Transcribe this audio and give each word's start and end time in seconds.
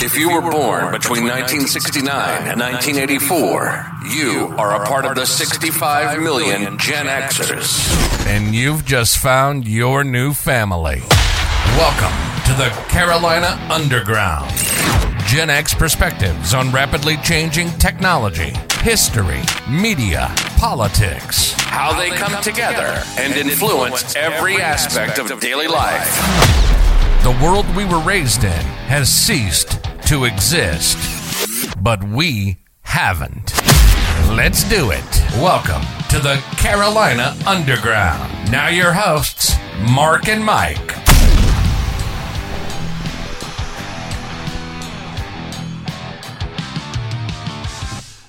If 0.00 0.16
you 0.16 0.30
were 0.30 0.40
born 0.40 0.92
between 0.92 1.24
1969 1.24 2.46
and 2.46 2.60
1984, 2.60 3.84
you 4.14 4.54
are 4.56 4.80
a 4.80 4.86
part 4.86 5.04
of 5.04 5.16
the 5.16 5.26
65 5.26 6.22
million 6.22 6.78
Gen 6.78 7.06
Xers. 7.06 8.24
And 8.24 8.54
you've 8.54 8.84
just 8.84 9.18
found 9.18 9.66
your 9.66 10.04
new 10.04 10.34
family. 10.34 11.02
Welcome 11.76 12.14
to 12.46 12.54
the 12.54 12.68
Carolina 12.88 13.58
Underground. 13.68 14.48
Gen 15.26 15.50
X 15.50 15.74
perspectives 15.74 16.54
on 16.54 16.70
rapidly 16.70 17.16
changing 17.16 17.68
technology, 17.70 18.52
history, 18.82 19.42
media, 19.68 20.32
politics, 20.58 21.54
how 21.54 21.92
they 21.98 22.10
come 22.10 22.40
together 22.40 23.02
and 23.18 23.34
influence 23.34 24.14
every 24.14 24.60
aspect 24.60 25.18
of 25.18 25.40
daily 25.40 25.66
life. 25.66 26.14
The 27.24 27.36
world 27.42 27.66
we 27.74 27.84
were 27.84 27.98
raised 27.98 28.44
in 28.44 28.64
has 28.86 29.12
ceased 29.12 29.87
to 30.08 30.24
exist, 30.24 30.96
but 31.82 32.02
we 32.02 32.56
haven't. 32.80 33.52
Let's 34.34 34.64
do 34.64 34.90
it. 34.90 35.22
Welcome 35.34 35.82
to 36.08 36.18
the 36.18 36.42
Carolina 36.56 37.36
Underground. 37.46 38.50
Now, 38.50 38.68
your 38.68 38.94
hosts, 38.94 39.54
Mark 39.90 40.26
and 40.28 40.42
Mike. 40.42 40.94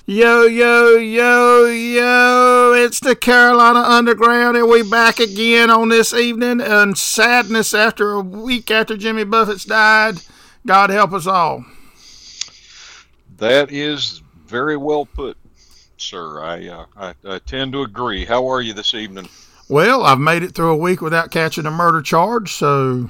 Yo, 0.04 0.42
yo, 0.42 0.96
yo, 0.96 1.64
yo, 1.64 2.74
it's 2.76 3.00
the 3.00 3.16
Carolina 3.16 3.78
Underground, 3.78 4.58
and 4.58 4.68
we're 4.68 4.84
back 4.84 5.18
again 5.18 5.70
on 5.70 5.88
this 5.88 6.12
evening 6.12 6.60
and 6.60 6.98
sadness 6.98 7.72
after 7.72 8.12
a 8.12 8.20
week 8.20 8.70
after 8.70 8.98
Jimmy 8.98 9.24
Buffett's 9.24 9.64
died. 9.64 10.16
God 10.66 10.90
help 10.90 11.12
us 11.12 11.26
all. 11.26 11.64
That 13.40 13.72
is 13.72 14.22
very 14.46 14.76
well 14.76 15.06
put, 15.06 15.36
sir. 15.96 16.42
I, 16.42 16.68
uh, 16.68 16.84
I, 16.96 17.14
I 17.24 17.38
tend 17.40 17.72
to 17.72 17.82
agree. 17.82 18.24
How 18.26 18.46
are 18.50 18.60
you 18.60 18.74
this 18.74 18.92
evening? 18.94 19.28
Well, 19.68 20.04
I've 20.04 20.18
made 20.18 20.42
it 20.42 20.54
through 20.54 20.70
a 20.72 20.76
week 20.76 21.00
without 21.00 21.30
catching 21.30 21.64
a 21.64 21.70
murder 21.70 22.02
charge, 22.02 22.52
so 22.52 23.08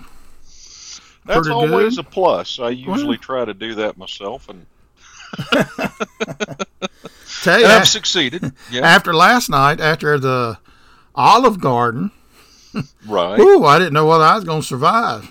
That's 1.26 1.48
always 1.48 1.96
good. 1.96 2.06
a 2.06 2.08
plus. 2.08 2.60
I 2.60 2.68
usually 2.70 3.16
Well. 3.16 3.18
try 3.18 3.44
to 3.44 3.54
do 3.54 3.74
that 3.76 3.96
myself, 3.98 4.48
and, 4.48 4.66
tell 7.42 7.58
you, 7.58 7.64
and 7.64 7.72
I've 7.72 7.88
succeeded. 7.88 8.52
Yeah, 8.70 8.82
after 8.86 9.12
last 9.12 9.50
night, 9.50 9.80
after 9.80 10.16
the 10.18 10.58
Olive 11.14 11.60
Garden, 11.60 12.12
right. 13.04 13.38
ooh, 13.40 13.64
I 13.64 13.78
didn't 13.80 13.94
know 13.94 14.06
whether 14.06 14.22
I 14.24 14.36
was 14.36 14.44
going 14.44 14.60
to 14.60 14.66
survive. 14.66 15.28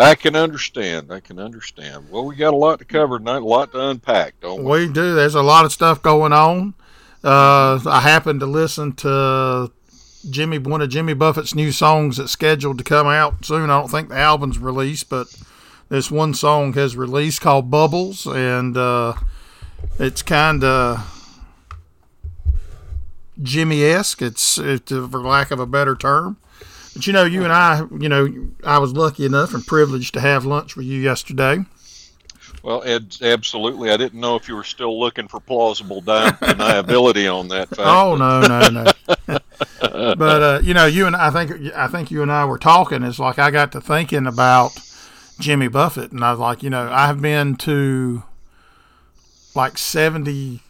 I 0.00 0.14
can 0.14 0.34
understand. 0.34 1.12
I 1.12 1.20
can 1.20 1.38
understand. 1.38 2.10
Well, 2.10 2.24
we 2.24 2.34
got 2.34 2.54
a 2.54 2.56
lot 2.56 2.78
to 2.78 2.84
cover 2.84 3.18
tonight, 3.18 3.42
a 3.42 3.44
lot 3.44 3.72
to 3.72 3.88
unpack, 3.88 4.40
don't 4.40 4.64
we? 4.64 4.86
We 4.86 4.92
do. 4.92 5.14
There's 5.14 5.34
a 5.34 5.42
lot 5.42 5.64
of 5.64 5.72
stuff 5.72 6.00
going 6.00 6.32
on. 6.32 6.74
Uh, 7.22 7.78
I 7.86 8.00
happened 8.00 8.40
to 8.40 8.46
listen 8.46 8.94
to 8.94 9.70
Jimmy 10.28 10.58
one 10.58 10.80
of 10.80 10.88
Jimmy 10.88 11.12
Buffett's 11.12 11.54
new 11.54 11.70
songs 11.70 12.16
that's 12.16 12.32
scheduled 12.32 12.78
to 12.78 12.84
come 12.84 13.06
out 13.06 13.44
soon. 13.44 13.68
I 13.68 13.78
don't 13.78 13.90
think 13.90 14.08
the 14.08 14.16
album's 14.16 14.58
released, 14.58 15.10
but 15.10 15.34
this 15.90 16.10
one 16.10 16.32
song 16.32 16.72
has 16.74 16.96
released 16.96 17.42
called 17.42 17.70
Bubbles, 17.70 18.26
and 18.26 18.76
uh, 18.76 19.14
it's 19.98 20.22
kind 20.22 20.64
of 20.64 21.44
Jimmy-esque. 23.42 24.22
It's, 24.22 24.56
it's 24.56 24.92
uh, 24.92 25.06
for 25.08 25.20
lack 25.20 25.50
of 25.50 25.60
a 25.60 25.66
better 25.66 25.94
term. 25.94 26.38
But 26.94 27.06
you 27.06 27.12
know, 27.12 27.24
you 27.24 27.44
and 27.44 27.52
I, 27.52 27.84
you 27.98 28.08
know, 28.08 28.50
I 28.64 28.78
was 28.78 28.92
lucky 28.92 29.24
enough 29.24 29.54
and 29.54 29.66
privileged 29.66 30.14
to 30.14 30.20
have 30.20 30.44
lunch 30.44 30.76
with 30.76 30.86
you 30.86 31.00
yesterday. 31.00 31.64
Well, 32.62 32.82
Ed, 32.84 33.16
absolutely. 33.22 33.90
I 33.90 33.96
didn't 33.96 34.20
know 34.20 34.36
if 34.36 34.48
you 34.48 34.54
were 34.54 34.64
still 34.64 34.98
looking 34.98 35.28
for 35.28 35.40
plausible 35.40 36.02
deniability 36.02 37.32
on 37.38 37.48
that 37.48 37.68
fact. 37.68 37.80
Oh 37.80 38.16
no, 38.16 38.40
no, 38.40 38.68
no. 38.68 38.92
but 40.16 40.42
uh, 40.42 40.60
you 40.62 40.74
know, 40.74 40.86
you 40.86 41.06
and 41.06 41.16
I 41.16 41.30
think 41.30 41.74
I 41.74 41.86
think 41.86 42.10
you 42.10 42.22
and 42.22 42.30
I 42.30 42.44
were 42.44 42.58
talking. 42.58 43.02
It's 43.02 43.18
like 43.18 43.38
I 43.38 43.50
got 43.50 43.72
to 43.72 43.80
thinking 43.80 44.26
about 44.26 44.78
Jimmy 45.38 45.68
Buffett, 45.68 46.12
and 46.12 46.22
I 46.22 46.32
was 46.32 46.40
like, 46.40 46.62
you 46.62 46.70
know, 46.70 46.90
I 46.90 47.06
have 47.06 47.22
been 47.22 47.56
to 47.56 48.24
like 49.54 49.78
seventy 49.78 50.60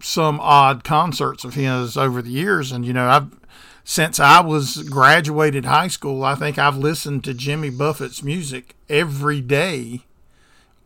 some 0.00 0.40
odd 0.40 0.84
concerts 0.84 1.44
of 1.44 1.54
his 1.54 1.96
over 1.96 2.22
the 2.22 2.30
years, 2.30 2.70
and 2.70 2.84
you 2.84 2.92
know, 2.92 3.08
I've 3.08 3.41
since 3.84 4.20
I 4.20 4.40
was 4.40 4.88
graduated 4.88 5.64
high 5.64 5.88
school, 5.88 6.24
I 6.24 6.34
think 6.34 6.58
I've 6.58 6.76
listened 6.76 7.24
to 7.24 7.34
Jimmy 7.34 7.70
Buffett's 7.70 8.22
music 8.22 8.74
every 8.88 9.40
day. 9.40 10.02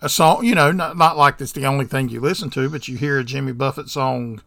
A 0.00 0.08
song, 0.08 0.44
you 0.44 0.54
know, 0.54 0.72
not 0.72 0.96
not 0.96 1.16
like 1.16 1.40
it's 1.40 1.52
the 1.52 1.66
only 1.66 1.86
thing 1.86 2.08
you 2.08 2.20
listen 2.20 2.50
to, 2.50 2.68
but 2.68 2.88
you 2.88 2.96
hear 2.96 3.18
a 3.18 3.24
Jimmy 3.24 3.52
Buffett 3.52 3.88
song 3.88 4.42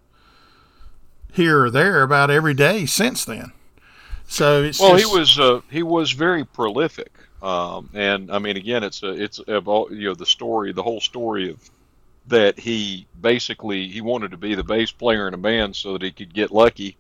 here 1.34 1.64
or 1.64 1.70
there 1.70 2.04
about 2.04 2.30
every 2.30 2.54
day 2.54 2.86
since 2.86 3.26
then. 3.26 3.52
So 4.28 4.64
it's 4.64 4.80
Well, 4.80 4.96
just, 4.96 5.12
he 5.12 5.18
was 5.20 5.40
uh, 5.40 5.62
he 5.72 5.84
was 5.84 6.12
very 6.12 6.46
prolific, 6.46 7.12
um, 7.42 7.90
and 7.94 8.32
I 8.32 8.40
mean, 8.40 8.58
again, 8.58 8.84
it's 8.84 9.02
a 9.04 9.10
it's 9.10 9.40
all 9.40 9.88
you 9.92 10.10
know 10.10 10.14
the 10.16 10.26
story, 10.26 10.72
the 10.72 10.84
whole 10.84 11.02
story 11.02 11.50
of 11.50 11.70
that 12.28 12.60
he 12.60 13.08
basically 13.20 13.88
he 13.88 14.02
wanted 14.02 14.32
to 14.32 14.38
be 14.38 14.54
the 14.54 14.64
bass 14.64 14.92
player 14.92 15.28
in 15.28 15.34
a 15.34 15.38
band 15.38 15.76
so 15.76 15.94
that 15.94 16.04
he 16.04 16.12
could 16.12 16.34
get 16.34 16.52
lucky, 16.52 16.96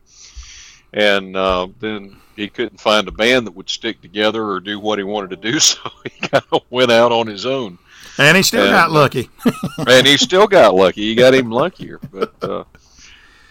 and 0.93 1.35
uh, 1.35 1.67
then 1.79 2.17
he 2.35 2.49
couldn't 2.49 2.79
find 2.79 3.07
a 3.07 3.11
band 3.11 3.47
that 3.47 3.55
would 3.55 3.69
stick 3.69 4.01
together 4.01 4.45
or 4.45 4.59
do 4.59 4.79
what 4.79 4.99
he 4.99 5.03
wanted 5.03 5.29
to 5.31 5.51
do, 5.51 5.59
so 5.59 5.79
he 6.03 6.27
kind 6.27 6.43
of 6.51 6.63
went 6.69 6.91
out 6.91 7.11
on 7.11 7.27
his 7.27 7.45
own, 7.45 7.77
and 8.17 8.37
he 8.37 8.43
still 8.43 8.63
and, 8.63 8.71
got 8.71 8.89
uh, 8.89 8.93
lucky. 8.93 9.29
and 9.87 10.07
he 10.07 10.17
still 10.17 10.47
got 10.47 10.75
lucky. 10.75 11.01
He 11.01 11.15
got 11.15 11.33
even 11.33 11.51
luckier, 11.51 11.99
but. 12.11 12.33
Uh, 12.41 12.63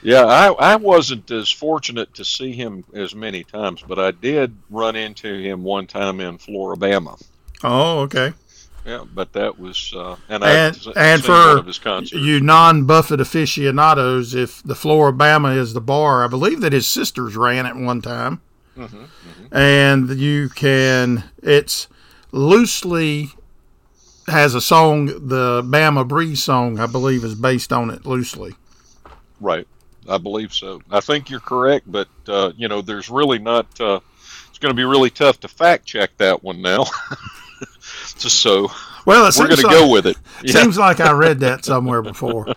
yeah, 0.02 0.24
I, 0.24 0.52
I 0.52 0.76
wasn't 0.76 1.30
as 1.30 1.50
fortunate 1.50 2.14
to 2.14 2.24
see 2.24 2.52
him 2.52 2.84
as 2.94 3.14
many 3.14 3.42
times, 3.42 3.82
but 3.86 3.98
I 3.98 4.12
did 4.12 4.56
run 4.70 4.94
into 4.94 5.40
him 5.40 5.64
one 5.64 5.88
time 5.88 6.20
in 6.20 6.38
Flora-Bama. 6.38 7.20
oh, 7.64 7.98
okay. 8.00 8.32
Yeah, 8.84 9.04
but 9.14 9.32
that 9.34 9.58
was 9.58 9.92
uh, 9.94 10.16
and 10.28 10.42
And- 10.42 10.78
I 10.96 11.12
and 11.14 11.24
for 11.24 11.32
one 11.32 11.58
of 11.58 11.66
his. 11.66 12.12
You 12.12 12.40
non-Buffett 12.40 13.20
aficionados, 13.20 14.34
if 14.34 14.62
the 14.62 14.74
Flora-Bama 14.74 15.56
is 15.56 15.74
the 15.74 15.80
bar, 15.80 16.24
I 16.24 16.28
believe 16.28 16.60
that 16.62 16.72
his 16.72 16.86
sisters 16.86 17.36
ran 17.36 17.66
it 17.66 17.76
one 17.76 18.00
time, 18.00 18.40
hmm 18.76 18.86
and 19.52 20.10
you 20.18 20.48
can. 20.50 21.24
It's 21.42 21.88
loosely 22.32 23.30
has 24.26 24.54
a 24.54 24.60
song, 24.60 25.06
the 25.06 25.62
Bama 25.62 26.06
Breeze 26.06 26.42
song, 26.44 26.78
I 26.78 26.86
believe, 26.86 27.24
is 27.24 27.34
based 27.34 27.72
on 27.72 27.88
it 27.90 28.04
loosely. 28.04 28.54
Right, 29.40 29.66
I 30.08 30.18
believe 30.18 30.52
so. 30.52 30.82
I 30.90 31.00
think 31.00 31.30
you're 31.30 31.40
correct, 31.40 31.90
but 31.90 32.08
uh, 32.26 32.52
you 32.56 32.68
know, 32.68 32.80
there's 32.82 33.08
really 33.10 33.38
not. 33.38 33.66
Uh, 33.80 34.00
it's 34.50 34.58
going 34.58 34.70
to 34.70 34.76
be 34.76 34.84
really 34.84 35.10
tough 35.10 35.40
to 35.40 35.48
fact 35.48 35.86
check 35.86 36.10
that 36.18 36.42
one 36.42 36.60
now. 36.62 36.84
Just 38.18 38.40
so 38.40 38.70
Well, 39.06 39.30
we're 39.38 39.46
going 39.46 39.60
to 39.60 39.66
like, 39.66 39.76
go 39.76 39.90
with 39.90 40.06
it. 40.06 40.16
Yeah. 40.44 40.62
Seems 40.62 40.78
like 40.78 41.00
I 41.00 41.10
read 41.10 41.40
that 41.40 41.64
somewhere 41.64 42.00
before. 42.00 42.54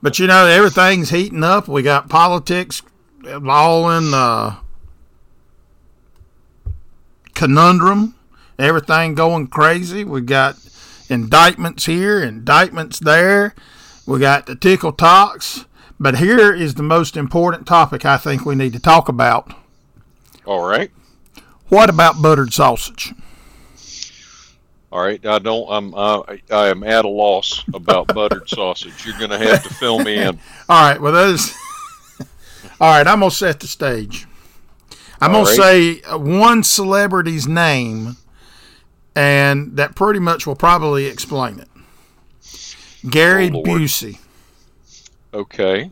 But 0.00 0.20
you 0.20 0.28
know, 0.28 0.46
everything's 0.46 1.10
heating 1.10 1.42
up. 1.42 1.66
We 1.66 1.82
got 1.82 2.08
politics 2.08 2.80
all 3.26 3.90
in 3.90 4.14
uh, 4.14 4.56
conundrum. 7.34 8.14
Everything 8.56 9.16
going 9.16 9.48
crazy. 9.48 10.04
We 10.04 10.20
got 10.20 10.56
indictments 11.08 11.86
here, 11.86 12.22
indictments 12.22 13.00
there. 13.00 13.54
We 14.06 14.20
got 14.20 14.46
the 14.46 14.54
tickle 14.54 14.92
talks. 14.92 15.64
But 16.00 16.18
here 16.18 16.54
is 16.54 16.74
the 16.74 16.84
most 16.84 17.16
important 17.16 17.66
topic 17.66 18.04
I 18.04 18.16
think 18.16 18.44
we 18.44 18.54
need 18.54 18.72
to 18.74 18.80
talk 18.80 19.08
about. 19.08 19.52
All 20.44 20.68
right. 20.68 20.90
What 21.68 21.90
about 21.90 22.22
buttered 22.22 22.52
sausage? 22.52 23.12
All 24.90 25.02
right, 25.02 25.24
I 25.26 25.38
don't. 25.38 25.66
I'm. 25.70 25.94
Uh, 25.94 26.22
I 26.50 26.68
am 26.68 26.82
at 26.82 27.04
a 27.04 27.08
loss 27.08 27.62
about 27.74 28.06
buttered 28.14 28.48
sausage. 28.48 29.04
You're 29.04 29.18
going 29.18 29.30
to 29.30 29.38
have 29.38 29.62
to 29.64 29.74
fill 29.74 29.98
me 29.98 30.16
in. 30.16 30.38
All 30.68 30.90
right. 30.90 31.00
Well, 31.00 31.12
those. 31.12 31.52
All 32.80 32.90
right. 32.92 33.06
I'm 33.06 33.20
gonna 33.20 33.30
set 33.30 33.60
the 33.60 33.66
stage. 33.66 34.26
I'm 35.20 35.34
All 35.34 35.44
gonna 35.44 35.56
right. 35.56 35.56
say 35.56 36.02
uh, 36.02 36.16
one 36.18 36.62
celebrity's 36.62 37.46
name, 37.46 38.16
and 39.14 39.76
that 39.76 39.94
pretty 39.94 40.20
much 40.20 40.46
will 40.46 40.56
probably 40.56 41.04
explain 41.06 41.58
it. 41.60 41.68
Gary 43.10 43.50
Oh, 43.52 43.62
Busey. 43.62 44.18
Okay. 45.34 45.90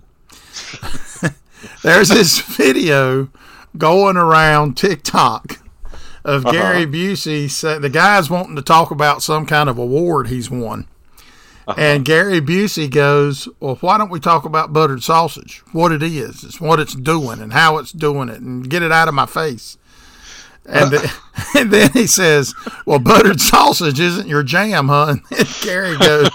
There's 1.82 2.08
this 2.08 2.40
video 2.40 3.28
going 3.76 4.16
around 4.16 4.76
TikTok 4.76 5.58
of 6.26 6.44
Uh-huh. 6.44 6.52
Gary 6.52 6.87
Busey. 6.87 7.49
Say, 7.50 7.78
the 7.78 7.88
guy's 7.88 8.28
wanting 8.28 8.56
to 8.56 8.62
talk 8.62 8.90
about 8.90 9.23
some 9.23 9.46
kind 9.46 9.69
of 9.70 9.78
award 9.78 10.28
he's 10.28 10.50
won. 10.50 10.87
Uh-huh. 11.69 11.81
And 11.81 12.05
Gary 12.05 12.40
Busey 12.40 12.90
goes, 12.90 13.49
Well, 13.61 13.76
why 13.76 13.96
don't 13.99 14.11
we 14.11 14.20
talk 14.20 14.44
about 14.44 14.73
buttered 14.73 15.02
sausage? 15.02 15.62
What 15.73 15.90
it 15.93 16.02
is, 16.02 16.44
it's 16.44 16.61
what 16.61 16.78
it's 16.81 16.94
doing, 16.94 17.40
and 17.40 17.52
how 17.52 17.78
it's 17.78 17.90
doing 17.93 18.28
it, 18.28 18.40
and 18.40 18.69
get 18.69 18.82
it 18.82 18.93
out 18.93 19.08
of 19.08 19.14
my 19.14 19.26
face. 19.26 19.78
And, 20.69 20.90
then, 20.93 21.08
and 21.56 21.70
then 21.73 21.90
he 21.93 22.06
says, 22.06 22.55
"Well, 22.87 22.99
buttered 22.99 23.40
sausage 23.40 23.99
isn't 24.00 24.26
your 24.29 24.43
jam, 24.43 24.88
huh?" 24.88 25.17
And 25.37 25.49
Gary 25.62 25.96
goes, 25.96 26.31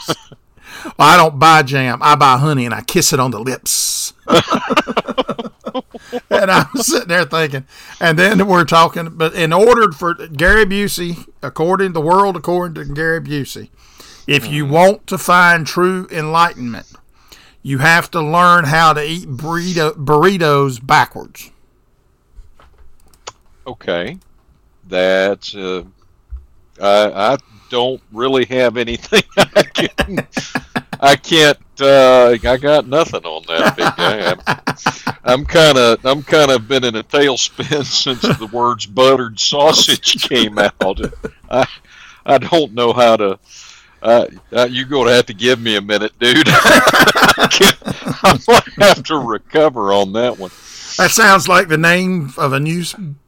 well, 0.85 0.93
"I 0.99 1.17
don't 1.17 1.37
buy 1.39 1.63
jam. 1.63 1.99
I 2.01 2.15
buy 2.15 2.37
honey, 2.37 2.65
and 2.65 2.73
I 2.73 2.81
kiss 2.81 3.11
it 3.13 3.19
on 3.19 3.31
the 3.31 3.39
lips." 3.39 4.13
and 6.29 6.51
I'm 6.51 6.75
sitting 6.75 7.07
there 7.07 7.25
thinking, 7.25 7.65
and 7.99 8.17
then 8.17 8.47
we're 8.47 8.65
talking. 8.65 9.09
But 9.09 9.33
in 9.33 9.53
order 9.53 9.91
for 9.91 10.13
Gary 10.13 10.65
Busey, 10.65 11.27
according 11.41 11.93
the 11.93 12.01
world, 12.01 12.35
according 12.35 12.75
to 12.75 12.93
Gary 12.93 13.21
Busey, 13.21 13.69
if 14.27 14.47
you 14.47 14.65
want 14.65 15.07
to 15.07 15.17
find 15.17 15.65
true 15.65 16.07
enlightenment, 16.11 16.87
you 17.63 17.79
have 17.79 18.09
to 18.11 18.21
learn 18.21 18.65
how 18.65 18.93
to 18.93 19.03
eat 19.03 19.27
burrito, 19.27 19.93
burritos 19.93 20.85
backwards. 20.85 21.51
Okay, 23.67 24.17
that's 24.87 25.55
uh, 25.55 25.83
I, 26.81 27.33
I 27.33 27.37
don't 27.69 28.01
really 28.11 28.45
have 28.45 28.77
anything 28.77 29.23
I 29.37 29.63
can. 29.63 30.27
I 31.03 31.15
can't. 31.15 31.57
Uh, 31.79 32.37
I 32.43 32.57
got 32.57 32.87
nothing 32.87 33.25
on 33.25 33.43
that 33.47 33.75
big 33.75 33.95
guy. 33.97 35.15
I'm 35.23 35.45
kind 35.45 35.75
of. 35.75 36.05
I'm 36.05 36.21
kind 36.21 36.51
of 36.51 36.67
been 36.67 36.83
in 36.83 36.95
a 36.95 37.03
tailspin 37.03 37.83
since 37.85 38.21
the 38.21 38.45
words 38.47 38.85
"buttered 38.85 39.39
sausage" 39.39 40.21
came 40.29 40.59
out. 40.59 40.99
I, 41.49 41.67
I 42.23 42.37
don't 42.37 42.73
know 42.73 42.93
how 42.93 43.17
to. 43.17 43.39
Uh, 44.03 44.27
uh, 44.51 44.67
you're 44.69 44.85
going 44.85 45.07
to 45.07 45.13
have 45.13 45.25
to 45.27 45.33
give 45.33 45.59
me 45.59 45.75
a 45.75 45.81
minute, 45.81 46.11
dude. 46.19 46.47
I 46.47 48.39
might 48.47 48.73
have 48.79 49.03
to 49.03 49.17
recover 49.17 49.93
on 49.93 50.13
that 50.13 50.37
one. 50.37 50.51
That 50.97 51.11
sounds 51.11 51.47
like 51.47 51.67
the 51.67 51.77
name 51.77 52.33
of 52.37 52.53
a 52.53 52.59
new 52.59 52.83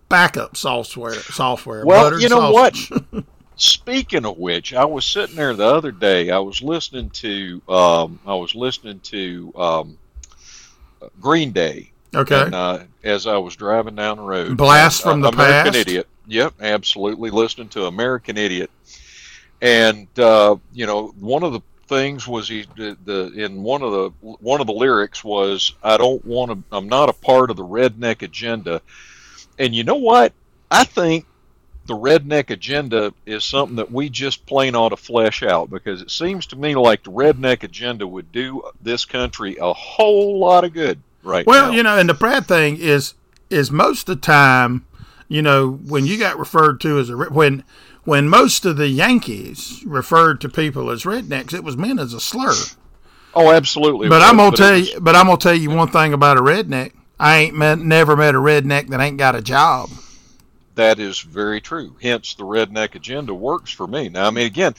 backup 0.10 0.58
software. 0.58 1.14
Software. 1.14 1.86
Well, 1.86 2.20
you 2.20 2.30
know 2.30 2.52
sausage. 2.52 2.92
what? 2.92 3.24
Speaking 3.56 4.26
of 4.26 4.38
which, 4.38 4.74
I 4.74 4.86
was 4.86 5.06
sitting 5.06 5.36
there 5.36 5.54
the 5.54 5.66
other 5.66 5.92
day. 5.92 6.32
I 6.32 6.40
was 6.40 6.62
listening 6.62 7.10
to. 7.12 7.62
Um, 7.68 8.20
I 8.26 8.36
was 8.36 8.56
listening 8.56 9.00
to 9.02 9.54
um, 9.56 9.98
Green 11.22 11.52
Day. 11.52 11.92
Okay. 12.16 12.44
And, 12.44 12.56
uh, 12.56 12.80
as 13.04 13.28
I 13.28 13.38
was 13.38 13.56
driving 13.56 13.96
down 13.96 14.18
the 14.18 14.24
road, 14.24 14.58
blast 14.58 15.04
from 15.04 15.24
uh, 15.24 15.30
the 15.30 15.36
American 15.36 15.74
past. 15.74 15.88
Idiot. 15.88 16.08
Yep, 16.28 16.54
absolutely. 16.62 17.30
Listening 17.30 17.70
to 17.70 17.86
American 17.86 18.38
Idiot, 18.38 18.72
and 19.62 20.08
uh, 20.18 20.56
you 20.74 20.86
know, 20.86 21.08
one 21.20 21.44
of 21.44 21.54
the 21.54 21.62
things 21.88 22.28
was 22.28 22.48
he 22.48 22.66
the, 22.76 22.98
the 23.06 23.32
in 23.34 23.62
one 23.62 23.82
of 23.82 23.92
the 23.92 24.10
one 24.22 24.62
of 24.62 24.68
the 24.68 24.74
lyrics 24.74 25.24
was 25.24 25.74
I 25.84 25.98
don't 25.98 26.24
want 26.26 26.52
to. 26.52 26.76
I'm 26.76 26.88
not 26.88 27.10
a 27.10 27.14
part 27.14 27.50
of 27.50 27.58
the 27.58 27.66
redneck 27.66 28.22
agenda 28.22 28.82
and 29.60 29.76
you 29.76 29.84
know 29.84 29.96
what? 29.96 30.34
I 30.72 30.84
think 30.84 31.26
the 31.86 31.96
redneck 31.96 32.50
agenda 32.50 33.14
is 33.26 33.44
something 33.44 33.76
that 33.76 33.92
we 33.92 34.10
just 34.10 34.46
plain 34.46 34.76
ought 34.76 34.90
to 34.90 34.98
flesh 34.98 35.44
out 35.44 35.70
because 35.70 36.02
it 36.02 36.12
seems 36.12 36.46
to 36.48 36.56
me 36.56 36.76
like 36.76 37.04
the 37.04 37.12
redneck 37.12 37.64
agenda 37.64 38.08
would 38.08 38.32
do 38.32 38.64
this 38.82 39.06
country 39.06 39.58
a 39.60 39.74
whole 39.74 40.40
lot 40.40 40.64
of 40.64 40.74
good 40.74 41.00
right 41.24 41.46
well, 41.46 41.72
now. 41.72 41.78
you 41.78 41.84
know, 41.84 41.98
and 41.98 42.10
the 42.10 42.14
bad 42.14 42.46
thing 42.46 42.78
is 42.78 43.14
is 43.50 43.70
most 43.70 44.10
of 44.10 44.16
the 44.16 44.22
time, 44.22 44.86
you 45.28 45.42
know, 45.42 45.72
when 45.72 46.06
you 46.06 46.18
got 46.18 46.40
referred 46.40 46.80
to 46.82 47.00
as 47.00 47.10
a 47.10 47.16
when 47.16 47.64
when 48.06 48.30
most 48.30 48.66
of 48.66 48.78
the 48.78 48.88
Yankees 48.88 49.84
referred 49.86 50.42
to 50.42 50.50
people 50.50 50.90
as 50.90 51.04
rednecks, 51.04 51.54
it 51.54 51.64
was 51.64 51.78
meant 51.78 52.00
as 52.00 52.14
a 52.14 52.20
slur. 52.20 52.54
Oh, 53.36 53.52
absolutely. 53.52 54.10
But 54.10 54.22
I'm 54.22 54.38
gonna 54.38 54.56
tell 54.56 54.78
you. 54.78 55.00
But 55.00 55.16
I'm 55.16 55.26
gonna 55.26 55.38
tell 55.38 55.54
you 55.54 55.70
one 55.70 55.90
thing 55.90 56.14
about 56.14 56.38
a 56.38 56.42
redneck. 56.42 56.94
I 57.20 57.38
ain't 57.38 57.56
met, 57.56 57.80
never 57.80 58.16
met 58.16 58.36
a 58.36 58.40
redneck 58.40 58.90
that 58.90 59.00
ain't 59.00 59.18
got 59.18 59.36
a 59.36 59.42
job. 59.42 59.90
That 60.76 61.00
is 61.00 61.20
very 61.20 61.62
true. 61.62 61.96
Hence, 62.02 62.34
the 62.34 62.44
redneck 62.44 62.96
agenda 62.96 63.34
works 63.34 63.72
for 63.72 63.88
me. 63.88 64.10
Now, 64.10 64.28
I 64.28 64.32
mean, 64.32 64.48
again, 64.48 64.74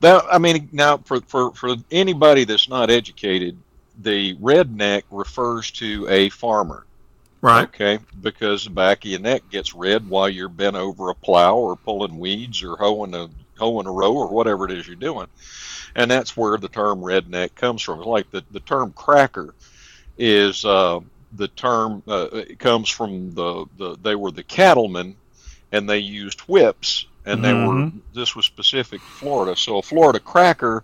that 0.00 0.24
I 0.30 0.38
mean, 0.38 0.68
now 0.72 0.98
for 0.98 1.20
for 1.22 1.52
for 1.52 1.76
anybody 1.90 2.44
that's 2.44 2.68
not 2.68 2.90
educated, 2.90 3.56
the 4.00 4.36
redneck 4.36 5.02
refers 5.10 5.70
to 5.72 6.06
a 6.08 6.28
farmer. 6.28 6.84
Right. 7.40 7.64
Okay. 7.64 7.98
Because 8.20 8.64
the 8.64 8.70
back 8.70 9.04
of 9.04 9.10
your 9.10 9.20
neck 9.20 9.48
gets 9.50 9.74
red 9.74 10.08
while 10.08 10.28
you're 10.28 10.48
bent 10.48 10.76
over 10.76 11.10
a 11.10 11.14
plow 11.14 11.56
or 11.56 11.76
pulling 11.76 12.18
weeds 12.18 12.62
or 12.62 12.76
hoeing 12.76 13.14
a 13.14 13.30
hoeing 13.58 13.86
a 13.86 13.92
row 13.92 14.14
or 14.14 14.28
whatever 14.28 14.64
it 14.64 14.72
is 14.72 14.86
you're 14.86 14.96
doing. 14.96 15.28
And 15.94 16.10
that's 16.10 16.36
where 16.36 16.58
the 16.58 16.68
term 16.68 17.00
redneck 17.00 17.54
comes 17.54 17.82
from. 17.82 18.00
It's 18.00 18.06
like 18.06 18.30
the, 18.30 18.44
the 18.50 18.60
term 18.60 18.92
cracker 18.92 19.54
is 20.16 20.64
uh, 20.64 21.00
the 21.32 21.48
term 21.48 22.02
uh, 22.08 22.28
it 22.32 22.58
comes 22.58 22.88
from 22.88 23.34
the, 23.34 23.66
the 23.76 23.96
they 24.02 24.14
were 24.14 24.30
the 24.30 24.42
cattlemen 24.42 25.16
and 25.72 25.88
they 25.88 25.98
used 25.98 26.40
whips 26.40 27.06
and 27.24 27.44
they 27.44 27.52
mm-hmm. 27.52 27.84
were 27.84 27.92
this 28.14 28.34
was 28.34 28.46
specific 28.46 29.00
to 29.00 29.06
Florida. 29.06 29.56
So 29.56 29.78
a 29.78 29.82
Florida 29.82 30.20
cracker 30.20 30.82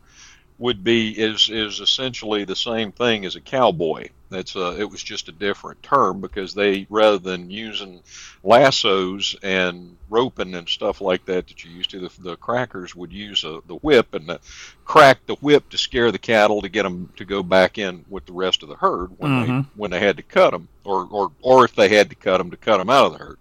would 0.59 0.85
be 0.85 1.11
is 1.11 1.51
is 1.51 1.81
essentially 1.81 2.45
the 2.45 2.57
same 2.57 2.93
thing 2.93 3.25
as 3.25 3.37
a 3.37 3.41
cowboy. 3.41 4.09
That's 4.31 4.57
a, 4.57 4.81
it 4.81 4.91
was 4.91 5.03
just 5.03 5.29
a 5.29 5.33
different 5.33 5.83
term 5.83 6.21
because 6.21 6.55
they 6.55 6.87
rather 6.91 7.19
than 7.19 7.51
using 7.51 8.03
lassos 8.43 9.37
and 9.43 9.97
roping 10.11 10.55
and 10.55 10.69
stuff 10.69 11.01
like 11.01 11.25
that 11.27 11.47
that 11.49 11.65
you 11.65 11.71
used 11.71 11.91
to, 11.91 12.01
the, 12.01 12.11
the 12.21 12.37
crackers 12.37 12.97
would 12.97 13.13
use 13.13 13.45
a, 13.45 13.61
the 13.67 13.77
whip 13.77 14.15
and 14.15 14.29
the, 14.29 14.41
crack 14.85 15.19
the 15.27 15.37
whip 15.37 15.69
to 15.71 15.79
scare 15.79 16.11
the 16.11 16.19
cattle 16.19 16.63
to 16.63 16.69
get 16.69 16.83
them 16.83 17.13
to 17.17 17.25
go 17.25 17.43
back 17.43 17.79
in 17.79 18.05
with 18.09 18.27
the 18.27 18.33
rest 18.33 18.63
of 18.63 18.69
the 18.69 18.77
herd 18.77 19.11
when 19.19 19.31
mm-hmm. 19.31 19.59
they 19.59 19.67
when 19.77 19.91
they 19.91 20.01
had 20.01 20.17
to 20.17 20.23
cut 20.23 20.51
them 20.51 20.69
or 20.85 21.07
or 21.11 21.33
or 21.43 21.65
if 21.65 21.75
they 21.75 21.89
had 21.89 22.11
to 22.11 22.17
cut 22.17 22.39
them 22.39 22.51
to 22.51 22.57
cut 22.57 22.79
them 22.79 22.91
out 22.91 23.07
of 23.07 23.13
the 23.13 23.25
herd. 23.25 23.39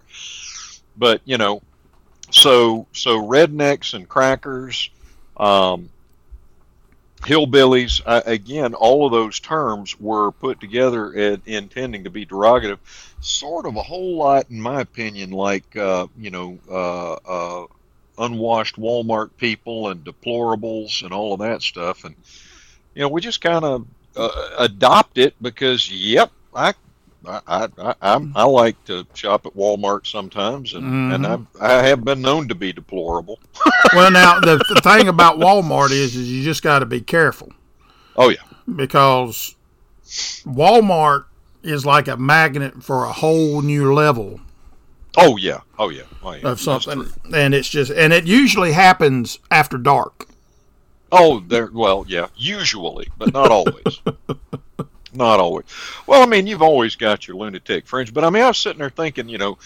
But 0.96 1.20
you 1.24 1.38
know, 1.38 1.62
so 2.30 2.86
so 2.92 3.22
rednecks 3.22 3.94
and 3.94 4.08
crackers. 4.08 4.90
Um, 5.36 5.90
hillbillies 7.24 8.02
uh, 8.04 8.20
again 8.26 8.74
all 8.74 9.06
of 9.06 9.12
those 9.12 9.40
terms 9.40 9.98
were 9.98 10.30
put 10.30 10.60
together 10.60 11.14
at, 11.16 11.40
intending 11.46 12.04
to 12.04 12.10
be 12.10 12.26
derogative 12.26 12.78
sort 13.20 13.64
of 13.64 13.76
a 13.76 13.82
whole 13.82 14.16
lot 14.16 14.50
in 14.50 14.60
my 14.60 14.82
opinion 14.82 15.30
like 15.30 15.74
uh, 15.76 16.06
you 16.18 16.30
know 16.30 16.58
uh, 16.70 17.12
uh, 17.14 17.66
unwashed 18.18 18.76
walmart 18.76 19.30
people 19.38 19.88
and 19.88 20.04
deplorables 20.04 21.02
and 21.02 21.14
all 21.14 21.32
of 21.32 21.40
that 21.40 21.62
stuff 21.62 22.04
and 22.04 22.14
you 22.94 23.00
know 23.00 23.08
we 23.08 23.22
just 23.22 23.40
kind 23.40 23.64
of 23.64 23.86
uh, 24.16 24.50
adopt 24.58 25.16
it 25.16 25.34
because 25.40 25.90
yep 25.90 26.30
i 26.54 26.74
I, 27.26 27.40
I, 27.46 27.94
I, 28.00 28.26
I, 28.34 28.44
like 28.44 28.82
to 28.84 29.06
shop 29.14 29.46
at 29.46 29.54
Walmart 29.54 30.06
sometimes, 30.06 30.74
and, 30.74 30.84
mm-hmm. 30.84 31.12
and 31.12 31.26
I've, 31.26 31.46
I 31.60 31.86
have 31.86 32.04
been 32.04 32.20
known 32.20 32.48
to 32.48 32.54
be 32.54 32.72
deplorable. 32.72 33.38
well, 33.94 34.10
now 34.10 34.40
the, 34.40 34.56
the 34.68 34.80
thing 34.80 35.08
about 35.08 35.38
Walmart 35.38 35.90
is, 35.90 36.16
is 36.16 36.30
you 36.30 36.42
just 36.42 36.62
got 36.62 36.80
to 36.80 36.86
be 36.86 37.00
careful. 37.00 37.52
Oh 38.16 38.28
yeah, 38.28 38.42
because 38.76 39.56
Walmart 40.44 41.26
is 41.62 41.86
like 41.86 42.08
a 42.08 42.16
magnet 42.16 42.82
for 42.82 43.04
a 43.04 43.12
whole 43.12 43.62
new 43.62 43.92
level. 43.92 44.40
Oh 45.16 45.36
yeah, 45.36 45.60
oh 45.78 45.90
yeah, 45.90 46.02
oh, 46.22 46.32
yeah. 46.32 46.48
of 46.48 46.60
something, 46.60 47.06
and 47.34 47.54
it's 47.54 47.68
just, 47.68 47.90
and 47.90 48.12
it 48.12 48.24
usually 48.24 48.72
happens 48.72 49.38
after 49.50 49.78
dark. 49.78 50.28
Oh, 51.16 51.40
there. 51.46 51.70
Well, 51.72 52.04
yeah, 52.08 52.26
usually, 52.36 53.08
but 53.16 53.32
not 53.32 53.50
always. 53.50 54.00
Not 55.14 55.40
always. 55.40 55.64
Well, 56.06 56.22
I 56.22 56.26
mean, 56.26 56.46
you've 56.46 56.62
always 56.62 56.96
got 56.96 57.26
your 57.26 57.36
lunatic 57.36 57.86
fringe, 57.86 58.12
but 58.12 58.24
I 58.24 58.30
mean, 58.30 58.42
I 58.42 58.48
was 58.48 58.58
sitting 58.58 58.80
there 58.80 58.90
thinking, 58.90 59.28
you 59.28 59.38
know, 59.38 59.58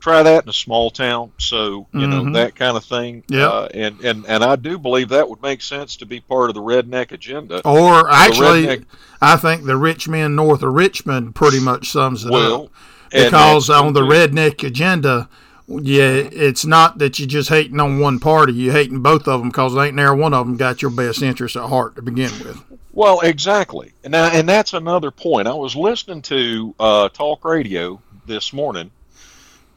try 0.00 0.22
that 0.22 0.44
in 0.44 0.48
a 0.48 0.52
small 0.52 0.90
town, 0.90 1.32
so 1.38 1.86
you 1.92 2.00
mm-hmm. 2.00 2.10
know 2.10 2.32
that 2.32 2.54
kind 2.54 2.76
of 2.76 2.84
thing. 2.84 3.22
Yeah, 3.28 3.48
uh, 3.48 3.68
and 3.72 4.00
and 4.00 4.26
and 4.26 4.44
I 4.44 4.56
do 4.56 4.78
believe 4.78 5.08
that 5.10 5.28
would 5.28 5.42
make 5.42 5.62
sense 5.62 5.96
to 5.96 6.06
be 6.06 6.20
part 6.20 6.50
of 6.50 6.54
the 6.54 6.62
redneck 6.62 7.12
agenda. 7.12 7.60
Or 7.64 8.10
actually, 8.10 8.66
redneck... 8.66 8.84
I 9.20 9.36
think 9.36 9.64
the 9.64 9.76
rich 9.76 10.08
men 10.08 10.34
north 10.34 10.62
of 10.62 10.72
Richmond 10.72 11.34
pretty 11.34 11.60
much 11.60 11.90
sums 11.90 12.24
it 12.24 12.30
well, 12.30 12.64
up 12.64 12.72
because 13.10 13.70
on 13.70 13.92
the 13.92 14.02
redneck 14.02 14.66
agenda. 14.66 15.28
Yeah, 15.68 16.22
it's 16.30 16.64
not 16.64 16.98
that 16.98 17.18
you're 17.18 17.26
just 17.26 17.48
hating 17.48 17.80
on 17.80 17.98
one 17.98 18.20
party. 18.20 18.52
You're 18.52 18.72
hating 18.72 19.02
both 19.02 19.26
of 19.26 19.40
them 19.40 19.48
because 19.48 19.76
ain't 19.76 19.96
there 19.96 20.14
one 20.14 20.32
of 20.32 20.46
them 20.46 20.56
got 20.56 20.80
your 20.80 20.92
best 20.92 21.22
interest 21.22 21.56
at 21.56 21.68
heart 21.68 21.96
to 21.96 22.02
begin 22.02 22.30
with. 22.38 22.62
Well, 22.96 23.20
exactly. 23.20 23.92
And 24.04 24.12
now, 24.12 24.30
and 24.32 24.48
that's 24.48 24.72
another 24.72 25.10
point. 25.10 25.48
I 25.48 25.52
was 25.52 25.76
listening 25.76 26.22
to 26.22 26.74
uh, 26.80 27.08
talk 27.10 27.44
radio 27.44 28.00
this 28.24 28.54
morning 28.54 28.90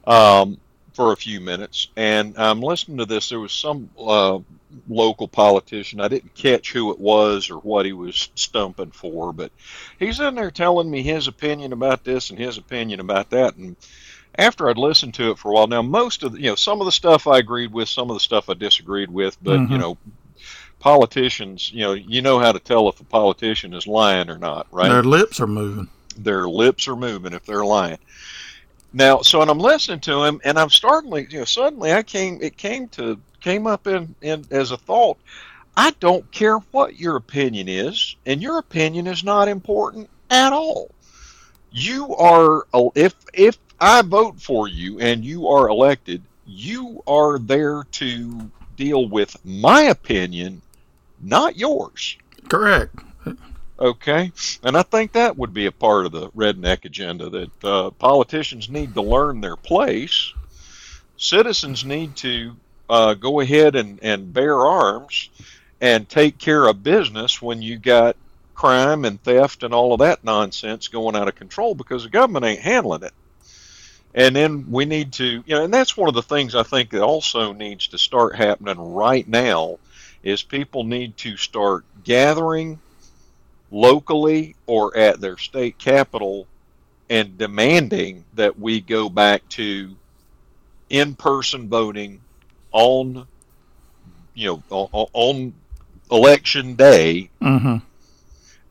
um, 0.08 0.58
for 0.94 1.12
a 1.12 1.18
few 1.18 1.42
minutes, 1.42 1.90
and 1.98 2.38
I'm 2.38 2.62
listening 2.62 3.00
to 3.00 3.06
this. 3.06 3.28
There 3.28 3.42
was 3.42 3.52
some 3.52 3.90
uh, 4.00 4.40
local 4.88 5.28
politician. 5.28 6.00
I 6.00 6.08
didn't 6.08 6.34
catch 6.34 6.72
who 6.72 6.94
it 6.94 7.00
was 7.00 7.50
or 7.50 7.58
what 7.58 7.86
he 7.86 7.92
was 7.92 8.30
stumping 8.36 8.92
for, 8.92 9.34
but 9.34 9.52
he's 10.00 10.22
in 10.22 10.36
there 10.36 10.50
telling 10.50 10.90
me 10.90 11.04
his 11.04 11.28
opinion 11.28 11.74
about 11.74 12.06
this 12.06 12.30
and 12.30 12.40
his 12.40 12.58
opinion 12.58 13.02
about 13.02 13.32
that, 13.32 13.58
and 13.58 13.76
after 14.38 14.70
I'd 14.70 14.78
listened 14.78 15.16
to 15.16 15.32
it 15.32 15.38
for 15.38 15.52
a 15.52 15.56
while, 15.56 15.68
now 15.68 15.82
most 15.82 16.24
of 16.24 16.32
the, 16.32 16.40
you 16.40 16.50
know 16.50 16.56
some 16.56 16.80
of 16.80 16.86
the 16.86 16.92
stuff 16.94 17.28
I 17.28 17.40
agreed 17.40 17.74
with, 17.74 17.90
some 17.90 18.10
of 18.10 18.16
the 18.16 18.22
stuff 18.22 18.50
I 18.50 18.54
disagreed 18.54 19.12
with, 19.12 19.38
but 19.44 19.60
mm-hmm. 19.60 19.74
you 19.74 19.78
know 19.78 19.98
politicians, 20.80 21.72
you 21.72 21.82
know, 21.82 21.94
you 21.94 22.22
know 22.22 22.40
how 22.40 22.52
to 22.52 22.60
tell 22.60 22.90
if 22.90 23.00
a 23.00 23.04
politician 23.04 23.74
is 23.74 23.86
lying 23.86 24.30
or 24.30 24.38
not, 24.38 24.68
right? 24.72 24.90
Their 24.90 25.04
lips 25.04 25.40
are 25.40 25.48
moving. 25.48 25.90
Their 26.18 26.48
lips 26.50 26.88
are 26.88 26.96
moving 26.96 27.34
if 27.34 27.46
they're 27.46 27.66
lying. 27.66 28.00
Now, 28.92 29.22
so 29.22 29.42
and 29.42 29.52
I'm 29.52 29.60
listening 29.60 30.00
to 30.02 30.24
him, 30.24 30.42
and 30.44 30.58
I'm 30.58 30.70
starting, 30.70 31.14
you 31.30 31.40
know, 31.40 31.46
suddenly 31.46 31.94
I 31.94 32.02
came, 32.04 32.40
it 32.42 32.58
came 32.58 32.88
to, 32.90 33.20
came 33.42 33.68
up 33.68 33.88
in, 33.88 34.16
in 34.22 34.46
as 34.52 34.72
a 34.72 34.78
thought. 34.78 35.18
I 35.78 35.92
don't 36.00 36.30
care 36.32 36.58
what 36.72 37.00
your 37.00 37.16
opinion 37.16 37.70
is, 37.70 38.16
and 38.26 38.42
your 38.42 38.58
opinion 38.58 39.08
is 39.08 39.24
not 39.24 39.48
important 39.48 40.10
at 40.30 40.52
all. 40.52 40.92
You 41.72 42.16
are, 42.16 42.66
if 42.96 43.16
if 43.34 43.58
I 43.80 44.02
vote 44.02 44.42
for 44.42 44.68
you 44.68 45.00
and 45.00 45.24
you 45.24 45.48
are 45.48 45.70
elected, 45.70 46.24
you 46.46 47.02
are 47.08 47.38
there 47.38 47.84
to 47.92 48.52
deal 48.76 49.08
with 49.08 49.38
my 49.46 49.84
opinion, 49.84 50.62
not 51.22 51.58
yours. 51.58 52.18
Correct. 52.48 52.96
Okay, 53.80 54.34
and 54.62 54.78
I 54.78 54.82
think 54.82 55.14
that 55.14 55.38
would 55.38 55.54
be 55.54 55.66
a 55.66 55.72
part 55.72 56.06
of 56.06 56.12
the 56.12 56.30
redneck 56.32 56.84
agenda 56.84 57.30
that 57.30 57.64
uh, 57.64 57.90
politicians 57.92 58.70
need 58.70 58.94
to 58.96 59.02
learn 59.02 59.40
their 59.40 59.56
place. 59.56 60.34
Citizens 61.16 61.86
need 61.86 62.18
to 62.18 62.58
uh, 62.90 63.14
go 63.14 63.40
ahead 63.40 63.76
and, 63.76 64.00
and 64.04 64.34
bear 64.34 64.58
arms 64.58 65.30
and 65.80 66.10
take 66.10 66.38
care 66.38 66.68
of 66.68 66.84
business 66.84 67.42
when 67.42 67.62
you 67.62 67.78
got 67.78 68.18
crime 68.54 69.06
and 69.06 69.24
theft 69.24 69.64
and 69.64 69.74
all 69.74 69.94
of 69.94 70.00
that 70.00 70.26
nonsense 70.26 70.90
going 70.90 71.16
out 71.16 71.30
of 71.30 71.36
control 71.36 71.74
because 71.74 72.04
the 72.04 72.10
government 72.10 72.44
ain't 72.44 72.60
handling 72.60 73.04
it. 73.04 73.14
And 74.14 74.36
then 74.36 74.70
we 74.70 74.84
need 74.84 75.14
to, 75.14 75.44
you 75.46 75.56
know, 75.56 75.64
and 75.64 75.74
that's 75.74 75.96
one 75.96 76.10
of 76.10 76.16
the 76.16 76.22
things 76.22 76.56
I 76.56 76.64
think 76.64 76.90
that 76.90 77.02
also 77.02 77.54
needs 77.54 77.88
to 77.90 77.98
start 77.98 78.36
happening 78.36 78.78
right 78.78 79.26
now 79.26 79.78
is 80.24 80.44
people 80.44 80.84
need 80.84 81.16
to 81.18 81.38
start 81.38 81.86
gathering 82.04 82.80
locally 83.72 84.56
or 84.66 84.96
at 84.98 85.22
their 85.22 85.38
state 85.38 85.78
capital 85.78 86.48
and 87.10 87.38
demanding 87.38 88.24
that 88.34 88.60
we 88.60 88.82
go 88.82 89.10
back 89.10 89.48
to 89.50 89.96
in-person 90.90 91.70
voting 91.70 92.20
on 92.72 93.28
you 94.34 94.48
know 94.48 94.64
on, 94.92 95.08
on 95.14 95.54
election 96.12 96.76
day 96.76 97.30
mm-hmm. 97.42 97.78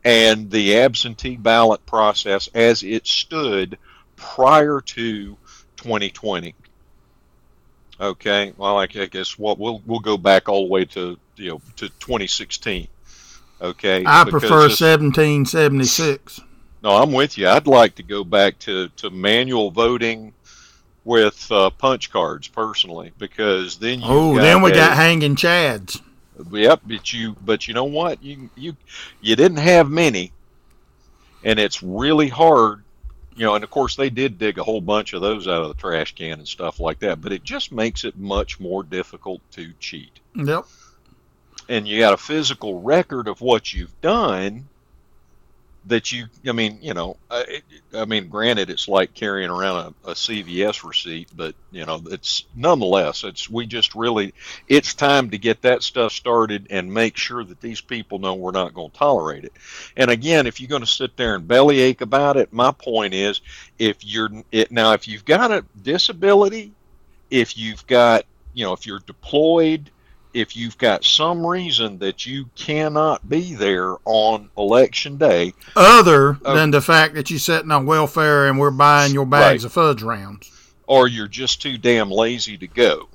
and 0.03 0.51
the 0.51 0.77
absentee 0.77 1.37
ballot 1.37 1.85
process 1.85 2.49
as 2.53 2.83
it 2.83 3.07
stood 3.07 3.77
prior 4.15 4.81
to 4.81 5.37
2020 5.77 6.53
okay 7.99 8.53
well 8.57 8.77
i 8.77 8.85
guess 8.85 9.37
what 9.37 9.57
we'll 9.59 9.81
we'll 9.85 9.99
go 9.99 10.17
back 10.17 10.47
all 10.47 10.65
the 10.65 10.71
way 10.71 10.85
to 10.85 11.17
you 11.35 11.49
know 11.49 11.61
to 11.75 11.89
2016 11.89 12.87
Okay. 13.61 14.03
I 14.05 14.23
prefer 14.29 14.67
1776. 14.69 16.41
No, 16.81 16.91
I'm 16.91 17.11
with 17.11 17.37
you. 17.37 17.47
I'd 17.47 17.67
like 17.67 17.95
to 17.95 18.03
go 18.03 18.23
back 18.23 18.57
to, 18.59 18.87
to 18.89 19.09
manual 19.09 19.69
voting 19.69 20.33
with 21.03 21.51
uh, 21.51 21.69
punch 21.71 22.11
cards 22.11 22.47
personally, 22.47 23.11
because 23.17 23.77
then 23.77 23.99
you. 23.99 24.05
Oh, 24.07 24.35
then 24.35 24.61
we 24.61 24.71
a, 24.71 24.75
got 24.75 24.95
hanging 24.95 25.35
chads. 25.35 26.01
Yep, 26.51 26.81
but 26.85 27.11
you 27.11 27.35
but 27.41 27.67
you 27.67 27.73
know 27.73 27.83
what 27.83 28.23
you 28.23 28.49
you 28.55 28.77
you 29.19 29.35
didn't 29.35 29.57
have 29.57 29.89
many, 29.89 30.31
and 31.43 31.59
it's 31.59 31.83
really 31.83 32.29
hard, 32.29 32.83
you 33.39 33.45
know. 33.45 33.55
And 33.55 33.63
of 33.63 33.69
course, 33.69 33.95
they 33.95 34.09
did 34.09 34.37
dig 34.37 34.57
a 34.57 34.63
whole 34.63 34.81
bunch 34.81 35.13
of 35.13 35.21
those 35.21 35.47
out 35.47 35.63
of 35.63 35.69
the 35.69 35.81
trash 35.81 36.13
can 36.13 36.39
and 36.39 36.47
stuff 36.47 36.79
like 36.79 36.99
that. 36.99 37.21
But 37.21 37.33
it 37.33 37.43
just 37.43 37.71
makes 37.71 38.03
it 38.03 38.17
much 38.17 38.59
more 38.59 38.83
difficult 38.83 39.41
to 39.53 39.73
cheat. 39.79 40.19
Yep 40.35 40.65
and 41.69 41.87
you 41.87 41.99
got 41.99 42.13
a 42.13 42.17
physical 42.17 42.81
record 42.81 43.27
of 43.27 43.41
what 43.41 43.73
you've 43.73 44.01
done 44.01 44.67
that 45.85 46.11
you 46.11 46.25
i 46.47 46.51
mean 46.51 46.77
you 46.81 46.93
know 46.93 47.15
I, 47.31 47.61
I 47.93 48.05
mean 48.05 48.27
granted 48.27 48.69
it's 48.69 48.87
like 48.87 49.13
carrying 49.13 49.49
around 49.49 49.93
a, 50.03 50.11
a, 50.11 50.13
cvs 50.13 50.83
receipt 50.83 51.29
but 51.35 51.55
you 51.71 51.85
know 51.85 52.01
it's 52.11 52.45
nonetheless 52.55 53.23
it's 53.23 53.49
we 53.49 53.65
just 53.65 53.95
really 53.95 54.33
it's 54.67 54.93
time 54.93 55.29
to 55.29 55.37
get 55.37 55.61
that 55.61 55.81
stuff 55.81 56.11
started 56.11 56.67
and 56.69 56.93
make 56.93 57.15
sure 57.17 57.43
that 57.43 57.61
these 57.61 57.81
people 57.81 58.19
know 58.19 58.35
we're 58.35 58.51
not 58.51 58.73
going 58.73 58.91
to 58.91 58.97
tolerate 58.97 59.45
it. 59.45 59.53
And 59.95 60.11
again 60.11 60.47
if 60.47 60.59
you're 60.59 60.69
going 60.69 60.81
to 60.81 60.87
sit 60.87 61.15
there 61.15 61.35
and 61.35 61.47
bellyache 61.47 62.01
about 62.01 62.37
it 62.37 62.51
my 62.51 62.71
point 62.71 63.13
is 63.13 63.41
if 63.77 64.03
you're 64.05 64.29
it 64.51 64.71
now 64.71 64.93
if 64.93 65.07
you've 65.07 65.25
got 65.25 65.51
a 65.51 65.63
disability 65.81 66.73
if 67.31 67.57
you've 67.57 67.85
got 67.87 68.25
you 68.53 68.65
know 68.65 68.73
if 68.73 68.85
you're 68.85 68.99
deployed 68.99 69.89
if 70.39 70.55
you've 70.55 70.77
got 70.77 71.03
some 71.03 71.45
reason 71.45 71.99
that 71.99 72.25
you 72.25 72.49
cannot 72.55 73.27
be 73.27 73.53
there 73.55 73.95
on 74.05 74.49
election 74.57 75.17
day, 75.17 75.53
other 75.75 76.37
uh, 76.45 76.53
than 76.55 76.71
the 76.71 76.81
fact 76.81 77.15
that 77.15 77.29
you're 77.29 77.39
sitting 77.39 77.71
on 77.71 77.85
welfare 77.85 78.47
and 78.47 78.57
we're 78.57 78.71
buying 78.71 79.13
your 79.13 79.25
bags 79.25 79.63
right. 79.63 79.67
of 79.67 79.73
fudge 79.73 80.01
rounds, 80.01 80.49
or 80.87 81.07
you're 81.07 81.27
just 81.27 81.61
too 81.61 81.77
damn 81.77 82.09
lazy 82.09 82.57
to 82.57 82.67
go. 82.67 83.09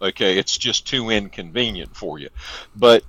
Okay, 0.00 0.38
it's 0.38 0.56
just 0.56 0.86
too 0.86 1.10
inconvenient 1.10 1.96
for 1.96 2.18
you. 2.18 2.28
But 2.76 3.04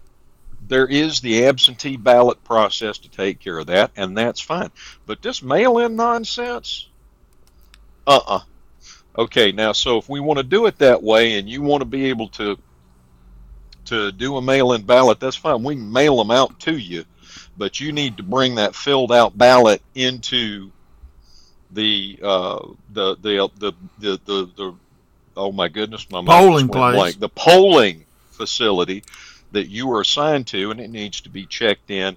there 0.67 0.87
is 0.87 1.19
the 1.19 1.45
absentee 1.45 1.97
ballot 1.97 2.43
process 2.43 2.97
to 2.99 3.09
take 3.09 3.39
care 3.39 3.59
of 3.59 3.67
that, 3.67 3.91
and 3.95 4.17
that's 4.17 4.41
fine. 4.41 4.71
But 5.05 5.21
this 5.21 5.43
mail 5.43 5.77
in 5.79 5.95
nonsense, 5.95 6.87
uh 8.07 8.15
uh-uh. 8.17 8.35
uh. 8.37 8.39
Okay, 9.17 9.51
now, 9.51 9.73
so 9.73 9.97
if 9.97 10.07
we 10.07 10.21
want 10.21 10.37
to 10.37 10.43
do 10.43 10.65
it 10.65 10.77
that 10.77 11.03
way 11.03 11.37
and 11.37 11.49
you 11.49 11.61
want 11.61 11.81
to 11.81 11.85
be 11.85 12.05
able 12.05 12.29
to 12.29 12.57
to 13.89 14.11
do 14.11 14.37
a 14.37 14.41
mail-in 14.41 14.83
ballot, 14.83 15.19
that's 15.19 15.35
fine. 15.35 15.63
We 15.63 15.75
can 15.75 15.91
mail 15.91 16.17
them 16.17 16.31
out 16.31 16.59
to 16.61 16.77
you, 16.77 17.05
but 17.57 17.79
you 17.79 17.91
need 17.91 18.17
to 18.17 18.23
bring 18.23 18.55
that 18.55 18.75
filled 18.75 19.11
out 19.11 19.37
ballot 19.37 19.81
into 19.95 20.71
the 21.71 22.19
uh, 22.23 22.67
the, 22.93 23.15
the, 23.17 23.49
the 23.57 23.73
the 23.99 24.19
the 24.25 24.49
the 24.55 24.75
oh 25.37 25.51
my 25.51 25.67
goodness, 25.67 26.09
my 26.09 26.23
polling 26.23 26.69
place, 26.69 26.95
blank. 26.95 27.19
the 27.19 27.29
polling 27.29 28.05
facility 28.31 29.03
that 29.51 29.69
you 29.69 29.91
are 29.91 30.01
assigned 30.01 30.47
to, 30.47 30.71
and 30.71 30.79
it 30.79 30.89
needs 30.89 31.21
to 31.21 31.29
be 31.29 31.45
checked 31.45 31.89
in 31.89 32.15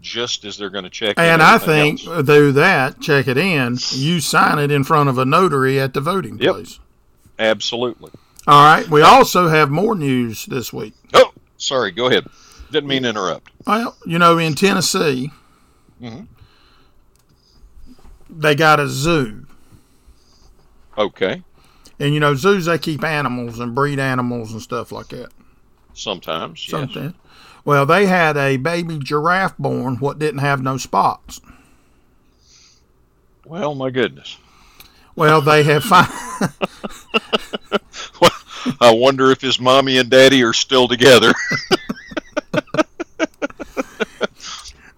just 0.00 0.44
as 0.44 0.58
they're 0.58 0.70
going 0.70 0.84
to 0.84 0.90
check. 0.90 1.18
And 1.18 1.42
I 1.42 1.58
think 1.58 2.04
else. 2.06 2.26
do 2.26 2.52
that, 2.52 3.00
check 3.00 3.28
it 3.28 3.38
in. 3.38 3.78
You 3.90 4.20
sign 4.20 4.58
it 4.58 4.70
in 4.70 4.84
front 4.84 5.08
of 5.08 5.18
a 5.18 5.24
notary 5.24 5.80
at 5.80 5.94
the 5.94 6.00
voting 6.00 6.38
yep. 6.38 6.54
place. 6.54 6.78
Absolutely. 7.38 8.10
All 8.46 8.64
right. 8.64 8.88
We 8.88 9.02
also 9.02 9.48
have 9.48 9.70
more 9.70 9.94
news 9.94 10.46
this 10.46 10.72
week. 10.72 10.94
Oh, 11.14 11.32
sorry. 11.56 11.92
Go 11.92 12.06
ahead. 12.06 12.26
Didn't 12.70 12.88
mean 12.88 13.02
to 13.02 13.10
interrupt. 13.10 13.50
Well, 13.66 13.96
you 14.06 14.18
know, 14.18 14.38
in 14.38 14.54
Tennessee, 14.54 15.30
mm-hmm. 16.00 16.24
they 18.30 18.54
got 18.54 18.80
a 18.80 18.88
zoo. 18.88 19.46
Okay. 20.96 21.42
And 22.00 22.14
you 22.14 22.20
know, 22.20 22.34
zoos 22.34 22.64
they 22.66 22.78
keep 22.78 23.04
animals 23.04 23.60
and 23.60 23.74
breed 23.74 23.98
animals 24.00 24.52
and 24.52 24.60
stuff 24.60 24.90
like 24.90 25.08
that. 25.08 25.28
Sometimes. 25.94 26.60
Sometimes. 26.62 27.14
Yes. 27.14 27.14
Well, 27.64 27.86
they 27.86 28.06
had 28.06 28.36
a 28.36 28.56
baby 28.56 28.98
giraffe 28.98 29.56
born 29.56 29.96
what 29.96 30.18
didn't 30.18 30.40
have 30.40 30.60
no 30.62 30.78
spots. 30.78 31.40
Well, 33.44 33.74
my 33.74 33.90
goodness. 33.90 34.38
Well, 35.14 35.42
they 35.42 35.62
have 35.64 35.84
found. 35.84 36.08
I 38.80 38.94
wonder 38.94 39.30
if 39.30 39.40
his 39.40 39.60
mommy 39.60 39.98
and 39.98 40.10
daddy 40.10 40.42
are 40.42 40.52
still 40.52 40.88
together. 40.88 41.32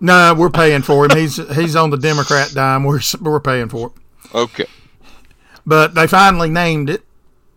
no, 0.00 0.34
we're 0.34 0.50
paying 0.50 0.82
for 0.82 1.06
him. 1.06 1.16
He's 1.16 1.36
he's 1.54 1.76
on 1.76 1.90
the 1.90 1.96
Democrat 1.96 2.52
dime. 2.54 2.84
We're 2.84 3.00
we're 3.20 3.40
paying 3.40 3.68
for 3.68 3.88
it. 3.88 4.34
Okay. 4.34 4.66
But 5.66 5.94
they 5.94 6.06
finally 6.06 6.50
named 6.50 6.90
it. 6.90 7.02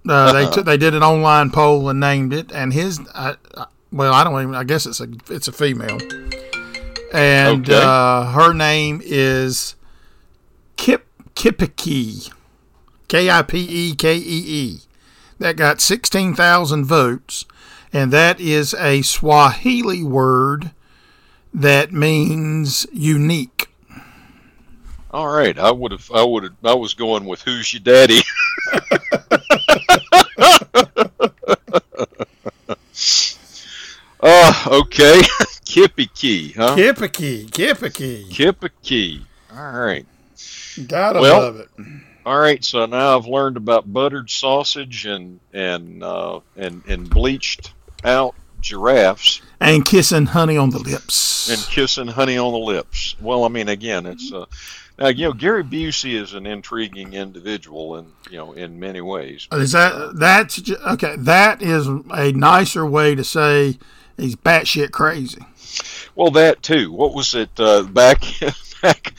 Uh, 0.08 0.14
uh-huh. 0.14 0.34
They 0.34 0.56
t- 0.56 0.62
they 0.62 0.78
did 0.78 0.94
an 0.94 1.04
online 1.04 1.52
poll 1.52 1.90
and 1.90 2.00
named 2.00 2.34
it, 2.34 2.52
and 2.52 2.74
his 2.74 3.00
well, 3.92 4.14
I 4.14 4.24
don't 4.24 4.42
even. 4.42 4.56
I 4.56 4.64
guess 4.64 4.86
it's 4.86 5.02
a 5.02 5.08
it's 5.30 5.48
a 5.48 5.52
female, 5.52 6.00
and 7.14 7.70
okay. 7.70 7.82
uh, 7.84 8.32
her 8.32 8.54
name 8.54 9.02
is 9.04 9.76
Kip 10.78 11.06
Kipekee, 11.36 12.32
K 13.08 13.30
I 13.30 13.42
P 13.42 13.60
E 13.60 13.96
K 13.96 14.16
E 14.16 14.22
E 14.22 14.80
that 15.40 15.56
got 15.56 15.82
16,000 15.82 16.86
votes, 16.86 17.46
and 17.94 18.12
that 18.12 18.40
is 18.40 18.74
a 18.76 19.02
Swahili 19.02 20.04
word 20.04 20.72
that 21.54 21.92
means 21.92 22.86
unique. 22.92 23.70
All 25.12 25.30
right, 25.30 25.58
I 25.58 25.72
would 25.72 25.92
have, 25.92 26.12
I 26.14 26.24
would 26.24 26.44
have, 26.44 26.54
I 26.64 26.74
was 26.74 26.94
going 26.94 27.26
with 27.26 27.42
who's 27.42 27.74
your 27.74 27.82
daddy. 27.82 28.22
uh, 34.22 34.68
okay. 34.68 35.22
Kippy 35.66 36.54
huh? 36.56 36.76
Kippy 36.76 37.46
Kippy 37.46 38.30
Kippy 38.30 39.26
All 39.56 39.72
right. 39.72 40.06
Gotta 40.88 41.20
well, 41.20 41.42
love 41.42 41.56
it. 41.58 41.70
All 42.28 42.38
right, 42.38 42.62
so 42.62 42.86
now 42.86 43.18
I've 43.18 43.26
learned 43.26 43.56
about 43.56 43.94
buttered 43.94 44.30
sausage 44.30 45.06
and 45.06 45.40
and 45.54 46.04
uh, 46.04 46.42
and 46.58 46.84
and 46.86 47.10
bleached 47.10 47.72
out 48.04 48.36
giraffes 48.60 49.42
and 49.62 49.86
kissing 49.86 50.26
honey 50.26 50.58
on 50.58 50.72
the 50.72 50.78
lips 50.78 51.50
and 51.50 51.62
kissing 51.74 52.08
honey 52.08 52.38
on 52.38 52.52
the 52.52 52.60
lips. 52.60 53.16
Well, 53.22 53.46
I 53.46 53.48
mean, 53.48 53.70
again, 53.70 54.06
it's 54.06 54.34
uh, 54.34 54.44
Now, 55.00 55.08
you 55.08 55.28
know, 55.28 55.32
Gary 55.32 55.64
Busey 55.64 56.22
is 56.22 56.34
an 56.34 56.46
intriguing 56.46 57.14
individual, 57.14 57.96
in 57.96 58.08
you 58.30 58.36
know, 58.36 58.52
in 58.52 58.78
many 58.78 59.00
ways. 59.00 59.48
Is 59.54 59.72
that 59.72 60.18
that's 60.18 60.70
okay? 60.70 61.16
That 61.16 61.62
is 61.62 61.88
a 61.88 62.34
nicer 62.34 62.86
way 62.86 63.16
to 63.16 63.24
say 63.24 63.80
he's 64.18 64.36
batshit 64.36 64.92
crazy. 64.92 65.46
Well, 66.14 66.32
that 66.32 66.62
too. 66.62 66.92
What 66.92 67.14
was 67.14 67.34
it 67.36 67.58
uh, 67.58 67.84
back 67.84 68.26
back? 68.82 69.14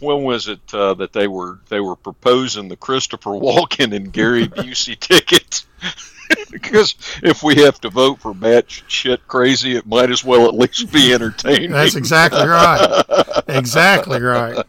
When 0.00 0.22
was 0.22 0.48
it 0.48 0.60
uh, 0.72 0.94
that 0.94 1.12
they 1.12 1.26
were 1.26 1.58
they 1.68 1.80
were 1.80 1.96
proposing 1.96 2.68
the 2.68 2.76
Christopher 2.76 3.30
Walken 3.32 3.94
and 3.94 4.12
Gary 4.12 4.46
Busey 4.48 4.98
ticket? 4.98 5.64
because 6.50 6.94
if 7.22 7.42
we 7.42 7.56
have 7.56 7.80
to 7.80 7.88
vote 7.88 8.20
for 8.20 8.34
batch 8.34 8.84
shit 8.88 9.26
crazy, 9.28 9.76
it 9.76 9.86
might 9.86 10.10
as 10.10 10.24
well 10.24 10.46
at 10.46 10.54
least 10.54 10.92
be 10.92 11.12
entertaining. 11.12 11.70
That's 11.70 11.94
exactly 11.94 12.46
right. 12.46 13.04
exactly 13.48 14.20
right. 14.20 14.64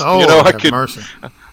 Oh, 0.00 0.20
you 0.20 0.26
know, 0.26 0.40
I 0.40 0.52
could, 0.52 0.72
mercy. 0.72 1.02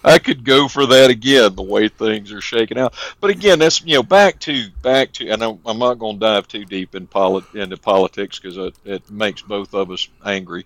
I 0.02 0.18
could 0.18 0.44
go 0.44 0.68
for 0.68 0.86
that 0.86 1.10
again. 1.10 1.54
The 1.54 1.62
way 1.62 1.88
things 1.88 2.32
are 2.32 2.40
shaking 2.40 2.78
out, 2.78 2.94
but 3.20 3.30
again, 3.30 3.58
that's 3.58 3.84
you 3.84 3.96
know 3.96 4.02
back 4.02 4.38
to 4.40 4.68
back 4.82 5.12
to, 5.14 5.28
and 5.28 5.42
I'm, 5.42 5.58
I'm 5.66 5.78
not 5.78 5.94
going 5.94 6.16
to 6.16 6.20
dive 6.20 6.48
too 6.48 6.64
deep 6.64 6.94
in 6.94 7.06
polit, 7.06 7.44
into 7.54 7.76
politics 7.76 8.38
because 8.38 8.56
it, 8.56 8.74
it 8.84 9.10
makes 9.10 9.42
both 9.42 9.74
of 9.74 9.90
us 9.90 10.08
angry, 10.24 10.64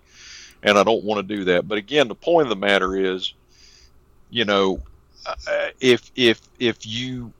and 0.63 0.77
I 0.77 0.83
don't 0.83 1.03
want 1.03 1.27
to 1.27 1.35
do 1.35 1.43
that. 1.45 1.67
But 1.67 1.77
again, 1.77 2.07
the 2.07 2.15
point 2.15 2.43
of 2.45 2.49
the 2.49 2.55
matter 2.55 2.95
is, 2.95 3.33
you 4.29 4.45
know, 4.45 4.81
uh, 5.25 5.69
if 5.79 6.11
if 6.15 6.41
if 6.59 6.85
you 6.85 7.31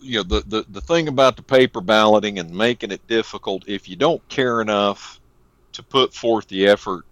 you 0.00 0.18
know 0.18 0.22
the, 0.22 0.40
the 0.46 0.66
the 0.68 0.80
thing 0.80 1.08
about 1.08 1.36
the 1.36 1.42
paper 1.42 1.80
balloting 1.80 2.38
and 2.38 2.50
making 2.50 2.90
it 2.90 3.06
difficult 3.06 3.64
if 3.68 3.88
you 3.88 3.96
don't 3.96 4.26
care 4.28 4.60
enough 4.60 5.20
to 5.72 5.82
put 5.82 6.14
forth 6.14 6.46
the 6.48 6.66
effort 6.66 7.04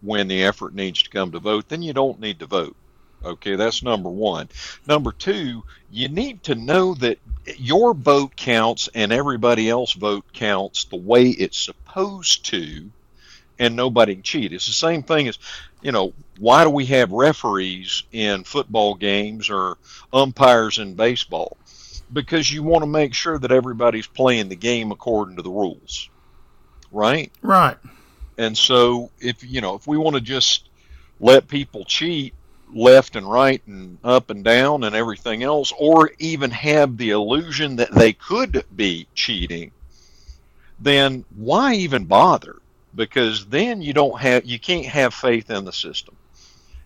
when 0.00 0.28
the 0.28 0.44
effort 0.44 0.74
needs 0.74 1.02
to 1.02 1.10
come 1.10 1.32
to 1.32 1.38
vote 1.38 1.68
then 1.68 1.82
you 1.82 1.92
don't 1.92 2.20
need 2.20 2.38
to 2.38 2.46
vote 2.46 2.76
okay 3.24 3.56
that's 3.56 3.82
number 3.82 4.08
one 4.08 4.48
number 4.86 5.12
two 5.12 5.62
you 5.90 6.08
need 6.08 6.42
to 6.42 6.54
know 6.54 6.94
that 6.94 7.18
your 7.56 7.94
vote 7.94 8.36
counts 8.36 8.88
and 8.94 9.12
everybody 9.12 9.68
else 9.68 9.92
vote 9.94 10.24
counts 10.32 10.84
the 10.84 10.96
way 10.96 11.28
it's 11.28 11.58
supposed 11.58 12.44
to 12.44 12.90
and 13.58 13.74
nobody 13.76 14.14
can 14.14 14.22
cheat 14.22 14.52
it's 14.52 14.66
the 14.66 14.72
same 14.72 15.02
thing 15.02 15.28
as 15.28 15.38
you 15.82 15.92
know 15.92 16.12
why 16.38 16.64
do 16.64 16.70
we 16.70 16.86
have 16.86 17.10
referees 17.12 18.04
in 18.12 18.44
football 18.44 18.94
games 18.94 19.50
or 19.50 19.76
umpires 20.12 20.78
in 20.78 20.94
baseball 20.94 21.56
because 22.12 22.52
you 22.52 22.62
want 22.62 22.82
to 22.82 22.86
make 22.86 23.14
sure 23.14 23.38
that 23.38 23.52
everybody's 23.52 24.06
playing 24.06 24.48
the 24.48 24.56
game 24.56 24.90
according 24.90 25.36
to 25.36 25.42
the 25.42 25.50
rules, 25.50 26.08
right? 26.90 27.30
Right. 27.42 27.76
And 28.36 28.56
so 28.56 29.10
if 29.20 29.42
you 29.44 29.60
know 29.60 29.74
if 29.74 29.86
we 29.86 29.98
want 29.98 30.14
to 30.14 30.20
just 30.20 30.68
let 31.20 31.48
people 31.48 31.84
cheat 31.84 32.34
left 32.72 33.16
and 33.16 33.30
right 33.30 33.62
and 33.66 33.98
up 34.04 34.30
and 34.30 34.44
down 34.44 34.84
and 34.84 34.94
everything 34.94 35.42
else, 35.42 35.72
or 35.78 36.12
even 36.18 36.50
have 36.50 36.96
the 36.96 37.10
illusion 37.10 37.76
that 37.76 37.92
they 37.92 38.12
could 38.12 38.64
be 38.74 39.06
cheating, 39.14 39.72
then 40.78 41.24
why 41.34 41.74
even 41.74 42.04
bother? 42.04 42.56
Because 42.94 43.46
then 43.46 43.82
you 43.82 43.92
don't 43.92 44.18
have 44.20 44.44
you 44.44 44.58
can't 44.58 44.86
have 44.86 45.14
faith 45.14 45.50
in 45.50 45.64
the 45.64 45.72
system 45.72 46.16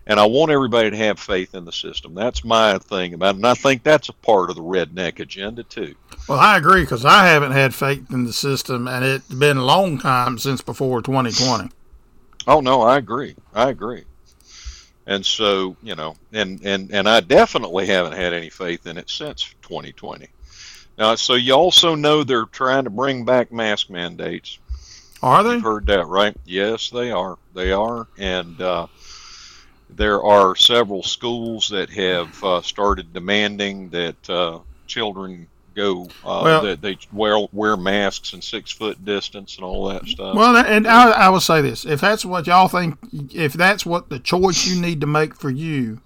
and 0.05 0.19
I 0.19 0.25
want 0.25 0.51
everybody 0.51 0.89
to 0.91 0.97
have 0.97 1.19
faith 1.19 1.55
in 1.55 1.65
the 1.65 1.71
system. 1.71 2.13
That's 2.13 2.43
my 2.43 2.77
thing 2.77 3.13
about 3.13 3.35
it, 3.35 3.37
and 3.37 3.47
I 3.47 3.53
think 3.53 3.83
that's 3.83 4.09
a 4.09 4.13
part 4.13 4.49
of 4.49 4.55
the 4.55 4.61
redneck 4.61 5.19
agenda 5.19 5.63
too. 5.63 5.95
Well, 6.27 6.39
I 6.39 6.57
agree 6.57 6.81
because 6.81 7.05
I 7.05 7.27
haven't 7.27 7.53
had 7.53 7.73
faith 7.73 8.11
in 8.11 8.25
the 8.25 8.33
system, 8.33 8.87
and 8.87 9.03
it's 9.05 9.27
been 9.27 9.57
a 9.57 9.63
long 9.63 9.97
time 9.97 10.37
since 10.37 10.61
before 10.61 11.01
2020. 11.01 11.69
Oh 12.47 12.59
no, 12.59 12.81
I 12.81 12.97
agree. 12.97 13.35
I 13.53 13.69
agree. 13.69 14.03
And 15.05 15.25
so 15.25 15.75
you 15.81 15.95
know, 15.95 16.15
and 16.31 16.61
and 16.65 16.91
and 16.93 17.07
I 17.07 17.21
definitely 17.21 17.87
haven't 17.87 18.13
had 18.13 18.33
any 18.33 18.49
faith 18.49 18.85
in 18.85 18.97
it 18.97 19.09
since 19.09 19.53
2020. 19.61 20.27
Now, 20.97 21.15
so 21.15 21.33
you 21.33 21.53
also 21.53 21.95
know 21.95 22.23
they're 22.23 22.45
trying 22.45 22.83
to 22.83 22.89
bring 22.89 23.25
back 23.25 23.51
mask 23.51 23.89
mandates. 23.89 24.59
Are 25.23 25.43
they? 25.43 25.53
You've 25.53 25.63
heard 25.63 25.87
that, 25.87 26.05
right? 26.05 26.35
Yes, 26.45 26.89
they 26.89 27.11
are. 27.11 27.37
They 27.53 27.71
are, 27.71 28.07
and. 28.17 28.61
Uh, 28.61 28.87
there 29.95 30.23
are 30.23 30.55
several 30.55 31.03
schools 31.03 31.69
that 31.69 31.89
have 31.91 32.43
uh, 32.43 32.61
started 32.61 33.13
demanding 33.13 33.89
that 33.89 34.29
uh, 34.29 34.59
children 34.87 35.47
go 35.75 36.03
uh, 36.23 36.41
well, 36.43 36.61
that 36.61 36.81
they 36.81 36.97
wear 37.11 37.37
wear 37.51 37.75
masks 37.75 38.33
and 38.33 38.43
six 38.43 38.71
foot 38.71 39.03
distance 39.03 39.55
and 39.55 39.65
all 39.65 39.87
that 39.89 40.07
stuff. 40.07 40.35
Well, 40.35 40.55
and 40.55 40.87
I, 40.87 41.11
I 41.11 41.29
will 41.29 41.39
say 41.39 41.61
this: 41.61 41.85
if 41.85 42.01
that's 42.01 42.25
what 42.25 42.47
y'all 42.47 42.67
think, 42.67 42.97
if 43.33 43.53
that's 43.53 43.85
what 43.85 44.09
the 44.09 44.19
choice 44.19 44.65
you 44.67 44.79
need 44.79 45.01
to 45.01 45.07
make 45.07 45.35
for 45.35 45.49
you, 45.49 46.01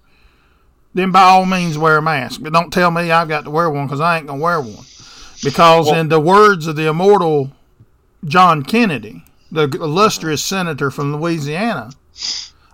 then 0.93 1.11
by 1.11 1.21
all 1.21 1.45
means 1.45 1.77
wear 1.77 1.97
a 1.97 2.01
mask. 2.01 2.41
But 2.41 2.53
don't 2.53 2.71
tell 2.71 2.91
me 2.91 3.11
I've 3.11 3.27
got 3.27 3.43
to 3.45 3.51
wear 3.51 3.69
one 3.69 3.87
because 3.87 4.01
I 4.01 4.17
ain't 4.17 4.27
gonna 4.27 4.41
wear 4.41 4.61
one. 4.61 4.85
Because 5.43 5.87
well, 5.87 5.99
in 5.99 6.09
the 6.09 6.19
words 6.19 6.65
of 6.65 6.75
the 6.75 6.87
immortal 6.87 7.51
John 8.25 8.63
Kennedy, 8.63 9.23
the 9.51 9.63
illustrious 9.63 10.43
senator 10.43 10.91
from 10.91 11.15
Louisiana. 11.15 11.91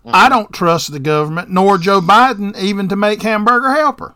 I 0.05 0.27
don't 0.29 0.51
trust 0.51 0.91
the 0.91 0.99
government 0.99 1.49
nor 1.49 1.77
Joe 1.77 2.01
Biden 2.01 2.57
even 2.57 2.89
to 2.89 2.95
make 2.95 3.21
hamburger 3.21 3.71
helper. 3.71 4.15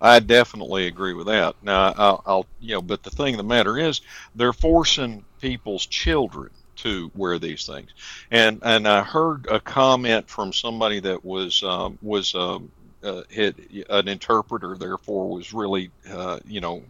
I 0.00 0.20
definitely 0.20 0.86
agree 0.86 1.12
with 1.12 1.26
that. 1.26 1.56
Now, 1.62 1.92
I'll, 1.96 2.22
I'll, 2.26 2.46
you 2.60 2.74
know, 2.74 2.82
but 2.82 3.02
the 3.02 3.10
thing 3.10 3.34
of 3.34 3.38
the 3.38 3.44
matter 3.44 3.78
is, 3.78 4.00
they're 4.34 4.52
forcing 4.52 5.24
people's 5.40 5.84
children 5.86 6.50
to 6.76 7.10
wear 7.14 7.38
these 7.38 7.66
things, 7.66 7.90
and 8.30 8.60
and 8.62 8.88
I 8.88 9.02
heard 9.02 9.46
a 9.50 9.60
comment 9.60 10.30
from 10.30 10.54
somebody 10.54 11.00
that 11.00 11.22
was 11.22 11.62
um, 11.62 11.98
was 12.00 12.34
um, 12.34 12.70
uh, 13.02 13.22
had 13.34 13.54
an 13.90 14.08
interpreter, 14.08 14.76
therefore 14.76 15.28
was 15.28 15.52
really, 15.52 15.90
uh, 16.10 16.38
you 16.46 16.62
know, 16.62 16.82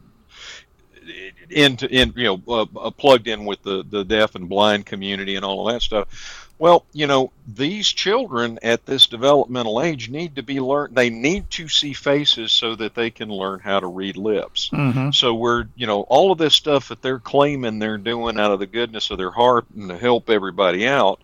into 1.49 1.89
in 1.89 2.13
you 2.17 2.25
know 2.25 2.43
uh, 2.49 2.67
uh, 2.79 2.91
plugged 2.91 3.27
in 3.27 3.45
with 3.45 3.63
the 3.63 3.85
the 3.89 4.05
deaf 4.05 4.35
and 4.35 4.49
blind 4.49 4.87
community 4.87 5.37
and 5.37 5.45
all 5.45 5.67
of 5.67 5.75
that 5.75 5.83
stuff 5.83 6.41
well, 6.61 6.85
you 6.93 7.07
know, 7.07 7.33
these 7.49 7.89
children 7.89 8.59
at 8.63 8.85
this 8.85 9.07
developmental 9.07 9.81
age 9.81 10.11
need 10.11 10.37
to 10.37 10.43
be 10.43 10.61
learned. 10.61 10.95
They 10.95 11.09
need 11.09 11.49
to 11.53 11.69
see 11.69 11.95
faces 11.95 12.53
so 12.53 12.75
that 12.75 12.95
they 12.95 13.11
can 13.11 13.31
learn 13.31 13.61
how 13.61 13.81
to 13.81 13.87
read 13.87 14.19
lips. 14.19 14.69
Mm-hmm. 14.69 15.13
So 15.13 15.35
we're, 15.35 15.69
you 15.75 15.87
know, 15.87 16.03
all 16.03 16.31
of 16.31 16.37
this 16.37 16.55
stuff 16.55 16.89
that 16.89 17.01
they're 17.01 17.19
claiming 17.19 17.79
they're 17.79 17.97
doing 17.97 18.39
out 18.39 18.53
of 18.53 18.59
the 18.59 18.67
goodness 18.67 19.11
of 19.11 19.17
their 19.17 19.31
heart 19.31 19.65
and 19.75 19.89
to 19.89 19.97
help 19.97 20.29
everybody 20.29 20.87
out 20.87 21.23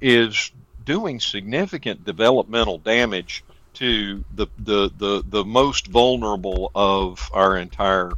is 0.00 0.52
doing 0.84 1.18
significant 1.18 2.04
developmental 2.04 2.78
damage 2.78 3.42
to 3.74 4.24
the 4.32 4.46
the 4.56 4.88
the, 4.96 5.24
the 5.28 5.44
most 5.44 5.88
vulnerable 5.88 6.70
of 6.76 7.28
our 7.34 7.56
entire 7.56 8.12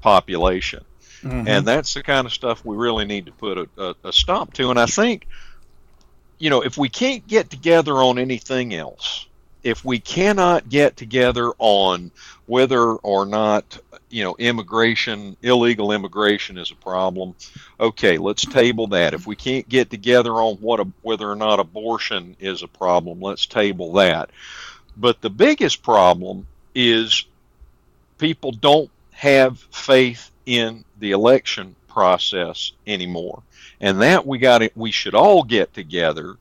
population. 0.00 0.84
Mm-hmm. 1.22 1.48
And 1.48 1.66
that's 1.66 1.94
the 1.94 2.02
kind 2.02 2.26
of 2.26 2.32
stuff 2.32 2.64
we 2.64 2.76
really 2.76 3.04
need 3.04 3.26
to 3.26 3.32
put 3.32 3.58
a, 3.58 3.68
a, 3.78 3.94
a 4.04 4.12
stop 4.12 4.52
to. 4.54 4.70
And 4.70 4.78
I 4.78 4.86
think 4.86 5.26
you 6.38 6.50
know, 6.50 6.60
if 6.60 6.76
we 6.76 6.88
can't 6.88 7.26
get 7.26 7.50
together 7.50 7.94
on 7.94 8.18
anything 8.18 8.74
else, 8.74 9.26
if 9.62 9.84
we 9.84 9.98
cannot 9.98 10.68
get 10.68 10.96
together 10.96 11.52
on 11.58 12.10
whether 12.46 12.92
or 12.92 13.26
not 13.26 13.78
you 14.08 14.22
know 14.22 14.36
immigration 14.38 15.36
illegal 15.42 15.90
immigration 15.90 16.56
is 16.56 16.70
a 16.70 16.76
problem 16.76 17.34
okay 17.80 18.18
let's 18.18 18.46
table 18.46 18.86
that 18.86 19.14
if 19.14 19.26
we 19.26 19.34
can't 19.34 19.68
get 19.68 19.90
together 19.90 20.30
on 20.34 20.54
what 20.58 20.78
a, 20.78 20.86
whether 21.02 21.28
or 21.28 21.34
not 21.34 21.58
abortion 21.58 22.36
is 22.38 22.62
a 22.62 22.68
problem 22.68 23.20
let's 23.20 23.46
table 23.46 23.94
that 23.94 24.30
but 24.96 25.20
the 25.20 25.30
biggest 25.30 25.82
problem 25.82 26.46
is 26.72 27.24
people 28.18 28.52
don't 28.52 28.90
have 29.16 29.58
faith 29.70 30.30
in 30.44 30.84
the 30.98 31.12
election 31.12 31.74
process 31.88 32.72
anymore. 32.86 33.42
And 33.80 34.02
that 34.02 34.26
we 34.26 34.38
got 34.38 34.62
it 34.62 34.76
we 34.76 34.90
should 34.90 35.14
all 35.14 35.42
get 35.42 35.72
together 35.72 36.36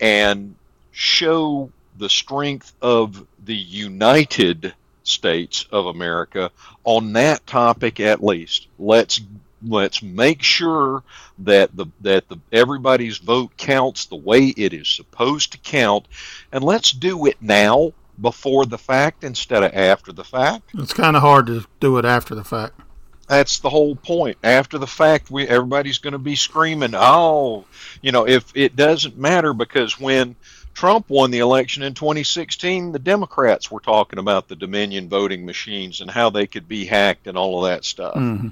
and 0.00 0.54
show 0.90 1.70
the 1.98 2.08
strength 2.08 2.72
of 2.82 3.26
the 3.44 3.54
united 3.54 4.74
states 5.02 5.66
of 5.70 5.86
america 5.86 6.50
on 6.84 7.12
that 7.12 7.46
topic 7.46 8.00
at 8.00 8.24
least. 8.24 8.68
Let's 8.78 9.20
let's 9.66 10.02
make 10.02 10.42
sure 10.42 11.02
that 11.40 11.76
the 11.76 11.86
that 12.00 12.28
the 12.28 12.38
everybody's 12.52 13.18
vote 13.18 13.56
counts 13.56 14.06
the 14.06 14.16
way 14.16 14.46
it 14.56 14.72
is 14.72 14.88
supposed 14.88 15.52
to 15.52 15.58
count. 15.58 16.06
And 16.52 16.64
let's 16.64 16.90
do 16.90 17.26
it 17.26 17.36
now 17.40 17.92
before 18.20 18.64
the 18.66 18.78
fact 18.78 19.24
instead 19.24 19.62
of 19.62 19.74
after 19.74 20.12
the 20.12 20.24
fact 20.24 20.70
it's 20.74 20.94
kind 20.94 21.16
of 21.16 21.22
hard 21.22 21.46
to 21.46 21.64
do 21.80 21.98
it 21.98 22.04
after 22.04 22.34
the 22.34 22.44
fact 22.44 22.80
that's 23.26 23.60
the 23.60 23.70
whole 23.70 23.96
point. 23.96 24.36
After 24.42 24.78
the 24.78 24.86
fact, 24.86 25.30
we 25.30 25.48
everybody's 25.48 25.98
going 25.98 26.12
to 26.12 26.18
be 26.18 26.36
screaming, 26.36 26.94
"Oh, 26.94 27.64
you 28.02 28.12
know!" 28.12 28.26
If 28.26 28.52
it 28.54 28.76
doesn't 28.76 29.16
matter 29.16 29.54
because 29.54 29.98
when 29.98 30.36
Trump 30.74 31.08
won 31.08 31.30
the 31.30 31.38
election 31.38 31.82
in 31.82 31.94
2016, 31.94 32.92
the 32.92 32.98
Democrats 32.98 33.70
were 33.70 33.80
talking 33.80 34.18
about 34.18 34.48
the 34.48 34.56
Dominion 34.56 35.08
voting 35.08 35.46
machines 35.46 36.00
and 36.00 36.10
how 36.10 36.30
they 36.30 36.46
could 36.46 36.68
be 36.68 36.84
hacked 36.84 37.26
and 37.26 37.38
all 37.38 37.64
of 37.64 37.70
that 37.70 37.84
stuff. 37.84 38.14
Mm-hmm. 38.14 38.48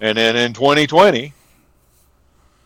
And 0.00 0.18
then 0.18 0.36
in 0.36 0.52
2020, 0.52 1.32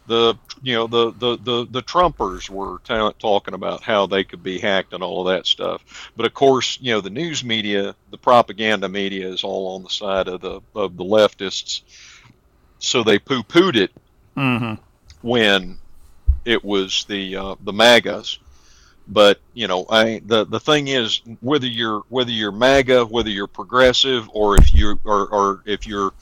the 0.07 0.35
you 0.63 0.75
know 0.75 0.87
the 0.87 1.13
the 1.13 1.37
the, 1.39 1.67
the 1.71 1.83
Trumpers 1.83 2.49
were 2.49 2.79
t- 2.85 3.19
talking 3.19 3.55
about 3.55 3.83
how 3.83 4.07
they 4.07 4.25
could 4.25 4.43
be 4.43 4.59
hacked 4.59 4.93
and 4.93 5.03
all 5.03 5.27
of 5.27 5.35
that 5.35 5.47
stuff. 5.47 6.11
But 6.17 6.27
of 6.27 6.35
course, 6.35 6.79
you 6.81 6.93
know 6.93 7.01
the 7.01 7.11
news 7.11 7.45
media, 7.45 7.95
the 8.11 8.19
propaganda 8.19 8.89
media 8.89 9.29
is 9.29 9.45
all 9.45 9.75
on 9.77 9.83
the 9.83 9.91
side 9.91 10.29
of 10.29 10.41
the 10.41 10.61
of 10.75 10.97
the 10.97 11.05
leftists, 11.05 11.83
so 12.79 13.03
they 13.03 13.19
poo 13.19 13.43
pooed 13.43 13.77
it 13.77 13.93
Mm-hmm. 14.37 14.75
when 15.23 15.79
it 16.45 16.63
was 16.65 17.05
the 17.09 17.37
uh, 17.37 17.57
the 17.63 17.73
MAGAs. 17.73 18.39
But 19.09 19.41
you 19.55 19.69
know, 19.69 19.87
I 19.89 20.21
the 20.25 20.45
the 20.45 20.61
thing 20.61 20.89
is 20.89 21.21
whether 21.41 21.67
you're 21.67 22.03
whether 22.09 22.31
you're 22.31 22.53
MAGA, 22.53 23.07
whether 23.07 23.31
you're 23.31 23.47
progressive, 23.47 24.29
or 24.33 24.57
if 24.57 24.75
you 24.75 24.99
or 25.05 25.29
or 25.29 25.63
if 25.65 25.87
you're, 25.87 26.13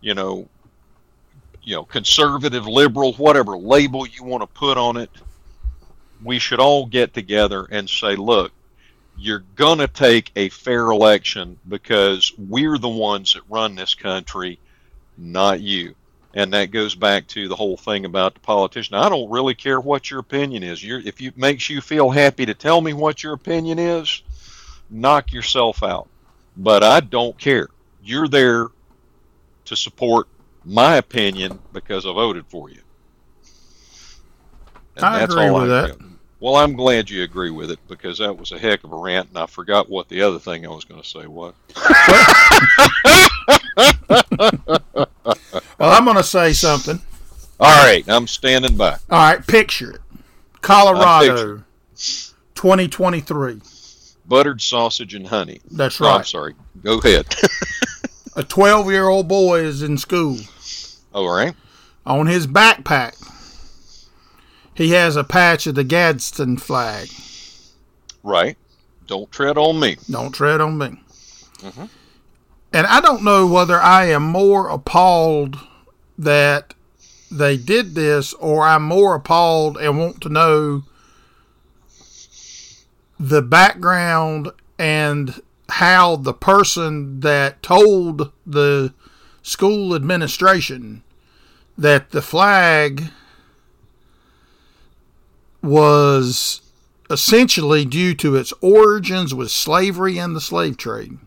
you 0.00 0.14
know, 0.14 0.48
you 1.64 1.74
know, 1.74 1.84
conservative, 1.84 2.66
liberal, 2.66 3.12
whatever 3.14 3.56
label 3.56 4.06
you 4.06 4.22
want 4.22 4.42
to 4.42 4.46
put 4.46 4.78
on 4.78 4.96
it, 4.96 5.10
we 6.22 6.38
should 6.38 6.60
all 6.60 6.86
get 6.86 7.14
together 7.14 7.66
and 7.70 7.88
say, 7.88 8.16
look, 8.16 8.52
you're 9.16 9.44
gonna 9.56 9.88
take 9.88 10.30
a 10.36 10.48
fair 10.48 10.86
election 10.90 11.58
because 11.68 12.32
we're 12.36 12.78
the 12.78 12.88
ones 12.88 13.34
that 13.34 13.42
run 13.48 13.74
this 13.74 13.94
country, 13.94 14.58
not 15.16 15.60
you 15.60 15.94
and 16.34 16.52
that 16.52 16.72
goes 16.72 16.94
back 16.94 17.26
to 17.28 17.48
the 17.48 17.54
whole 17.54 17.76
thing 17.76 18.04
about 18.04 18.34
the 18.34 18.40
politician. 18.40 18.96
I 18.96 19.08
don't 19.08 19.30
really 19.30 19.54
care 19.54 19.80
what 19.80 20.10
your 20.10 20.18
opinion 20.18 20.64
is. 20.64 20.82
You're, 20.82 20.98
if 20.98 21.20
it 21.22 21.38
makes 21.38 21.70
you 21.70 21.80
feel 21.80 22.10
happy 22.10 22.44
to 22.46 22.54
tell 22.54 22.80
me 22.80 22.92
what 22.92 23.22
your 23.22 23.34
opinion 23.34 23.78
is, 23.78 24.22
knock 24.90 25.32
yourself 25.32 25.82
out. 25.82 26.08
But 26.56 26.82
I 26.82 27.00
don't 27.00 27.38
care. 27.38 27.68
You're 28.02 28.28
there 28.28 28.68
to 29.66 29.76
support 29.76 30.26
my 30.64 30.96
opinion 30.96 31.58
because 31.72 32.06
I 32.06 32.12
voted 32.12 32.46
for 32.48 32.70
you. 32.70 32.80
And 34.96 35.04
I 35.04 35.22
agree 35.22 35.50
with 35.50 35.68
that. 35.68 35.96
Well, 36.40 36.56
I'm 36.56 36.74
glad 36.74 37.08
you 37.08 37.22
agree 37.22 37.50
with 37.50 37.70
it 37.70 37.78
because 37.88 38.18
that 38.18 38.36
was 38.36 38.52
a 38.52 38.58
heck 38.58 38.84
of 38.84 38.92
a 38.92 38.96
rant, 38.96 39.28
and 39.30 39.38
I 39.38 39.46
forgot 39.46 39.88
what 39.88 40.08
the 40.08 40.20
other 40.22 40.38
thing 40.38 40.66
I 40.66 40.70
was 40.70 40.84
going 40.84 41.00
to 41.00 41.08
say 41.08 41.26
was. 41.26 41.54
Well, 45.78 45.90
I'm 45.90 46.04
going 46.04 46.16
to 46.16 46.22
say 46.22 46.52
something. 46.52 47.00
All 47.58 47.84
right, 47.84 48.04
I'm 48.08 48.26
standing 48.26 48.76
by. 48.76 48.92
All 49.10 49.18
right, 49.18 49.46
picture 49.46 49.92
it. 49.92 50.00
Colorado, 50.60 51.62
2023. 52.54 53.60
Buttered 54.26 54.62
sausage 54.62 55.14
and 55.14 55.26
honey. 55.26 55.60
That's 55.70 56.00
Oh, 56.00 56.06
I'm 56.06 56.16
right. 56.18 56.26
sorry. 56.26 56.54
Go 56.82 56.98
ahead. 56.98 57.26
A 58.36 58.42
12 58.42 58.90
year 58.90 59.08
old 59.08 59.28
boy 59.28 59.60
is 59.60 59.82
in 59.82 59.98
school. 59.98 60.38
All 61.14 61.28
right. 61.28 61.54
On 62.04 62.26
his 62.26 62.46
backpack, 62.46 63.14
he 64.74 64.90
has 64.90 65.16
a 65.16 65.24
patch 65.24 65.66
of 65.66 65.76
the 65.76 65.84
Gadsden 65.84 66.58
flag. 66.58 67.08
Right. 68.22 68.58
Don't 69.06 69.30
tread 69.30 69.56
on 69.56 69.78
me. 69.78 69.96
Don't 70.10 70.32
tread 70.32 70.60
on 70.60 70.76
me. 70.76 71.00
Mhm. 71.62 71.88
And 72.72 72.86
I 72.88 73.00
don't 73.00 73.22
know 73.22 73.46
whether 73.46 73.80
I 73.80 74.06
am 74.06 74.24
more 74.24 74.68
appalled 74.68 75.60
that 76.18 76.74
they 77.30 77.56
did 77.56 77.94
this 77.94 78.32
or 78.34 78.64
I'm 78.64 78.82
more 78.82 79.14
appalled 79.14 79.76
and 79.76 79.98
want 79.98 80.20
to 80.22 80.28
know 80.28 80.82
the 83.18 83.42
background 83.42 84.50
and 84.78 85.40
how 85.68 86.16
the 86.16 86.34
person 86.34 87.20
that 87.20 87.62
told 87.62 88.32
the 88.44 88.92
school 89.42 89.94
administration 89.94 91.03
that 91.76 92.10
the 92.10 92.22
flag 92.22 93.10
was 95.62 96.60
essentially 97.10 97.84
due 97.84 98.14
to 98.14 98.36
its 98.36 98.52
origins 98.60 99.34
with 99.34 99.50
slavery 99.50 100.18
and 100.18 100.34
the 100.34 100.40
slave 100.40 100.76
trade. 100.76 101.18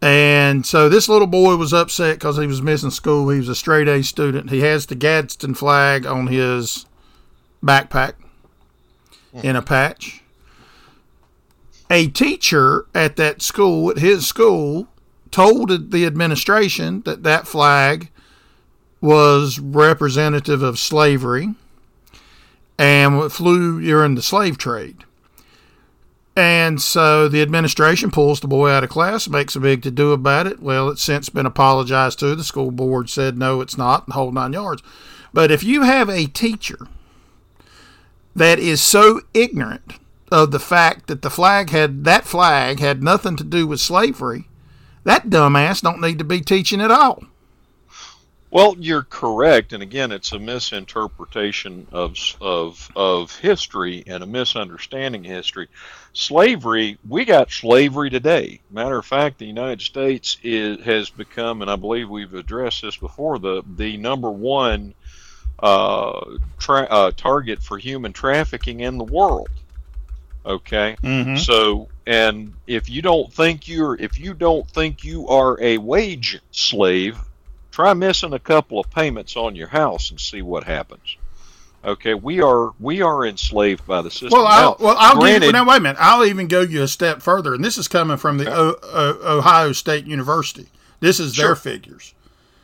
And 0.00 0.64
so 0.64 0.88
this 0.88 1.08
little 1.08 1.26
boy 1.26 1.56
was 1.56 1.72
upset 1.72 2.16
because 2.16 2.38
he 2.38 2.46
was 2.46 2.62
missing 2.62 2.90
school. 2.90 3.28
He 3.30 3.38
was 3.38 3.48
a 3.48 3.54
straight 3.54 3.88
A 3.88 4.02
student. 4.02 4.50
He 4.50 4.60
has 4.60 4.86
the 4.86 4.94
Gadsden 4.94 5.54
flag 5.54 6.06
on 6.06 6.28
his 6.28 6.86
backpack 7.62 8.14
in 9.42 9.56
a 9.56 9.62
patch. 9.62 10.22
A 11.90 12.08
teacher 12.08 12.86
at 12.94 13.16
that 13.16 13.42
school, 13.42 13.90
at 13.90 13.98
his 13.98 14.26
school, 14.26 14.88
told 15.30 15.90
the 15.90 16.06
administration 16.06 17.02
that 17.02 17.22
that 17.22 17.46
flag 17.46 18.10
was 19.00 19.58
representative 19.58 20.62
of 20.62 20.78
slavery 20.78 21.54
and 22.78 23.32
flew 23.32 23.80
during 23.80 24.14
the 24.14 24.22
slave 24.22 24.58
trade. 24.58 25.04
And 26.36 26.80
so 26.80 27.28
the 27.28 27.42
administration 27.42 28.12
pulls 28.12 28.38
the 28.38 28.46
boy 28.46 28.70
out 28.70 28.84
of 28.84 28.90
class, 28.90 29.28
makes 29.28 29.56
a 29.56 29.60
big 29.60 29.82
to 29.82 29.90
do 29.90 30.12
about 30.12 30.46
it. 30.46 30.60
Well, 30.60 30.88
it's 30.88 31.02
since 31.02 31.28
been 31.28 31.46
apologized 31.46 32.20
to. 32.20 32.36
The 32.36 32.44
school 32.44 32.70
board 32.70 33.10
said 33.10 33.36
no, 33.36 33.60
it's 33.60 33.76
not, 33.76 34.06
the 34.06 34.12
whole 34.12 34.30
nine 34.30 34.52
yards. 34.52 34.82
But 35.32 35.50
if 35.50 35.64
you 35.64 35.82
have 35.82 36.08
a 36.08 36.26
teacher 36.26 36.86
that 38.36 38.60
is 38.60 38.80
so 38.80 39.20
ignorant 39.34 39.94
of 40.30 40.52
the 40.52 40.60
fact 40.60 41.08
that 41.08 41.22
the 41.22 41.30
flag 41.30 41.70
had 41.70 42.04
that 42.04 42.24
flag 42.24 42.78
had 42.78 43.02
nothing 43.02 43.36
to 43.36 43.44
do 43.44 43.66
with 43.66 43.80
slavery, 43.80 44.47
that 45.08 45.28
dumbass 45.30 45.80
don't 45.82 46.00
need 46.00 46.18
to 46.18 46.24
be 46.24 46.40
teaching 46.40 46.80
at 46.80 46.90
all. 46.90 47.24
Well, 48.50 48.76
you're 48.78 49.02
correct, 49.02 49.74
and 49.74 49.82
again, 49.82 50.10
it's 50.10 50.32
a 50.32 50.38
misinterpretation 50.38 51.86
of 51.92 52.16
of 52.40 52.90
of 52.96 53.36
history 53.38 54.04
and 54.06 54.22
a 54.22 54.26
misunderstanding 54.26 55.26
of 55.26 55.30
history. 55.32 55.68
Slavery, 56.14 56.96
we 57.06 57.26
got 57.26 57.50
slavery 57.52 58.08
today. 58.08 58.60
Matter 58.70 58.98
of 58.98 59.04
fact, 59.04 59.38
the 59.38 59.44
United 59.46 59.82
States 59.82 60.38
is, 60.42 60.80
has 60.84 61.10
become, 61.10 61.60
and 61.60 61.70
I 61.70 61.76
believe 61.76 62.08
we've 62.08 62.32
addressed 62.32 62.80
this 62.80 62.96
before, 62.96 63.38
the 63.38 63.62
the 63.76 63.98
number 63.98 64.30
one 64.30 64.94
uh, 65.58 66.18
tra- 66.58 66.88
uh, 66.88 67.10
target 67.16 67.62
for 67.62 67.76
human 67.76 68.14
trafficking 68.14 68.80
in 68.80 68.96
the 68.96 69.04
world. 69.04 69.50
Okay, 70.46 70.96
Mm-hmm. 71.02 71.36
so, 71.36 71.88
and 72.08 72.54
if 72.66 72.88
you 72.88 73.02
don't 73.02 73.30
think 73.30 73.68
you're, 73.68 73.94
if 74.00 74.18
you 74.18 74.32
don't 74.32 74.66
think 74.70 75.04
you 75.04 75.28
are 75.28 75.60
a 75.60 75.76
wage 75.76 76.40
slave, 76.52 77.18
try 77.70 77.92
missing 77.92 78.32
a 78.32 78.38
couple 78.38 78.80
of 78.80 78.90
payments 78.90 79.36
on 79.36 79.54
your 79.54 79.68
house 79.68 80.10
and 80.10 80.18
see 80.18 80.40
what 80.40 80.64
happens. 80.64 81.18
Okay, 81.84 82.14
we 82.14 82.40
are 82.40 82.72
we 82.80 83.02
are 83.02 83.26
enslaved 83.26 83.86
by 83.86 84.00
the 84.00 84.10
system. 84.10 84.30
Well, 84.30 84.46
I'll, 84.46 84.70
Now, 84.70 84.76
well, 84.80 84.96
I'll 84.98 85.20
give 85.20 85.42
you, 85.42 85.52
now 85.52 85.68
wait 85.68 85.76
a 85.76 85.80
minute. 85.80 85.98
I'll 86.00 86.24
even 86.24 86.48
go 86.48 86.62
you 86.62 86.82
a 86.82 86.88
step 86.88 87.20
further, 87.20 87.52
and 87.52 87.62
this 87.62 87.76
is 87.76 87.88
coming 87.88 88.16
from 88.16 88.38
the 88.38 88.50
o, 88.50 88.76
o, 88.82 89.38
Ohio 89.38 89.72
State 89.72 90.06
University. 90.06 90.66
This 91.00 91.20
is 91.20 91.36
their 91.36 91.54
figures. 91.54 92.14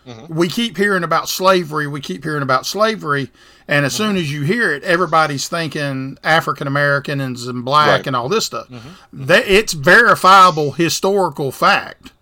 Mhm. 0.07 0.29
We 0.31 0.49
keep 0.49 0.77
hearing 0.77 1.03
about 1.05 1.29
slavery. 1.29 1.87
We 1.87 2.01
keep 2.01 2.25
hearing 2.25 2.43
about 2.43 2.67
slavery, 2.67 3.31
and 3.67 3.87
as 3.87 3.95
soon 3.95 4.17
as 4.17 4.31
you 4.31 4.43
hear 4.43 4.73
it, 4.73 4.83
everybody's 4.83 5.49
thinking 5.49 6.19
African 6.23 6.67
Americans 6.67 7.47
and 7.47 7.65
black 7.65 7.89
Right. 7.89 8.07
and 8.07 8.15
all 8.17 8.29
this 8.29 8.45
stuff. 8.47 8.67
That 9.13 9.45
it's 9.47 9.73
verifiable 9.73 10.73
historical 10.73 11.51
fact 11.53 12.13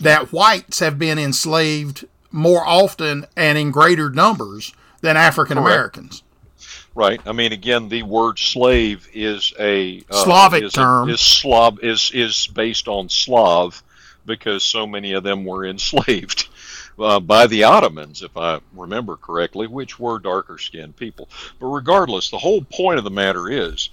that 0.00 0.32
whites 0.32 0.78
have 0.80 0.98
been 0.98 1.18
enslaved 1.18 2.04
more 2.30 2.64
often 2.66 3.26
and 3.36 3.56
in 3.58 3.70
greater 3.70 4.08
numbers 4.10 4.72
than 5.00 5.16
African 5.16 5.56
Americans. 5.58 6.22
Right. 6.94 7.20
I 7.24 7.32
mean, 7.32 7.52
again, 7.52 7.88
the 7.88 8.02
word 8.02 8.38
slave 8.38 9.08
is 9.14 9.52
a 9.58 10.02
uh, 10.10 10.24
Slavic 10.24 10.64
is 10.64 10.72
term. 10.74 11.08
is 11.08 11.20
Slav 11.20 11.78
is 11.82 12.10
is 12.12 12.46
based 12.48 12.86
on 12.88 13.08
Slav 13.08 13.82
because 14.26 14.62
so 14.62 14.86
many 14.86 15.12
of 15.14 15.22
them 15.22 15.44
were 15.44 15.64
enslaved 15.74 16.48
uh, 16.98 17.20
by 17.20 17.46
the 17.46 17.64
Ottomans, 17.64 18.22
if 18.22 18.36
I 18.36 18.60
remember 18.74 19.16
correctly, 19.16 19.66
which 19.66 19.98
were 19.98 20.18
darker 20.18 20.58
skinned 20.58 20.96
people. 20.96 21.28
But 21.58 21.66
regardless, 21.66 22.30
the 22.30 22.38
whole 22.38 22.62
point 22.62 22.98
of 22.98 23.04
the 23.04 23.10
matter 23.10 23.50
is 23.50 23.90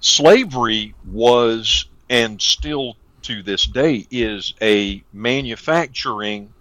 slavery 0.00 0.94
was 1.06 1.86
and 2.10 2.40
still 2.42 2.96
to 3.22 3.42
this 3.42 3.64
day 3.64 4.06
is 4.10 4.54
a 4.60 5.02
manufacturing 5.12 6.52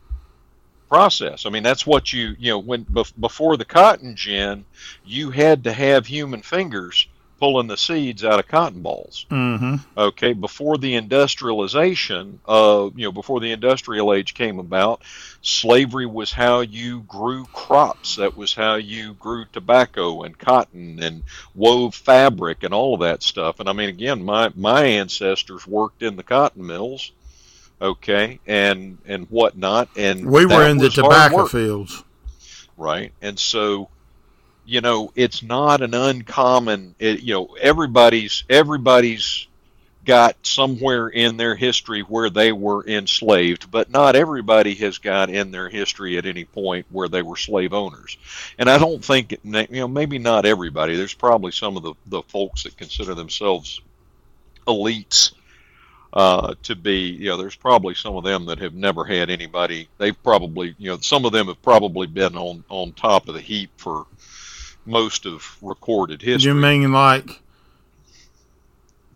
process. 0.87 1.45
I 1.45 1.49
mean, 1.49 1.63
that's 1.63 1.85
what 1.85 2.13
you 2.13 2.35
you 2.37 2.51
know 2.51 2.59
when 2.59 2.85
bef- 2.85 3.13
before 3.19 3.57
the 3.57 3.65
cotton 3.65 4.15
gin, 4.15 4.65
you 5.05 5.31
had 5.31 5.63
to 5.63 5.73
have 5.73 6.05
human 6.05 6.41
fingers 6.41 7.07
pulling 7.41 7.65
the 7.65 7.75
seeds 7.75 8.23
out 8.23 8.37
of 8.37 8.47
cotton 8.47 8.83
balls. 8.83 9.25
Mm-hmm. 9.31 9.77
Okay, 9.97 10.33
before 10.33 10.77
the 10.77 10.93
industrialization, 10.93 12.39
uh, 12.47 12.91
you 12.95 13.07
know, 13.07 13.11
before 13.11 13.39
the 13.39 13.51
industrial 13.51 14.13
age 14.13 14.35
came 14.35 14.59
about, 14.59 15.01
slavery 15.41 16.05
was 16.05 16.31
how 16.31 16.59
you 16.59 17.01
grew 17.01 17.45
crops. 17.45 18.17
That 18.17 18.37
was 18.37 18.53
how 18.53 18.75
you 18.75 19.15
grew 19.15 19.45
tobacco 19.51 20.21
and 20.21 20.37
cotton 20.37 21.01
and 21.01 21.23
wove 21.55 21.95
fabric 21.95 22.61
and 22.61 22.75
all 22.75 22.93
of 22.93 22.99
that 22.99 23.23
stuff. 23.23 23.59
And 23.59 23.67
I 23.67 23.73
mean, 23.73 23.89
again, 23.89 24.23
my 24.23 24.51
my 24.55 24.83
ancestors 24.85 25.65
worked 25.65 26.03
in 26.03 26.15
the 26.17 26.23
cotton 26.23 26.65
mills. 26.67 27.11
Okay, 27.81 28.39
and 28.45 28.99
and 29.07 29.25
whatnot, 29.31 29.89
and 29.97 30.27
We 30.29 30.45
were 30.45 30.67
in 30.67 30.77
the 30.77 30.89
tobacco 30.89 31.47
fields. 31.47 32.03
right? 32.77 33.11
And 33.19 33.39
so, 33.39 33.89
you 34.65 34.81
know, 34.81 35.11
it's 35.15 35.43
not 35.43 35.81
an 35.81 35.93
uncommon. 35.93 36.95
It, 36.99 37.21
you 37.21 37.33
know, 37.33 37.55
everybody's 37.59 38.43
everybody's 38.49 39.47
got 40.05 40.35
somewhere 40.43 41.07
in 41.07 41.37
their 41.37 41.55
history 41.55 42.01
where 42.01 42.29
they 42.29 42.51
were 42.51 42.85
enslaved, 42.87 43.69
but 43.69 43.91
not 43.91 44.15
everybody 44.15 44.73
has 44.75 44.97
got 44.97 45.29
in 45.29 45.51
their 45.51 45.69
history 45.69 46.17
at 46.17 46.25
any 46.25 46.43
point 46.43 46.85
where 46.89 47.07
they 47.07 47.21
were 47.21 47.37
slave 47.37 47.73
owners. 47.73 48.17
And 48.57 48.69
I 48.69 48.77
don't 48.77 49.03
think, 49.03 49.37
you 49.43 49.67
know, 49.69 49.87
maybe 49.87 50.17
not 50.17 50.45
everybody. 50.45 50.95
There's 50.95 51.13
probably 51.13 51.51
some 51.51 51.77
of 51.77 51.83
the, 51.83 51.93
the 52.07 52.23
folks 52.23 52.63
that 52.63 52.77
consider 52.77 53.13
themselves 53.13 53.79
elites 54.67 55.33
uh, 56.13 56.55
to 56.63 56.75
be, 56.75 57.09
you 57.11 57.29
know, 57.29 57.37
there's 57.37 57.55
probably 57.55 57.93
some 57.93 58.15
of 58.15 58.23
them 58.23 58.45
that 58.45 58.59
have 58.59 58.73
never 58.73 59.05
had 59.05 59.29
anybody. 59.29 59.87
They've 59.97 60.23
probably, 60.23 60.75
you 60.77 60.89
know, 60.89 60.97
some 60.97 61.25
of 61.25 61.31
them 61.31 61.47
have 61.47 61.61
probably 61.61 62.07
been 62.07 62.35
on, 62.35 62.63
on 62.69 62.91
top 62.93 63.27
of 63.27 63.35
the 63.35 63.41
heap 63.41 63.69
for 63.77 64.07
most 64.85 65.25
of 65.25 65.57
recorded 65.61 66.21
history. 66.21 66.51
You 66.51 66.55
mean 66.55 66.91
like 66.91 67.41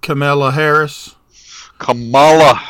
Kamala 0.01 0.51
Harris. 0.51 1.15
Kamala. 1.79 2.61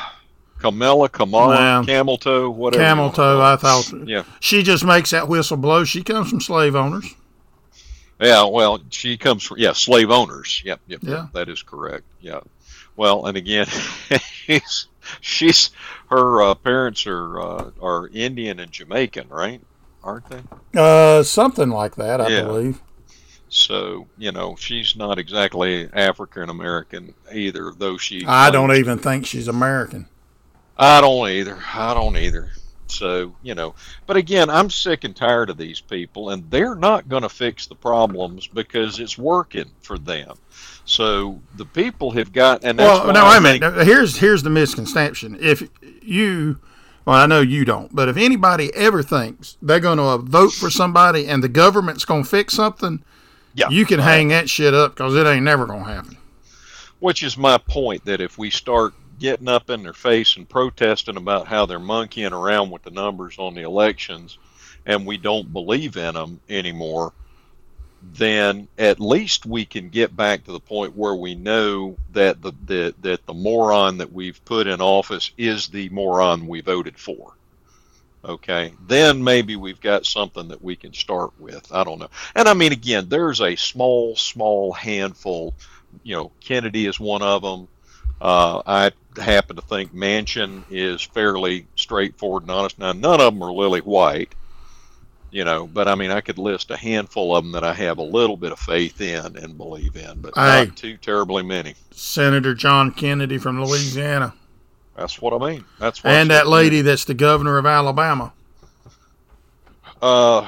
Kamala, 0.59 1.09
Kamala, 1.09 1.83
camel 1.85 2.17
toe, 2.17 2.49
whatever. 2.49 2.83
Camel 2.83 3.11
toe, 3.11 3.39
I 3.39 3.55
thought. 3.55 3.91
Yeah. 4.07 4.23
She 4.39 4.63
just 4.63 4.83
makes 4.83 5.11
that 5.11 5.27
whistle 5.27 5.57
blow. 5.57 5.83
She 5.83 6.01
comes 6.01 6.29
from 6.29 6.41
slave 6.41 6.75
owners. 6.75 7.13
Yeah, 8.19 8.45
well, 8.45 8.79
she 8.89 9.17
comes 9.17 9.43
from, 9.43 9.57
yeah, 9.59 9.73
slave 9.73 10.09
owners. 10.09 10.61
Yep, 10.65 10.79
yep, 10.87 10.99
yeah. 11.03 11.27
that 11.33 11.49
is 11.49 11.61
correct. 11.61 12.05
Yeah. 12.19 12.39
Well, 12.95 13.25
and 13.25 13.37
again, 13.37 13.67
she's, 14.21 14.87
she's 15.21 15.69
her 16.09 16.41
uh, 16.41 16.55
parents 16.55 17.05
are 17.05 17.39
uh, 17.39 17.71
are 17.81 18.07
Indian 18.13 18.59
and 18.59 18.71
Jamaican, 18.71 19.27
right? 19.29 19.61
Aren't 20.03 20.29
they? 20.29 20.41
Uh, 20.75 21.23
something 21.23 21.69
like 21.69 21.95
that, 21.95 22.21
I 22.21 22.27
yeah. 22.29 22.43
believe. 22.43 22.81
So 23.49 24.07
you 24.17 24.31
know, 24.31 24.55
she's 24.55 24.95
not 24.95 25.19
exactly 25.19 25.89
African 25.93 26.49
American 26.49 27.13
either, 27.33 27.71
though 27.77 27.97
she. 27.97 28.25
I 28.25 28.51
don't 28.51 28.75
even 28.75 28.97
think 28.97 29.25
she's 29.25 29.47
American. 29.47 30.07
I 30.77 31.01
don't 31.01 31.29
either. 31.29 31.57
I 31.73 31.93
don't 31.93 32.17
either. 32.17 32.51
So 32.87 33.35
you 33.41 33.55
know, 33.55 33.75
but 34.05 34.17
again, 34.17 34.49
I'm 34.49 34.69
sick 34.69 35.03
and 35.03 35.15
tired 35.15 35.49
of 35.49 35.57
these 35.57 35.81
people, 35.81 36.29
and 36.29 36.49
they're 36.49 36.75
not 36.75 37.09
going 37.09 37.23
to 37.23 37.29
fix 37.29 37.65
the 37.65 37.75
problems 37.75 38.47
because 38.47 38.99
it's 38.99 39.17
working 39.17 39.71
for 39.81 39.97
them. 39.97 40.37
So 40.85 41.41
the 41.55 41.65
people 41.65 42.11
have 42.11 42.31
got, 42.31 42.63
and 42.63 42.77
well, 42.77 43.11
no, 43.11 43.25
wait 43.25 43.37
a 43.37 43.41
minute. 43.41 43.87
Here's 43.87 44.17
here's 44.17 44.43
the 44.43 44.49
misconception. 44.49 45.37
If 45.39 45.67
you 46.01 46.59
well, 47.05 47.15
I 47.17 47.25
know 47.25 47.41
you 47.41 47.65
don't, 47.65 47.93
but 47.95 48.09
if 48.09 48.17
anybody 48.17 48.73
ever 48.75 49.03
thinks 49.03 49.57
they're 49.61 49.79
going 49.79 49.97
to 49.97 50.17
vote 50.17 50.53
for 50.53 50.69
somebody 50.69 51.27
and 51.27 51.43
the 51.43 51.49
government's 51.49 52.05
going 52.05 52.23
to 52.23 52.29
fix 52.29 52.53
something, 52.55 53.03
yeah, 53.55 53.69
you 53.69 53.85
can 53.85 53.99
hang 53.99 54.27
that 54.29 54.49
shit 54.49 54.73
up 54.73 54.95
because 54.95 55.15
it 55.15 55.25
ain't 55.25 55.43
never 55.43 55.65
gonna 55.65 55.85
happen. 55.85 56.17
Which 56.99 57.23
is 57.23 57.37
my 57.37 57.57
point 57.57 58.05
that 58.05 58.21
if 58.21 58.37
we 58.37 58.49
start 58.49 58.93
getting 59.17 59.47
up 59.47 59.69
in 59.69 59.83
their 59.83 59.93
face 59.93 60.35
and 60.35 60.47
protesting 60.47 61.17
about 61.17 61.47
how 61.47 61.65
they're 61.65 61.79
monkeying 61.79 62.33
around 62.33 62.69
with 62.69 62.83
the 62.83 62.91
numbers 62.91 63.37
on 63.39 63.53
the 63.53 63.61
elections, 63.61 64.37
and 64.85 65.05
we 65.05 65.17
don't 65.17 65.53
believe 65.53 65.95
in 65.95 66.13
them 66.13 66.39
anymore, 66.49 67.13
then 68.13 68.67
at 68.77 68.99
least 68.99 69.45
we 69.45 69.65
can 69.65 69.89
get 69.89 70.15
back 70.15 70.43
to 70.43 70.51
the 70.51 70.59
point 70.59 70.95
where 70.95 71.15
we 71.15 71.33
know 71.33 71.95
that 72.11 72.41
the, 72.41 72.51
the 72.65 72.93
that 73.01 73.25
the 73.25 73.33
moron 73.33 73.97
that 73.97 74.11
we've 74.11 74.43
put 74.45 74.67
in 74.67 74.81
office 74.81 75.31
is 75.37 75.69
the 75.69 75.89
moron 75.89 76.45
we 76.45 76.61
voted 76.61 76.99
for 76.99 77.33
okay, 78.25 78.73
then 78.87 79.23
maybe 79.23 79.55
we've 79.55 79.81
got 79.81 80.05
something 80.05 80.49
that 80.49 80.63
we 80.63 80.75
can 80.75 80.93
start 80.93 81.31
with. 81.39 81.71
I 81.71 81.83
don't 81.83 81.99
know. 81.99 82.09
And 82.35 82.47
I 82.47 82.53
mean, 82.53 82.71
again, 82.71 83.07
there's 83.09 83.41
a 83.41 83.55
small, 83.55 84.15
small 84.15 84.73
handful. 84.73 85.53
You 86.03 86.15
know, 86.15 86.31
Kennedy 86.41 86.85
is 86.85 86.99
one 86.99 87.21
of 87.21 87.41
them. 87.41 87.67
Uh, 88.19 88.61
I 88.65 88.91
happen 89.21 89.55
to 89.57 89.61
think 89.61 89.93
Manchin 89.93 90.63
is 90.69 91.01
fairly 91.01 91.67
straightforward 91.75 92.43
and 92.43 92.51
honest. 92.51 92.79
Now, 92.79 92.93
none 92.93 93.21
of 93.21 93.33
them 93.33 93.43
are 93.43 93.51
Lily 93.51 93.81
White, 93.81 94.33
you 95.31 95.43
know, 95.43 95.67
but 95.67 95.87
I 95.87 95.95
mean, 95.95 96.11
I 96.11 96.21
could 96.21 96.37
list 96.37 96.71
a 96.71 96.77
handful 96.77 97.35
of 97.35 97.43
them 97.43 97.51
that 97.53 97.63
I 97.63 97.73
have 97.73 97.97
a 97.97 98.03
little 98.03 98.37
bit 98.37 98.51
of 98.51 98.59
faith 98.59 99.01
in 99.01 99.37
and 99.37 99.57
believe 99.57 99.95
in, 99.95 100.21
but 100.21 100.37
I, 100.37 100.65
not 100.65 100.77
too 100.77 100.97
terribly 100.97 101.43
many. 101.43 101.75
Senator 101.91 102.53
John 102.53 102.91
Kennedy 102.91 103.37
from 103.37 103.63
Louisiana. 103.63 104.33
That's 104.95 105.21
what 105.21 105.33
I 105.33 105.51
mean. 105.51 105.65
That's 105.79 106.03
what 106.03 106.13
and 106.13 106.31
that 106.31 106.47
lady 106.47 106.81
that's 106.81 107.05
the 107.05 107.13
governor 107.13 107.57
of 107.57 107.65
Alabama. 107.65 108.31
Uh, 110.01 110.47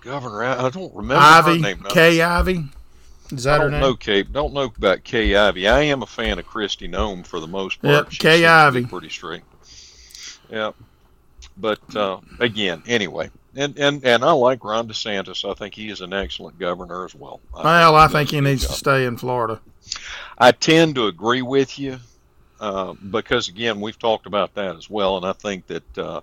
governor. 0.00 0.42
I 0.42 0.68
don't 0.70 0.94
remember 0.94 1.22
Ivey, 1.22 1.56
her 1.56 1.58
name. 1.58 1.84
Kay 1.88 2.20
Ivey. 2.20 2.64
Is 3.32 3.44
that 3.44 3.60
I 3.60 3.64
don't 3.64 3.80
know 3.80 3.94
Kay. 3.94 4.24
Don't 4.24 4.52
know 4.52 4.64
about 4.64 5.04
Kay 5.04 5.34
Ivey. 5.34 5.68
I 5.68 5.82
am 5.82 6.02
a 6.02 6.06
fan 6.06 6.38
of 6.38 6.46
Kristi 6.46 6.90
Noem 6.90 7.24
for 7.24 7.40
the 7.40 7.46
most 7.46 7.80
part. 7.80 8.12
Yep, 8.12 8.20
Kay 8.20 8.44
Ivey. 8.44 8.84
Pretty 8.84 9.08
straight. 9.08 9.42
Yeah. 10.50 10.72
But 11.56 11.96
uh, 11.96 12.20
again, 12.38 12.82
anyway, 12.86 13.30
and, 13.54 13.78
and 13.78 14.04
and 14.04 14.24
I 14.24 14.32
like 14.32 14.64
Ron 14.64 14.88
DeSantis. 14.88 15.48
I 15.48 15.54
think 15.54 15.74
he 15.74 15.90
is 15.90 16.00
an 16.00 16.12
excellent 16.12 16.58
governor 16.58 17.04
as 17.04 17.14
well. 17.14 17.40
I 17.54 17.62
well, 17.62 17.96
I 17.96 18.08
think 18.08 18.30
he 18.30 18.40
needs 18.40 18.62
job. 18.62 18.70
to 18.72 18.76
stay 18.76 19.04
in 19.04 19.16
Florida. 19.16 19.60
I 20.38 20.52
tend 20.52 20.94
to 20.96 21.06
agree 21.06 21.42
with 21.42 21.78
you 21.78 22.00
uh, 22.60 22.92
because 22.92 23.48
again, 23.48 23.80
we've 23.80 23.98
talked 23.98 24.26
about 24.26 24.54
that 24.54 24.76
as 24.76 24.88
well, 24.88 25.16
and 25.16 25.26
I 25.26 25.32
think 25.32 25.66
that 25.68 25.98
uh, 25.98 26.20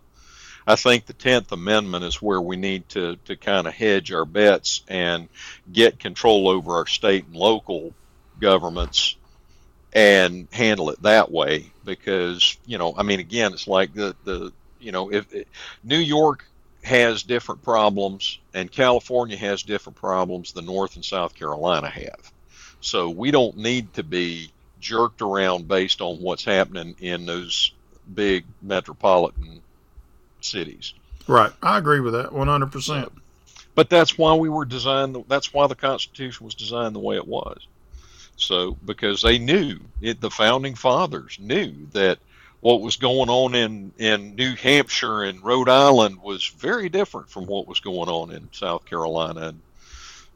I 0.68 0.76
think 0.76 1.06
the 1.06 1.14
Tenth 1.14 1.52
Amendment 1.52 2.06
is 2.06 2.22
where 2.22 2.40
we 2.40 2.56
need 2.58 2.88
to 2.90 3.16
to 3.26 3.36
kind 3.36 3.66
of 3.66 3.74
hedge 3.74 4.12
our 4.12 4.26
bets 4.26 4.84
and 4.88 5.30
get 5.72 6.00
control 6.00 6.48
over 6.48 6.76
our 6.76 6.88
state 6.88 7.26
and 7.26 7.36
local 7.36 7.94
governments 8.40 9.16
and 9.94 10.48
handle 10.52 10.92
it 10.92 11.02
that 11.02 11.32
way. 11.32 11.72
Because 11.84 12.58
you 12.68 12.78
know, 12.78 12.94
I 12.96 13.04
mean, 13.04 13.20
again, 13.20 13.54
it's 13.54 13.68
like 13.68 13.94
the 13.94 14.16
the 14.24 14.54
you 14.80 14.92
know, 14.92 15.12
if, 15.12 15.26
New 15.84 15.98
York 15.98 16.46
has 16.84 17.24
different 17.24 17.64
problems 17.64 18.40
and 18.54 18.72
California 18.72 19.38
has 19.38 19.64
different 19.64 19.98
problems 19.98 20.54
than 20.54 20.66
North 20.66 20.96
and 20.96 21.04
South 21.04 21.34
Carolina 21.34 21.90
have. 21.90 22.32
So 22.80 23.10
we 23.10 23.32
don't 23.32 23.58
need 23.58 23.94
to 23.96 24.04
be 24.04 24.52
jerked 24.80 25.22
around 25.22 25.68
based 25.68 26.02
on 26.02 26.22
what's 26.22 26.46
happening 26.46 26.96
in 27.00 27.26
those 27.26 27.72
big 28.14 28.46
metropolitan 28.62 29.62
cities. 30.42 30.94
Right. 31.28 31.52
I 31.62 31.78
agree 31.78 32.00
with 32.00 32.14
that 32.14 32.30
100%. 32.30 33.12
but 33.76 33.90
that's 33.90 34.18
why 34.18 34.34
we 34.36 34.50
were 34.50 34.66
designed, 34.66 35.24
that's 35.28 35.54
why 35.54 35.68
the 35.68 35.76
Constitution 35.76 36.46
was 36.46 36.56
designed 36.56 36.96
the 36.96 37.00
way 37.00 37.18
it 37.18 37.28
was. 37.28 37.68
So, 38.38 38.78
because 38.86 39.22
they 39.22 39.40
knew, 39.40 39.80
it, 40.00 40.22
the 40.22 40.30
founding 40.30 40.76
fathers 40.76 41.38
knew 41.40 41.74
that 41.94 42.20
what 42.62 42.82
was 42.82 42.96
going 42.96 43.30
on 43.30 43.56
in, 43.56 43.92
in 43.98 44.36
New 44.36 44.56
Hampshire 44.56 45.24
and 45.24 45.44
Rhode 45.44 45.70
Island 45.70 46.22
was 46.22 46.46
very 46.46 46.90
different 46.90 47.30
from 47.30 47.46
what 47.46 47.68
was 47.68 47.80
going 47.80 48.10
on 48.10 48.32
in 48.32 48.50
South 48.52 48.86
Carolina 48.86 49.48
and, 49.48 49.62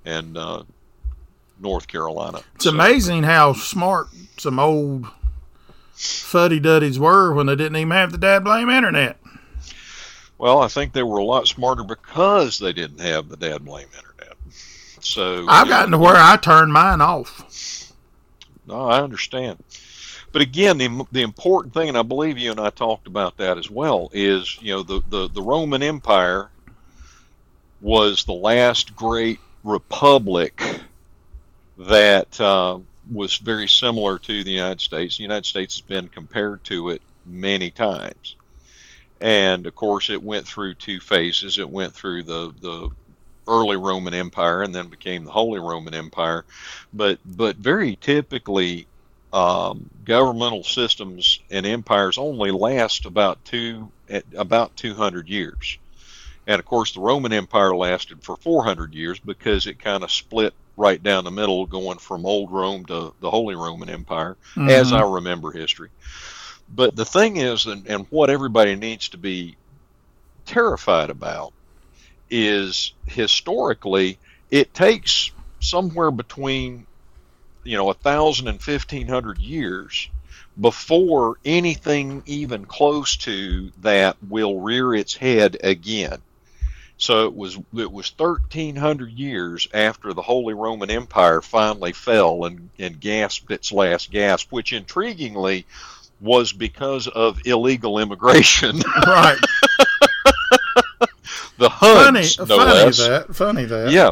and 0.05 0.37
uh, 0.37 0.63
North 1.61 1.87
Carolina. 1.87 2.41
It's 2.55 2.65
so. 2.65 2.71
amazing 2.71 3.23
how 3.23 3.53
smart 3.53 4.07
some 4.37 4.59
old 4.59 5.07
fuddy 5.93 6.59
duddies 6.59 6.99
were 6.99 7.33
when 7.33 7.45
they 7.45 7.55
didn't 7.55 7.75
even 7.75 7.91
have 7.91 8.11
the 8.11 8.17
dad 8.17 8.43
blame 8.43 8.69
internet. 8.69 9.17
Well, 10.37 10.61
I 10.61 10.67
think 10.67 10.93
they 10.93 11.03
were 11.03 11.19
a 11.19 11.23
lot 11.23 11.47
smarter 11.47 11.83
because 11.83 12.57
they 12.57 12.73
didn't 12.73 12.99
have 12.99 13.29
the 13.29 13.37
dad 13.37 13.63
blame 13.63 13.87
internet. 13.95 14.35
So 15.01 15.45
I've 15.47 15.67
gotten 15.67 15.91
know, 15.91 15.97
to 15.97 16.03
where 16.03 16.15
I 16.15 16.37
turn 16.37 16.71
mine 16.71 17.01
off. 17.01 17.93
No, 18.65 18.87
I 18.87 19.01
understand. 19.01 19.63
But 20.31 20.41
again, 20.41 20.77
the, 20.77 21.05
the 21.11 21.21
important 21.21 21.73
thing, 21.73 21.89
and 21.89 21.97
I 21.97 22.03
believe 22.03 22.37
you 22.37 22.51
and 22.51 22.59
I 22.59 22.69
talked 22.69 23.05
about 23.05 23.37
that 23.37 23.57
as 23.57 23.69
well, 23.69 24.09
is 24.13 24.57
you 24.61 24.73
know 24.73 24.83
the, 24.83 25.01
the, 25.09 25.27
the 25.27 25.41
Roman 25.41 25.83
Empire 25.83 26.49
was 27.81 28.23
the 28.23 28.33
last 28.33 28.95
great 28.95 29.39
republic 29.63 30.61
that 31.87 32.39
uh, 32.39 32.79
was 33.11 33.37
very 33.37 33.67
similar 33.67 34.19
to 34.19 34.43
the 34.43 34.51
United 34.51 34.81
States. 34.81 35.17
The 35.17 35.23
United 35.23 35.45
States 35.45 35.75
has 35.75 35.81
been 35.81 36.07
compared 36.07 36.63
to 36.65 36.89
it 36.89 37.01
many 37.25 37.71
times. 37.71 38.35
And 39.19 39.65
of 39.67 39.75
course, 39.75 40.09
it 40.09 40.21
went 40.21 40.47
through 40.47 40.75
two 40.75 40.99
phases. 40.99 41.59
It 41.59 41.69
went 41.69 41.93
through 41.93 42.23
the, 42.23 42.53
the 42.59 42.89
early 43.47 43.77
Roman 43.77 44.13
Empire 44.13 44.63
and 44.63 44.73
then 44.73 44.87
became 44.87 45.25
the 45.25 45.31
Holy 45.31 45.59
Roman 45.59 45.93
Empire. 45.93 46.45
But, 46.93 47.19
but 47.25 47.55
very 47.57 47.95
typically, 47.95 48.87
um, 49.33 49.89
governmental 50.03 50.63
systems 50.63 51.39
and 51.49 51.65
empires 51.65 52.17
only 52.17 52.51
last 52.51 53.05
about 53.05 53.43
two 53.45 53.89
about 54.35 54.75
200 54.75 55.29
years. 55.29 55.77
And 56.47 56.59
of 56.59 56.65
course, 56.65 56.93
the 56.93 56.99
Roman 56.99 57.31
Empire 57.31 57.75
lasted 57.75 58.23
for 58.23 58.35
400 58.35 58.93
years 58.93 59.19
because 59.19 59.67
it 59.67 59.79
kind 59.79 60.03
of 60.03 60.11
split 60.11 60.53
right 60.77 61.01
down 61.01 61.23
the 61.23 61.31
middle, 61.31 61.65
going 61.65 61.97
from 61.97 62.25
old 62.25 62.51
Rome 62.51 62.85
to 62.85 63.13
the 63.19 63.29
Holy 63.29 63.55
Roman 63.55 63.89
Empire, 63.89 64.37
mm-hmm. 64.55 64.69
as 64.69 64.93
I 64.93 65.01
remember 65.01 65.51
history. 65.51 65.89
But 66.73 66.95
the 66.95 67.05
thing 67.05 67.37
is, 67.37 67.65
and, 67.65 67.85
and 67.87 68.07
what 68.09 68.29
everybody 68.29 68.75
needs 68.75 69.09
to 69.09 69.17
be 69.17 69.57
terrified 70.45 71.09
about 71.09 71.53
is 72.29 72.93
historically 73.05 74.17
it 74.49 74.73
takes 74.73 75.31
somewhere 75.59 76.11
between 76.11 76.87
you 77.63 77.77
know 77.77 77.89
a 77.89 77.93
thousand 77.93 78.47
and 78.47 78.61
fifteen 78.61 79.07
hundred 79.07 79.37
years 79.37 80.09
before 80.59 81.37
anything 81.45 82.23
even 82.25 82.65
close 82.65 83.17
to 83.17 83.71
that 83.81 84.17
will 84.27 84.59
rear 84.59 84.93
its 84.93 85.15
head 85.15 85.57
again. 85.63 86.21
So 87.01 87.25
it 87.25 87.35
was 87.35 87.57
it 87.75 87.91
was 87.91 88.13
1300 88.15 89.11
years 89.13 89.67
after 89.73 90.13
the 90.13 90.21
Holy 90.21 90.53
Roman 90.53 90.91
Empire 90.91 91.41
finally 91.41 91.93
fell 91.93 92.45
and, 92.45 92.69
and 92.77 92.99
gasped 92.99 93.49
its 93.49 93.71
last 93.71 94.11
gasp, 94.11 94.51
which 94.51 94.71
intriguingly 94.71 95.65
was 96.19 96.53
because 96.53 97.07
of 97.07 97.41
illegal 97.43 97.97
immigration. 97.97 98.83
Right. 99.07 99.39
the 101.57 101.69
Huns, 101.69 102.35
funny, 102.35 102.49
no 102.49 102.57
funny 102.57 102.71
less. 102.71 102.97
that. 102.99 103.35
Funny 103.35 103.65
that. 103.65 103.91
Yeah. 103.91 104.11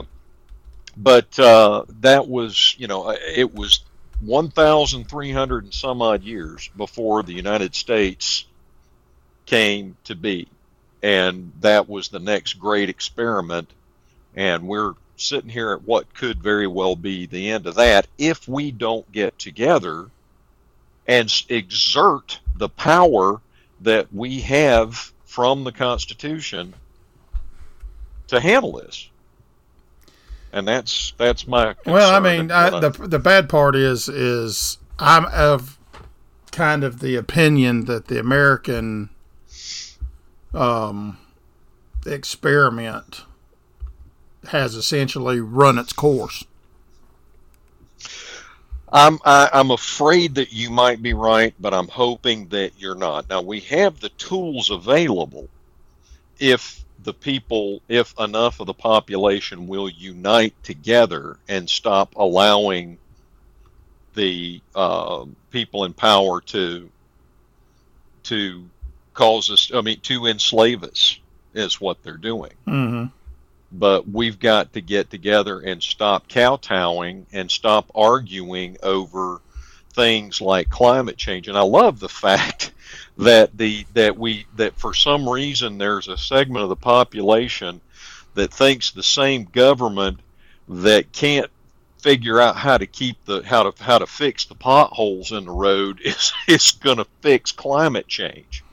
But 0.97 1.38
uh, 1.38 1.86
that 1.99 2.28
was, 2.28 2.73
you 2.80 2.88
know, 2.88 3.12
it 3.12 3.54
was 3.54 3.82
1,300 4.21 5.63
and 5.63 5.73
some 5.75 6.02
odd 6.02 6.23
years 6.23 6.71
before 6.75 7.21
the 7.21 7.34
United 7.34 7.75
States 7.75 8.45
came 9.45 9.95
to 10.06 10.15
be. 10.15 10.47
And 11.01 11.51
that 11.62 11.88
was 11.88 12.09
the 12.09 12.19
next 12.19 12.53
great 12.53 12.89
experiment. 12.89 13.69
And 14.35 14.67
we're 14.67 14.93
sitting 15.15 15.49
here 15.49 15.71
at 15.71 15.83
what 15.83 16.13
could 16.13 16.41
very 16.41 16.67
well 16.67 16.95
be 16.95 17.25
the 17.25 17.49
end 17.49 17.67
of 17.67 17.75
that 17.75 18.07
if 18.17 18.47
we 18.47 18.71
don't 18.71 19.09
get 19.12 19.38
together 19.38 20.07
and 21.07 21.43
exert 21.49 22.39
the 22.57 22.69
power 22.69 23.41
that 23.81 24.13
we 24.13 24.41
have 24.41 25.12
from 25.25 25.63
the 25.63 25.71
Constitution 25.71 26.73
to 28.27 28.39
handle 28.39 28.73
this. 28.73 29.09
And 30.51 30.67
that's 30.67 31.13
that's 31.17 31.47
my 31.47 31.75
Well, 31.85 32.13
I 32.13 32.19
mean, 32.19 32.41
and 32.41 32.51
I, 32.51 32.79
the 32.79 32.89
the 32.89 33.19
bad 33.19 33.49
part 33.49 33.75
is 33.75 34.09
is 34.09 34.79
I'm 34.97 35.25
of 35.25 35.77
kind 36.51 36.83
of 36.83 36.99
the 36.99 37.15
opinion 37.15 37.85
that 37.85 38.07
the 38.07 38.19
American 38.19 39.09
um, 40.53 41.17
experiment 42.05 43.23
has 44.49 44.75
essentially 44.75 45.39
run 45.39 45.77
its 45.77 45.93
course. 45.93 46.45
I'm 48.91 49.19
I, 49.23 49.49
I'm 49.53 49.71
afraid 49.71 50.35
that 50.35 50.51
you 50.51 50.69
might 50.71 51.01
be 51.01 51.13
right, 51.13 51.53
but 51.59 51.73
I'm 51.73 51.88
hoping 51.88 52.47
that 52.49 52.71
you're 52.79 52.95
not. 52.95 53.29
Now 53.29 53.41
we 53.41 53.59
have 53.62 53.99
the 53.99 54.09
tools 54.09 54.71
available 54.71 55.47
if 56.39 56.83
the 57.03 57.13
people, 57.13 57.81
if 57.88 58.13
enough 58.19 58.59
of 58.59 58.67
the 58.67 58.73
population 58.73 59.67
will 59.67 59.89
unite 59.89 60.55
together 60.63 61.38
and 61.47 61.69
stop 61.69 62.15
allowing 62.15 62.97
the 64.15 64.59
uh, 64.75 65.25
people 65.51 65.85
in 65.85 65.93
power 65.93 66.41
to 66.41 66.89
to 68.23 68.65
cause 69.13 69.50
us. 69.50 69.72
I 69.74 69.82
mean, 69.82 70.00
to 70.02 70.28
enslave 70.28 70.84
us 70.84 71.19
is 71.54 71.82
what 71.82 72.02
they're 72.04 72.17
doing 72.17 72.52
hmm 72.65 73.06
but 73.72 74.10
we've 74.10 74.39
got 74.39 74.74
to 74.74 74.82
get 74.82 75.12
together 75.12 75.60
and 75.60 75.82
stop 75.82 76.28
kowtowing 76.28 77.26
and 77.32 77.52
stop 77.52 77.89
arguing 77.93 78.78
over 78.82 79.41
things 79.93 80.41
like 80.41 80.69
climate 80.69 81.17
change. 81.17 81.48
And 81.48 81.58
I 81.58 81.62
love 81.62 82.00
the 82.00 82.10
fact 82.26 82.72
that 83.17 83.56
the 83.58 83.86
that 83.93 84.17
we 84.17 84.45
that 84.56 84.76
for 84.76 84.93
some 84.93 85.28
reason 85.28 85.78
there's 85.78 86.08
a 86.08 86.17
segment 86.17 86.63
of 86.63 86.69
the 86.69 86.76
population 86.76 87.82
that 88.34 88.54
thinks 88.54 88.91
the 88.91 89.04
same 89.04 89.43
government 89.45 90.19
that 90.69 91.12
can't 91.12 91.52
figure 92.00 92.39
out 92.39 92.56
how 92.56 92.78
to 92.78 92.88
keep 92.88 93.24
the 93.26 93.43
how 93.43 93.69
to 93.69 93.84
how 93.84 94.00
to 94.00 94.08
fix 94.08 94.45
the 94.45 94.56
potholes 94.56 95.32
in 95.32 95.45
the 95.45 95.52
road 95.52 96.00
is 96.04 96.34
is 96.48 96.72
going 96.72 96.98
to 96.98 97.08
fix 97.22 97.52
climate 97.52 98.08
change. 98.08 98.63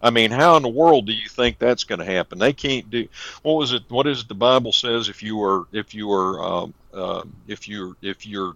I 0.00 0.10
mean, 0.10 0.30
how 0.30 0.56
in 0.56 0.62
the 0.62 0.68
world 0.68 1.06
do 1.06 1.12
you 1.12 1.28
think 1.28 1.58
that's 1.58 1.84
going 1.84 1.98
to 1.98 2.04
happen? 2.04 2.38
They 2.38 2.52
can't 2.52 2.88
do. 2.90 3.08
What 3.42 3.54
was 3.54 3.72
it? 3.72 3.82
What 3.88 4.06
is 4.06 4.20
it? 4.22 4.28
The 4.28 4.34
Bible 4.34 4.72
says 4.72 5.08
if 5.08 5.22
you 5.22 5.42
are 5.42 5.66
if 5.72 5.94
you 5.94 6.12
are 6.12 6.42
um, 6.44 6.74
uh, 6.94 7.22
if 7.48 7.68
you're 7.68 7.96
if 8.00 8.26
you're 8.26 8.54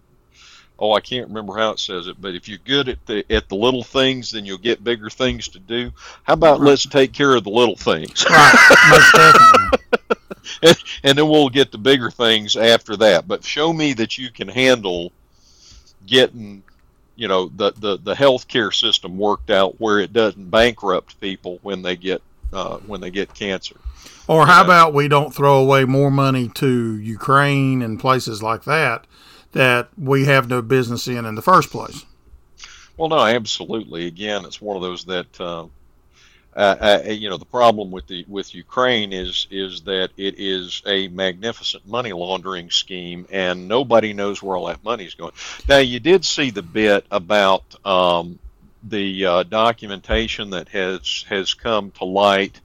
oh 0.78 0.92
I 0.92 1.00
can't 1.00 1.28
remember 1.28 1.57
how 1.57 1.72
it 1.72 1.81
says 1.81 2.07
it, 2.07 2.20
but 2.20 2.35
if 2.35 2.48
you're 2.48 2.59
good 2.64 2.88
at 2.88 3.05
the 3.07 3.24
at 3.33 3.48
the 3.48 3.57
little 3.57 3.83
things, 3.83 4.31
then 4.31 4.46
you'll 4.46 4.59
get 4.59 4.85
bigger 4.85 5.11
things 5.11 5.48
to 5.48 5.59
do. 5.59 5.90
How 6.22 6.35
about 6.35 6.61
let's 6.61 6.87
take 6.87 7.12
care 7.12 7.35
of 7.35 7.44
the 7.44 7.50
little 7.50 7.76
things, 7.76 8.24
Right. 8.28 9.70
And, 10.62 10.76
and 11.02 11.18
then 11.18 11.28
we'll 11.28 11.48
get 11.48 11.72
the 11.72 11.78
bigger 11.78 12.11
things 12.11 12.57
after 12.57 12.96
that. 12.98 13.26
But 13.26 13.44
show 13.44 13.72
me 13.72 13.94
that 13.94 14.16
you 14.16 14.31
can 14.31 14.48
handle 14.48 15.12
getting 16.07 16.62
you 17.16 17.29
know 17.29 17.51
the 17.57 17.72
the 17.72 17.98
the 17.98 18.14
healthcare 18.14 18.72
system 18.72 19.18
worked 19.18 19.51
out 19.51 19.81
where 19.81 19.98
it 19.98 20.12
doesn't 20.12 20.51
bankrupt 20.51 21.20
people 21.20 21.59
when 21.62 21.83
they 21.83 21.96
get 21.96 22.22
uh, 22.53 22.79
when 22.79 23.01
they 23.01 23.11
get 23.11 23.35
cancer. 23.35 23.77
Or 24.29 24.46
how 24.46 24.62
about 24.64 24.94
we 24.94 25.09
don't 25.09 25.35
throw 25.35 25.59
away 25.59 25.85
more 25.85 26.11
money 26.11 26.48
to 26.55 26.96
Ukraine 26.96 27.83
and 27.83 27.98
places 27.98 28.42
like 28.42 28.64
that 28.64 29.07
that 29.53 29.88
we 29.98 30.25
have 30.25 30.48
no 30.48 30.62
business 30.62 31.09
in 31.09 31.27
in 31.27 31.35
the 31.35 31.42
first 31.42 31.70
place? 31.70 32.05
Well, 32.96 33.09
no, 33.09 33.18
absolutely. 33.18 34.07
Again, 34.07 34.44
it's 34.44 34.61
one 34.61 34.77
of 34.77 34.83
those 34.83 35.05
that 35.05 35.40
uh, 35.40 35.66
uh, 36.55 37.01
uh, 37.07 37.11
you 37.11 37.31
know 37.31 37.38
the 37.38 37.47
problem 37.47 37.91
with 37.91 38.07
the 38.07 38.25
with 38.29 38.55
Ukraine 38.55 39.12
is 39.12 39.47
is 39.51 39.83
that 39.83 40.11
it 40.17 40.35
is 40.38 40.83
a 40.87 41.09
magnificent 41.09 41.87
money 41.87 42.12
laundering 42.12 42.71
scheme, 42.71 43.27
and 43.31 43.69
nobody 43.69 44.12
knows 44.12 44.43
where 44.43 44.57
all 44.57 44.67
that 44.67 44.85
money 44.85 45.05
is 45.05 45.15
going. 45.15 45.33
Now, 45.69 45.79
you 45.79 45.99
did 45.99 46.25
see 46.25 46.51
the 46.51 46.62
bit 46.62 47.07
about 47.11 47.62
um, 47.87 48.38
the 48.83 49.25
uh, 49.25 49.43
documentation 49.45 50.51
that 50.51 50.69
has 50.69 51.25
has 51.29 51.55
come 51.55 51.91
to 51.93 52.05
light 52.05 52.61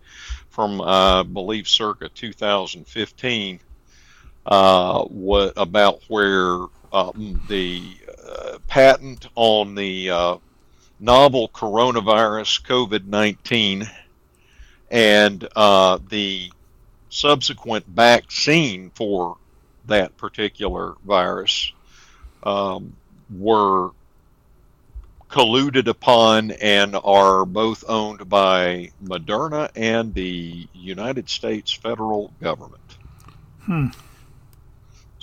from 0.49 0.81
uh, 0.81 1.21
I 1.21 1.23
believe 1.23 1.67
circa 1.67 2.09
2015 2.09 3.59
uh, 4.45 5.03
what 5.03 5.53
about 5.55 6.01
where 6.07 6.65
um, 6.91 7.39
the 7.47 7.83
uh, 8.27 8.57
patent 8.67 9.27
on 9.35 9.75
the 9.75 10.39
novel 10.99 11.49
coronavirus 11.49 12.65
COVID 12.65 13.05
19 13.05 13.89
and 14.89 15.47
uh, 15.55 15.99
the 16.09 16.51
subsequent 17.09 17.85
vaccine 17.87 18.91
for 18.95 19.37
that 19.85 20.17
particular 20.17 20.95
virus 21.05 21.71
um, 22.43 22.95
were 23.29 23.91
colluded 25.29 25.87
upon 25.87 26.51
and 26.51 26.95
are 27.03 27.45
both 27.45 27.83
owned 27.87 28.29
by 28.29 28.91
Moderna 29.03 29.69
and 29.75 30.13
the 30.13 30.67
United 30.73 31.29
States 31.29 31.71
federal 31.71 32.33
government. 32.41 32.81
Hmm. 33.61 33.87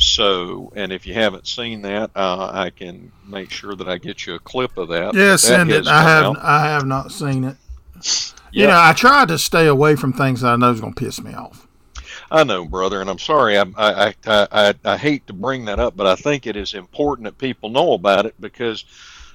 So, 0.04 0.72
and 0.76 0.92
if 0.92 1.06
you 1.06 1.14
haven't 1.14 1.46
seen 1.46 1.82
that, 1.82 2.10
uh, 2.14 2.50
I 2.52 2.70
can 2.70 3.10
make 3.26 3.50
sure 3.50 3.74
that 3.74 3.88
I 3.88 3.98
get 3.98 4.26
you 4.26 4.34
a 4.34 4.38
clip 4.38 4.76
of 4.76 4.88
that. 4.88 5.14
Yeah, 5.14 5.30
That 5.32 5.40
send 5.40 5.70
it. 5.70 5.86
I 5.86 6.02
have 6.02 6.24
out. 6.24 6.38
I 6.40 6.66
have 6.66 6.86
not 6.86 7.10
seen 7.10 7.44
it. 7.44 7.56
You 8.52 8.62
Yeah. 8.62 8.66
know, 8.68 8.80
I 8.82 8.92
try 8.92 9.24
to 9.24 9.38
stay 9.38 9.66
away 9.66 9.96
from 9.96 10.12
things 10.12 10.42
that 10.42 10.52
I 10.52 10.56
know 10.56 10.70
is 10.70 10.80
going 10.80 10.94
to 10.94 11.00
piss 11.04 11.20
me 11.22 11.32
off. 11.34 11.66
I 12.30 12.44
know, 12.44 12.64
brother, 12.64 13.00
and 13.00 13.10
I'm 13.10 13.18
sorry. 13.18 13.58
I, 13.58 13.64
I, 13.76 14.14
I, 14.26 14.48
I, 14.52 14.74
I 14.84 14.96
hate 14.96 15.26
to 15.26 15.32
bring 15.32 15.64
that 15.64 15.80
up, 15.80 15.96
but 15.96 16.06
I 16.06 16.16
think 16.16 16.46
it 16.46 16.56
is 16.56 16.74
important 16.74 17.24
that 17.24 17.38
people 17.38 17.70
know 17.70 17.94
about 17.94 18.26
it 18.26 18.34
because 18.40 18.84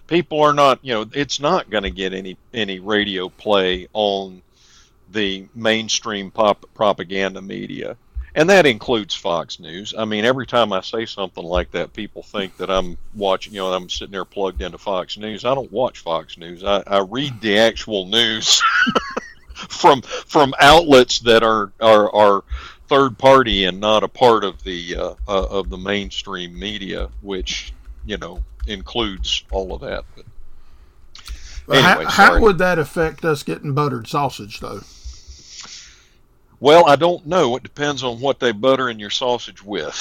people 0.07 0.41
are 0.41 0.53
not, 0.53 0.79
you 0.83 0.93
know, 0.93 1.05
it's 1.13 1.39
not 1.39 1.69
going 1.69 1.83
to 1.83 1.91
get 1.91 2.13
any 2.13 2.37
any 2.53 2.79
radio 2.79 3.29
play 3.29 3.87
on 3.93 4.41
the 5.11 5.47
mainstream 5.55 6.29
pop, 6.31 6.63
propaganda 6.73 7.41
media, 7.41 7.97
and 8.35 8.49
that 8.49 8.65
includes 8.65 9.15
Fox 9.15 9.59
News. 9.59 9.93
I 9.97 10.05
mean, 10.05 10.25
every 10.25 10.45
time 10.45 10.71
I 10.73 10.81
say 10.81 11.05
something 11.05 11.43
like 11.43 11.71
that, 11.71 11.93
people 11.93 12.23
think 12.23 12.57
that 12.57 12.69
I'm 12.69 12.97
watching, 13.15 13.53
you 13.53 13.59
know, 13.59 13.73
I'm 13.73 13.89
sitting 13.89 14.11
there 14.11 14.25
plugged 14.25 14.61
into 14.61 14.77
Fox 14.77 15.17
News. 15.17 15.45
I 15.45 15.55
don't 15.55 15.71
watch 15.71 15.99
Fox 15.99 16.37
News. 16.37 16.63
I, 16.63 16.83
I 16.85 16.99
read 16.99 17.41
the 17.41 17.57
actual 17.57 18.05
news 18.05 18.61
from 19.53 20.01
from 20.01 20.53
outlets 20.59 21.19
that 21.19 21.43
are 21.43 21.71
are 21.79 22.13
are 22.13 22.43
third 22.87 23.17
party 23.17 23.65
and 23.65 23.79
not 23.79 24.03
a 24.03 24.07
part 24.07 24.43
of 24.43 24.63
the 24.63 24.95
uh, 24.95 25.13
uh, 25.27 25.45
of 25.45 25.69
the 25.69 25.77
mainstream 25.77 26.57
media, 26.57 27.09
which 27.21 27.73
you 28.05 28.17
know 28.17 28.43
includes 28.67 29.43
all 29.51 29.73
of 29.73 29.81
that. 29.81 30.05
But 30.15 30.25
Anyway, 31.71 32.05
how, 32.05 32.33
how 32.33 32.39
would 32.39 32.57
that 32.57 32.79
affect 32.79 33.23
us 33.23 33.43
getting 33.43 33.73
buttered 33.73 34.07
sausage, 34.07 34.59
though? 34.59 34.81
Well, 36.59 36.87
I 36.87 36.95
don't 36.95 37.25
know. 37.25 37.55
It 37.55 37.63
depends 37.63 38.03
on 38.03 38.19
what 38.19 38.39
they 38.39 38.51
butter 38.51 38.89
in 38.89 38.99
your 38.99 39.09
sausage 39.09 39.63
with. 39.63 39.95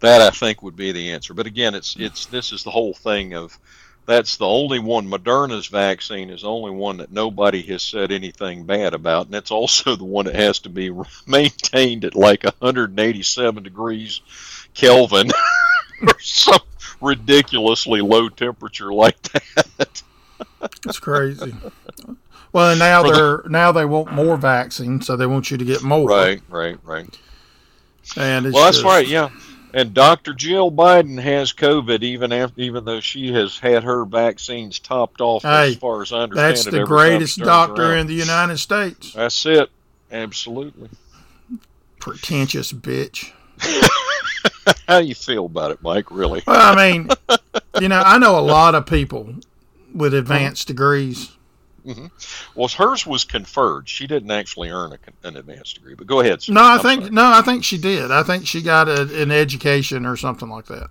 That 0.00 0.20
I 0.20 0.30
think 0.30 0.62
would 0.62 0.76
be 0.76 0.92
the 0.92 1.12
answer. 1.12 1.34
But 1.34 1.46
again, 1.46 1.74
it's 1.74 1.96
it's 1.98 2.26
this 2.26 2.52
is 2.52 2.62
the 2.62 2.70
whole 2.70 2.94
thing 2.94 3.34
of 3.34 3.58
that's 4.06 4.38
the 4.38 4.46
only 4.46 4.78
one. 4.78 5.06
Moderna's 5.08 5.66
vaccine 5.66 6.30
is 6.30 6.42
the 6.42 6.48
only 6.48 6.70
one 6.70 6.96
that 6.96 7.12
nobody 7.12 7.62
has 7.62 7.82
said 7.82 8.10
anything 8.10 8.64
bad 8.64 8.94
about, 8.94 9.26
and 9.26 9.34
it's 9.34 9.50
also 9.50 9.96
the 9.96 10.04
one 10.04 10.24
that 10.24 10.34
has 10.34 10.60
to 10.60 10.68
be 10.68 10.90
maintained 11.26 12.04
at 12.04 12.14
like 12.14 12.44
187 12.44 13.62
degrees 13.62 14.20
Kelvin 14.72 15.30
or 16.02 16.20
some 16.20 16.60
ridiculously 17.00 18.00
low 18.00 18.28
temperature 18.28 18.92
like 18.92 19.20
that. 19.22 20.02
That's 20.60 20.98
crazy. 20.98 21.54
Well, 22.52 22.70
and 22.70 22.78
now 22.78 23.02
they're 23.02 23.42
now 23.48 23.72
they 23.72 23.84
want 23.84 24.12
more 24.12 24.36
vaccine, 24.36 25.00
so 25.00 25.16
they 25.16 25.26
want 25.26 25.50
you 25.50 25.58
to 25.58 25.64
get 25.64 25.82
more. 25.82 26.08
Right, 26.08 26.40
right, 26.48 26.78
right. 26.84 27.18
And 28.16 28.52
well, 28.52 28.64
that's 28.64 28.78
just, 28.78 28.86
right. 28.86 29.06
Yeah, 29.06 29.30
and 29.74 29.92
Dr. 29.92 30.32
Jill 30.32 30.72
Biden 30.72 31.20
has 31.20 31.52
COVID, 31.52 32.02
even 32.02 32.32
after, 32.32 32.60
even 32.60 32.84
though 32.84 33.00
she 33.00 33.32
has 33.32 33.58
had 33.58 33.84
her 33.84 34.04
vaccines 34.04 34.78
topped 34.78 35.20
off. 35.20 35.42
Hey, 35.42 35.70
as 35.70 35.76
far 35.76 36.02
as 36.02 36.12
I 36.12 36.20
understand, 36.20 36.50
that's 36.50 36.66
it, 36.66 36.70
the 36.70 36.84
greatest 36.84 37.38
doctor 37.38 37.82
around. 37.82 37.98
in 37.98 38.06
the 38.06 38.14
United 38.14 38.58
States. 38.58 39.12
That's 39.12 39.44
it. 39.44 39.70
Absolutely. 40.10 40.88
Pretentious 42.00 42.72
bitch. 42.72 43.32
How 44.88 45.00
do 45.00 45.06
you 45.06 45.14
feel 45.14 45.46
about 45.46 45.70
it, 45.70 45.82
Mike? 45.82 46.10
Really? 46.10 46.42
Well, 46.46 46.56
I 46.56 46.90
mean, 46.90 47.08
you 47.80 47.88
know, 47.88 48.00
I 48.00 48.18
know 48.18 48.38
a 48.38 48.40
lot 48.40 48.74
of 48.74 48.86
people 48.86 49.34
with 49.94 50.14
advanced 50.14 50.66
degrees 50.66 51.38
Mm-hmm. 51.88 52.06
Well, 52.54 52.68
hers 52.68 53.06
was 53.06 53.24
conferred. 53.24 53.88
She 53.88 54.06
didn't 54.06 54.30
actually 54.30 54.68
earn 54.68 54.92
a, 54.92 55.26
an 55.26 55.36
advanced 55.36 55.76
degree. 55.76 55.94
But 55.94 56.06
go 56.06 56.20
ahead. 56.20 56.42
Sir. 56.42 56.52
No, 56.52 56.60
I 56.62 56.74
I'm 56.74 56.80
think 56.80 57.00
sorry. 57.02 57.14
no, 57.14 57.32
I 57.32 57.40
think 57.40 57.64
she 57.64 57.78
did. 57.78 58.10
I 58.10 58.22
think 58.22 58.46
she 58.46 58.60
got 58.60 58.88
a, 58.88 59.22
an 59.22 59.30
education 59.30 60.04
or 60.04 60.16
something 60.16 60.50
like 60.50 60.66
that. 60.66 60.90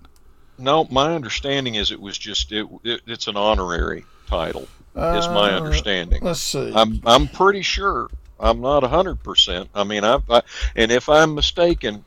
No, 0.58 0.88
my 0.90 1.14
understanding 1.14 1.76
is 1.76 1.92
it 1.92 2.00
was 2.00 2.18
just 2.18 2.50
it, 2.50 2.66
it 2.82 3.02
it's 3.06 3.28
an 3.28 3.36
honorary 3.36 4.04
title. 4.26 4.66
Uh, 4.96 5.16
is 5.16 5.28
my 5.28 5.52
uh, 5.52 5.60
understanding. 5.60 6.20
Let's 6.20 6.40
see. 6.40 6.72
I'm 6.74 7.00
I'm 7.06 7.28
pretty 7.28 7.62
sure. 7.62 8.10
I'm 8.40 8.60
not 8.60 8.82
hundred 8.82 9.22
percent. 9.22 9.68
I 9.74 9.84
mean, 9.84 10.02
I've, 10.02 10.28
I 10.28 10.42
and 10.74 10.90
if 10.90 11.08
I'm 11.08 11.34
mistaken, 11.36 12.04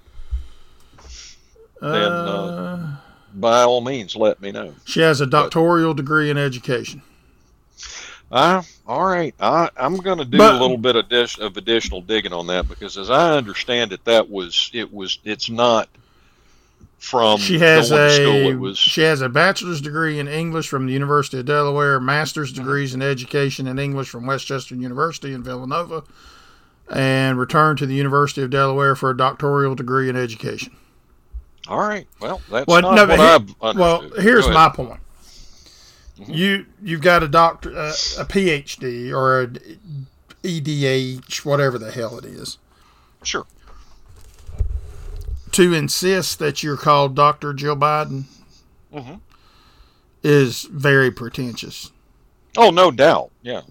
then 1.79 2.11
uh, 2.11 2.97
uh, 2.97 3.00
by 3.33 3.61
all 3.63 3.81
means 3.81 4.15
let 4.15 4.41
me 4.41 4.51
know. 4.51 4.73
She 4.85 5.01
has 5.01 5.21
a 5.21 5.25
doctoral 5.25 5.93
but, 5.93 5.97
degree 5.97 6.29
in 6.29 6.37
education. 6.37 7.01
Uh, 8.31 8.61
all 8.87 9.05
right. 9.05 9.35
I, 9.39 9.69
I'm 9.75 9.97
going 9.97 10.19
to 10.19 10.25
do 10.25 10.37
but, 10.37 10.55
a 10.55 10.57
little 10.57 10.77
bit 10.77 10.95
of, 10.95 11.09
dish, 11.09 11.37
of 11.39 11.57
additional 11.57 12.01
digging 12.01 12.31
on 12.31 12.47
that 12.47 12.69
because, 12.69 12.97
as 12.97 13.09
I 13.09 13.35
understand 13.35 13.91
it, 13.91 14.05
that 14.05 14.29
was 14.29 14.71
it 14.73 14.93
was 14.93 15.19
it's 15.25 15.49
not 15.49 15.89
from 16.97 17.39
she 17.39 17.59
has 17.59 17.91
a 17.91 18.09
school. 18.11 18.57
Was, 18.57 18.77
she 18.77 19.01
has 19.01 19.21
a 19.21 19.27
bachelor's 19.27 19.81
degree 19.81 20.19
in 20.19 20.27
English 20.27 20.69
from 20.69 20.85
the 20.85 20.93
University 20.93 21.39
of 21.39 21.45
Delaware, 21.45 21.99
master's 21.99 22.53
mm-hmm. 22.53 22.63
degrees 22.63 22.93
in 22.93 23.01
education 23.01 23.67
and 23.67 23.79
English 23.79 24.07
from 24.07 24.25
West 24.25 24.45
Chester 24.45 24.75
University 24.75 25.33
in 25.33 25.43
Villanova, 25.43 26.03
and 26.89 27.37
returned 27.37 27.79
to 27.79 27.85
the 27.85 27.95
University 27.95 28.43
of 28.43 28.49
Delaware 28.49 28.95
for 28.95 29.09
a 29.09 29.17
doctoral 29.17 29.75
degree 29.75 30.09
in 30.09 30.15
education. 30.15 30.71
All 31.67 31.79
right. 31.79 32.07
Well, 32.19 32.41
that's 32.49 32.67
well, 32.67 32.81
not 32.81 32.95
no, 32.95 33.05
what 33.05 33.19
he, 33.19 33.55
understood. 33.61 33.77
Well, 33.77 34.09
here's 34.21 34.47
my 34.47 34.69
point. 34.69 34.99
Mm-hmm. 36.19 36.33
You 36.33 36.65
you've 36.81 37.01
got 37.01 37.23
a 37.23 37.27
doctor, 37.27 37.75
uh, 37.75 37.89
a 37.89 38.25
PhD 38.25 39.11
or 39.11 39.43
a 39.43 39.47
EDH, 40.43 41.45
whatever 41.45 41.77
the 41.77 41.91
hell 41.91 42.17
it 42.17 42.25
is. 42.25 42.57
Sure. 43.23 43.45
To 45.51 45.73
insist 45.73 46.39
that 46.39 46.63
you're 46.63 46.77
called 46.77 47.15
Doctor 47.15 47.53
Jill 47.53 47.75
Biden 47.75 48.23
mm-hmm. 48.93 49.15
is 50.23 50.63
very 50.63 51.11
pretentious. 51.11 51.91
Oh, 52.57 52.69
no 52.69 52.91
doubt. 52.91 53.31
Yeah. 53.41 53.61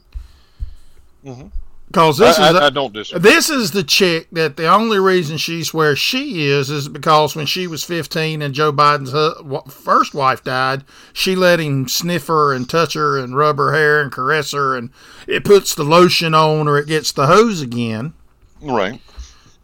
Mm-hmm. 1.25 1.49
Because 1.91 2.19
this 2.19 2.39
I, 2.39 2.51
is 2.51 2.55
I, 2.55 2.67
I 2.67 2.71
don't 2.71 2.93
disagree. 2.93 3.29
This 3.29 3.51
is 3.51 3.73
the 3.73 3.83
chick 3.83 4.29
that 4.31 4.57
the 4.57 4.73
only 4.73 5.01
reason 5.01 5.39
she's 5.39 5.75
where 5.75 5.97
she 5.97 6.47
is 6.47 6.71
is 6.71 6.89
because 6.89 7.35
when 7.35 7.47
she 7.47 7.67
was 7.67 7.83
15 7.83 8.43
and 8.43 8.55
Joe 8.55 8.73
Biden's 8.73 9.73
first 9.73 10.15
wife 10.15 10.45
died, 10.45 10.85
she 11.13 11.35
let 11.35 11.59
him 11.59 11.89
sniff 11.89 12.29
her 12.29 12.55
and 12.55 12.71
touch 12.71 12.95
her 12.95 13.19
and 13.19 13.37
rub 13.37 13.59
her 13.59 13.73
hair 13.73 14.01
and 14.01 14.13
caress 14.13 14.53
her, 14.53 14.77
and 14.77 14.91
it 15.27 15.45
puts 15.45 15.75
the 15.75 15.83
lotion 15.83 16.33
on 16.33 16.69
or 16.69 16.79
it 16.79 16.87
gets 16.87 17.11
the 17.11 17.27
hose 17.27 17.61
again, 17.61 18.15
right? 18.63 19.01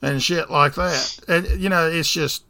And 0.03 0.21
shit 0.21 0.51
like 0.51 0.75
that. 0.75 1.21
And 1.29 1.47
you 1.61 1.69
know, 1.69 1.89
it's 1.89 2.11
just 2.11 2.43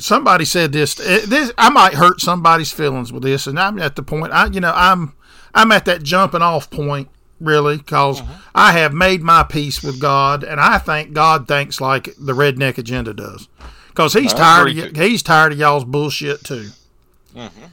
somebody 0.00 0.46
said 0.46 0.72
this. 0.72 0.98
Eh, 0.98 1.26
this 1.26 1.52
I 1.56 1.70
might 1.70 1.94
hurt 1.94 2.20
somebody's 2.20 2.72
feelings 2.72 3.12
with 3.12 3.22
this, 3.22 3.46
and 3.46 3.56
I'm 3.56 3.78
at 3.78 3.94
the 3.94 4.02
point. 4.02 4.32
I 4.32 4.46
you 4.46 4.58
know 4.58 4.72
I'm 4.74 5.14
I'm 5.54 5.70
at 5.70 5.84
that 5.84 6.02
jumping 6.02 6.42
off 6.42 6.70
point 6.70 7.08
really, 7.40 7.78
because 7.78 8.20
mm-hmm. 8.20 8.32
I 8.54 8.72
have 8.72 8.92
made 8.92 9.22
my 9.22 9.42
peace 9.42 9.82
with 9.82 10.00
God, 10.00 10.44
and 10.44 10.60
I 10.60 10.78
think 10.78 11.12
God 11.12 11.48
thinks 11.48 11.80
like 11.80 12.04
the 12.18 12.32
redneck 12.32 12.78
agenda 12.78 13.14
does, 13.14 13.48
because 13.88 14.12
he's 14.12 14.32
tired. 14.32 14.76
Of, 14.76 14.96
he's 14.96 15.22
tired 15.22 15.52
of 15.52 15.58
y'all's 15.58 15.84
bullshit 15.84 16.44
too. 16.44 16.70
Mm-hmm. 17.34 17.64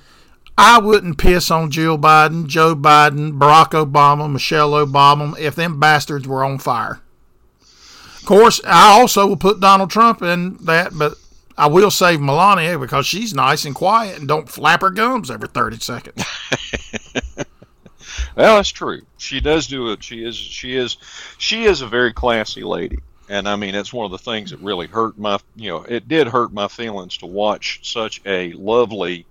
I 0.57 0.79
wouldn't 0.79 1.17
piss 1.17 1.51
on 1.51 1.69
Jill 1.69 1.97
Biden, 1.97 2.47
Joe 2.47 2.75
Biden, 2.75 3.37
Barack 3.37 3.71
Obama, 3.71 4.31
Michelle 4.31 4.71
Obama 4.71 5.37
if 5.37 5.55
them 5.55 5.79
bastards 5.79 6.27
were 6.27 6.45
on 6.45 6.59
fire. 6.59 7.01
Of 7.61 8.25
course, 8.25 8.61
I 8.65 8.99
also 8.99 9.27
will 9.27 9.37
put 9.37 9.59
Donald 9.59 9.91
Trump 9.91 10.21
in 10.21 10.57
that, 10.65 10.97
but 10.97 11.15
I 11.57 11.67
will 11.67 11.91
save 11.91 12.21
Melania 12.21 12.79
because 12.79 13.05
she's 13.05 13.33
nice 13.33 13.65
and 13.65 13.75
quiet 13.75 14.17
and 14.17 14.27
don't 14.27 14.49
flap 14.49 14.81
her 14.81 14.89
gums 14.89 15.29
every 15.29 15.47
30 15.47 15.79
seconds. 15.79 16.23
Well, 18.35 18.57
that's 18.57 18.69
true. 18.69 19.01
She 19.17 19.39
does 19.39 19.67
do 19.67 19.91
it. 19.91 20.03
She 20.03 20.23
is 20.23 20.35
she 20.35 20.75
is 20.75 20.97
she 21.37 21.63
is 21.65 21.81
a 21.81 21.87
very 21.87 22.13
classy 22.13 22.63
lady. 22.63 22.99
And 23.27 23.47
I 23.47 23.55
mean, 23.55 23.73
it's 23.75 23.93
one 23.93 24.05
of 24.05 24.11
the 24.11 24.19
things 24.19 24.51
that 24.51 24.59
really 24.59 24.87
hurt 24.87 25.17
my, 25.17 25.39
you 25.55 25.69
know, 25.69 25.83
it 25.83 26.07
did 26.07 26.27
hurt 26.27 26.53
my 26.53 26.67
feelings 26.67 27.17
to 27.17 27.25
watch 27.25 27.79
such 27.83 28.21
a 28.25 28.53
lovely 28.53 29.25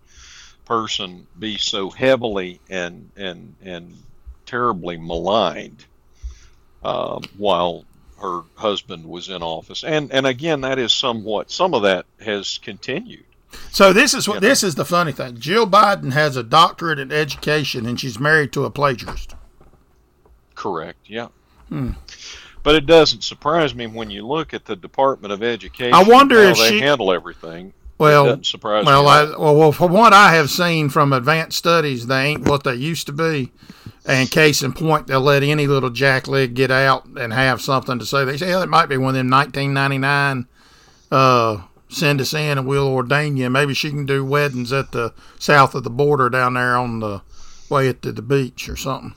person 0.64 1.26
be 1.38 1.58
so 1.58 1.90
heavily 1.90 2.60
and 2.68 3.10
and 3.16 3.54
and 3.62 3.96
terribly 4.46 4.96
maligned 4.96 5.84
um, 6.82 7.22
while 7.36 7.84
her 8.20 8.42
husband 8.56 9.04
was 9.04 9.28
in 9.28 9.42
office. 9.42 9.84
And 9.84 10.12
and 10.12 10.26
again, 10.26 10.62
that 10.62 10.78
is 10.78 10.92
somewhat 10.92 11.50
some 11.50 11.74
of 11.74 11.82
that 11.82 12.06
has 12.20 12.58
continued. 12.58 13.24
So 13.70 13.92
this 13.92 14.14
is 14.14 14.28
what 14.28 14.40
this 14.40 14.62
is 14.62 14.74
the 14.74 14.84
funny 14.84 15.12
thing. 15.12 15.38
Jill 15.38 15.66
Biden 15.66 16.12
has 16.12 16.36
a 16.36 16.42
doctorate 16.42 16.98
in 16.98 17.10
education, 17.10 17.86
and 17.86 17.98
she's 17.98 18.20
married 18.20 18.52
to 18.52 18.64
a 18.64 18.70
plagiarist. 18.70 19.34
Correct. 20.54 20.98
Yeah. 21.06 21.28
Hmm. 21.68 21.92
But 22.62 22.76
it 22.76 22.86
doesn't 22.86 23.22
surprise 23.22 23.74
me 23.74 23.86
when 23.86 24.10
you 24.10 24.26
look 24.26 24.54
at 24.54 24.64
the 24.64 24.74
Department 24.74 25.32
of 25.32 25.42
Education. 25.42 25.92
I 25.92 26.02
wonder 26.02 26.38
if 26.38 26.56
they 26.56 26.70
she 26.70 26.80
handle 26.80 27.12
everything. 27.12 27.74
Well, 27.98 28.28
it 28.28 28.46
surprise 28.46 28.86
well, 28.86 29.02
me. 29.04 29.08
I, 29.08 29.24
well, 29.36 29.56
well, 29.56 29.72
from 29.72 29.92
what 29.92 30.12
I 30.12 30.34
have 30.34 30.50
seen 30.50 30.88
from 30.88 31.12
advanced 31.12 31.58
studies, 31.58 32.06
they 32.06 32.24
ain't 32.26 32.48
what 32.48 32.64
they 32.64 32.74
used 32.74 33.06
to 33.06 33.12
be. 33.12 33.52
And 34.06 34.30
case 34.30 34.62
in 34.62 34.72
point, 34.72 35.06
they'll 35.06 35.20
let 35.20 35.42
any 35.42 35.66
little 35.66 35.90
jackleg 35.90 36.54
get 36.54 36.70
out 36.70 37.06
and 37.06 37.32
have 37.32 37.60
something 37.62 37.98
to 37.98 38.06
say. 38.06 38.24
They 38.24 38.36
say, 38.36 38.52
oh, 38.52 38.62
it 38.62 38.68
might 38.68 38.88
be 38.88 38.96
one 38.96 39.14
of 39.14 39.18
them 39.18 39.30
1999 39.30 40.46
uh, 41.10 41.62
send 41.94 42.20
us 42.20 42.34
in 42.34 42.58
and 42.58 42.66
we'll 42.66 42.88
ordain 42.88 43.36
you. 43.36 43.48
Maybe 43.50 43.74
she 43.74 43.90
can 43.90 44.06
do 44.06 44.24
weddings 44.24 44.72
at 44.72 44.92
the 44.92 45.14
south 45.38 45.74
of 45.74 45.84
the 45.84 45.90
border 45.90 46.28
down 46.28 46.54
there 46.54 46.76
on 46.76 47.00
the 47.00 47.22
way 47.68 47.92
to 47.92 48.12
the 48.12 48.22
beach 48.22 48.68
or 48.68 48.76
something. 48.76 49.14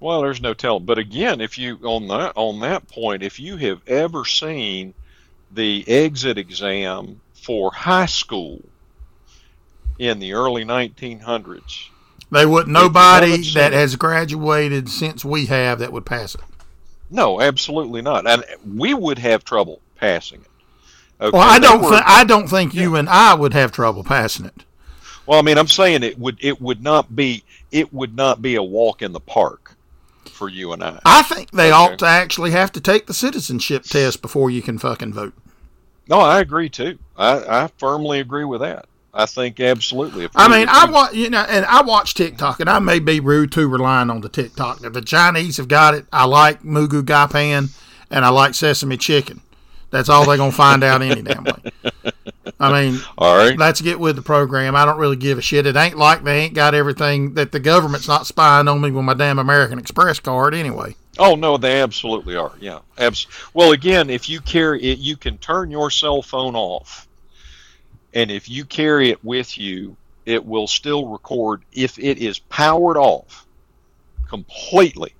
Well, 0.00 0.22
there's 0.22 0.42
no 0.42 0.54
telling. 0.54 0.84
But 0.84 0.98
again, 0.98 1.40
if 1.40 1.58
you 1.58 1.78
on 1.82 2.08
that 2.08 2.32
on 2.36 2.60
that 2.60 2.88
point, 2.88 3.22
if 3.22 3.40
you 3.40 3.56
have 3.56 3.80
ever 3.86 4.24
seen 4.24 4.94
the 5.50 5.84
exit 5.88 6.38
exam 6.38 7.20
for 7.34 7.72
high 7.72 8.06
school 8.06 8.60
in 9.98 10.18
the 10.18 10.34
early 10.34 10.64
1900s, 10.64 11.88
they 12.30 12.44
wouldn't. 12.44 12.72
nobody 12.72 13.38
that 13.52 13.72
has 13.72 13.96
graduated 13.96 14.88
since 14.88 15.24
we 15.24 15.46
have 15.46 15.78
that 15.78 15.92
would 15.92 16.04
pass 16.04 16.34
it. 16.34 16.42
No, 17.08 17.40
absolutely 17.40 18.02
not. 18.02 18.26
And 18.26 18.44
we 18.66 18.92
would 18.92 19.18
have 19.18 19.44
trouble 19.44 19.80
passing 19.96 20.40
it. 20.40 20.50
Okay, 21.20 21.36
well, 21.36 21.48
I 21.48 21.58
don't. 21.58 21.82
Were, 21.82 21.90
th- 21.90 22.02
I 22.04 22.24
don't 22.24 22.48
think 22.48 22.74
yeah. 22.74 22.82
you 22.82 22.96
and 22.96 23.08
I 23.08 23.34
would 23.34 23.54
have 23.54 23.72
trouble 23.72 24.04
passing 24.04 24.46
it. 24.46 24.64
Well, 25.24 25.38
I 25.38 25.42
mean, 25.42 25.58
I'm 25.58 25.66
saying 25.66 26.02
it 26.02 26.18
would. 26.18 26.36
It 26.40 26.60
would 26.60 26.82
not 26.82 27.16
be. 27.16 27.42
It 27.72 27.92
would 27.92 28.14
not 28.14 28.42
be 28.42 28.54
a 28.54 28.62
walk 28.62 29.02
in 29.02 29.12
the 29.12 29.20
park 29.20 29.76
for 30.36 30.48
you 30.48 30.72
and 30.72 30.84
I. 30.84 31.00
I 31.04 31.22
think 31.22 31.50
they 31.50 31.68
okay. 31.68 31.72
ought 31.72 31.98
to 32.00 32.06
actually 32.06 32.50
have 32.52 32.70
to 32.72 32.80
take 32.80 33.06
the 33.06 33.14
citizenship 33.14 33.84
test 33.84 34.22
before 34.22 34.50
you 34.50 34.62
can 34.62 34.78
fucking 34.78 35.14
vote. 35.14 35.34
No, 36.08 36.20
I 36.20 36.40
agree 36.40 36.68
too. 36.68 36.98
I, 37.16 37.64
I 37.64 37.70
firmly 37.78 38.20
agree 38.20 38.44
with 38.44 38.60
that. 38.60 38.86
I 39.12 39.24
think 39.24 39.58
absolutely. 39.58 40.28
I 40.36 40.46
mean, 40.48 40.68
I 40.68 40.90
watch 40.90 41.14
you 41.14 41.30
know, 41.30 41.44
and 41.48 41.64
I 41.64 41.80
watch 41.80 42.12
TikTok, 42.12 42.60
and 42.60 42.68
I 42.68 42.78
may 42.78 42.98
be 42.98 43.18
rude 43.18 43.50
to 43.52 43.66
relying 43.66 44.10
on 44.10 44.20
the 44.20 44.28
TikTok. 44.28 44.80
The 44.80 45.00
Chinese 45.00 45.56
have 45.56 45.68
got 45.68 45.94
it. 45.94 46.04
I 46.12 46.26
like 46.26 46.62
Moo 46.62 46.86
Goo 46.86 47.02
Gai 47.02 47.26
Pan, 47.26 47.70
and 48.10 48.24
I 48.26 48.28
like 48.28 48.54
sesame 48.54 48.98
chicken. 48.98 49.40
That's 49.96 50.10
all 50.10 50.26
they're 50.26 50.36
gonna 50.36 50.52
find 50.52 50.84
out 50.84 51.00
any 51.00 51.22
damn 51.22 51.44
way. 51.44 51.72
I 52.60 52.70
mean, 52.90 53.00
all 53.16 53.36
right. 53.36 53.56
Let's 53.58 53.80
get 53.80 53.98
with 53.98 54.16
the 54.16 54.22
program. 54.22 54.76
I 54.76 54.84
don't 54.84 54.98
really 54.98 55.16
give 55.16 55.38
a 55.38 55.42
shit. 55.42 55.66
It 55.66 55.74
ain't 55.74 55.96
like 55.96 56.22
they 56.22 56.40
ain't 56.40 56.52
got 56.54 56.74
everything 56.74 57.32
that 57.34 57.50
the 57.50 57.60
government's 57.60 58.06
not 58.06 58.26
spying 58.26 58.68
on 58.68 58.80
me 58.82 58.90
with 58.90 59.04
my 59.04 59.14
damn 59.14 59.38
American 59.38 59.78
Express 59.78 60.20
card 60.20 60.54
anyway. 60.54 60.94
Oh 61.18 61.34
no, 61.34 61.56
they 61.56 61.80
absolutely 61.80 62.36
are. 62.36 62.52
Yeah, 62.60 62.80
abs- 62.98 63.26
Well, 63.54 63.72
again, 63.72 64.10
if 64.10 64.28
you 64.28 64.40
carry 64.40 64.82
it, 64.82 64.98
you 64.98 65.16
can 65.16 65.38
turn 65.38 65.70
your 65.70 65.90
cell 65.90 66.20
phone 66.20 66.54
off, 66.54 67.08
and 68.12 68.30
if 68.30 68.50
you 68.50 68.66
carry 68.66 69.08
it 69.10 69.24
with 69.24 69.56
you, 69.56 69.96
it 70.26 70.44
will 70.44 70.66
still 70.66 71.08
record 71.08 71.62
if 71.72 71.98
it 71.98 72.18
is 72.18 72.38
powered 72.38 72.98
off 72.98 73.46
completely. 74.28 75.14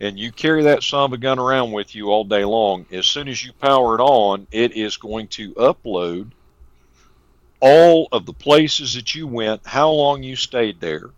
And 0.00 0.18
you 0.18 0.32
carry 0.32 0.62
that 0.64 0.82
son 0.82 1.04
of 1.04 1.12
a 1.12 1.18
gun 1.18 1.38
around 1.38 1.72
with 1.72 1.94
you 1.94 2.10
all 2.10 2.24
day 2.24 2.44
long. 2.44 2.86
As 2.90 3.06
soon 3.06 3.28
as 3.28 3.44
you 3.44 3.52
power 3.52 3.96
it 3.96 4.00
on, 4.00 4.46
it 4.50 4.72
is 4.72 4.96
going 4.96 5.28
to 5.28 5.52
upload 5.54 6.30
all 7.60 8.08
of 8.10 8.24
the 8.24 8.32
places 8.32 8.94
that 8.94 9.14
you 9.14 9.26
went, 9.26 9.66
how 9.66 9.90
long 9.90 10.22
you 10.22 10.36
stayed 10.36 10.80
there, 10.80 11.10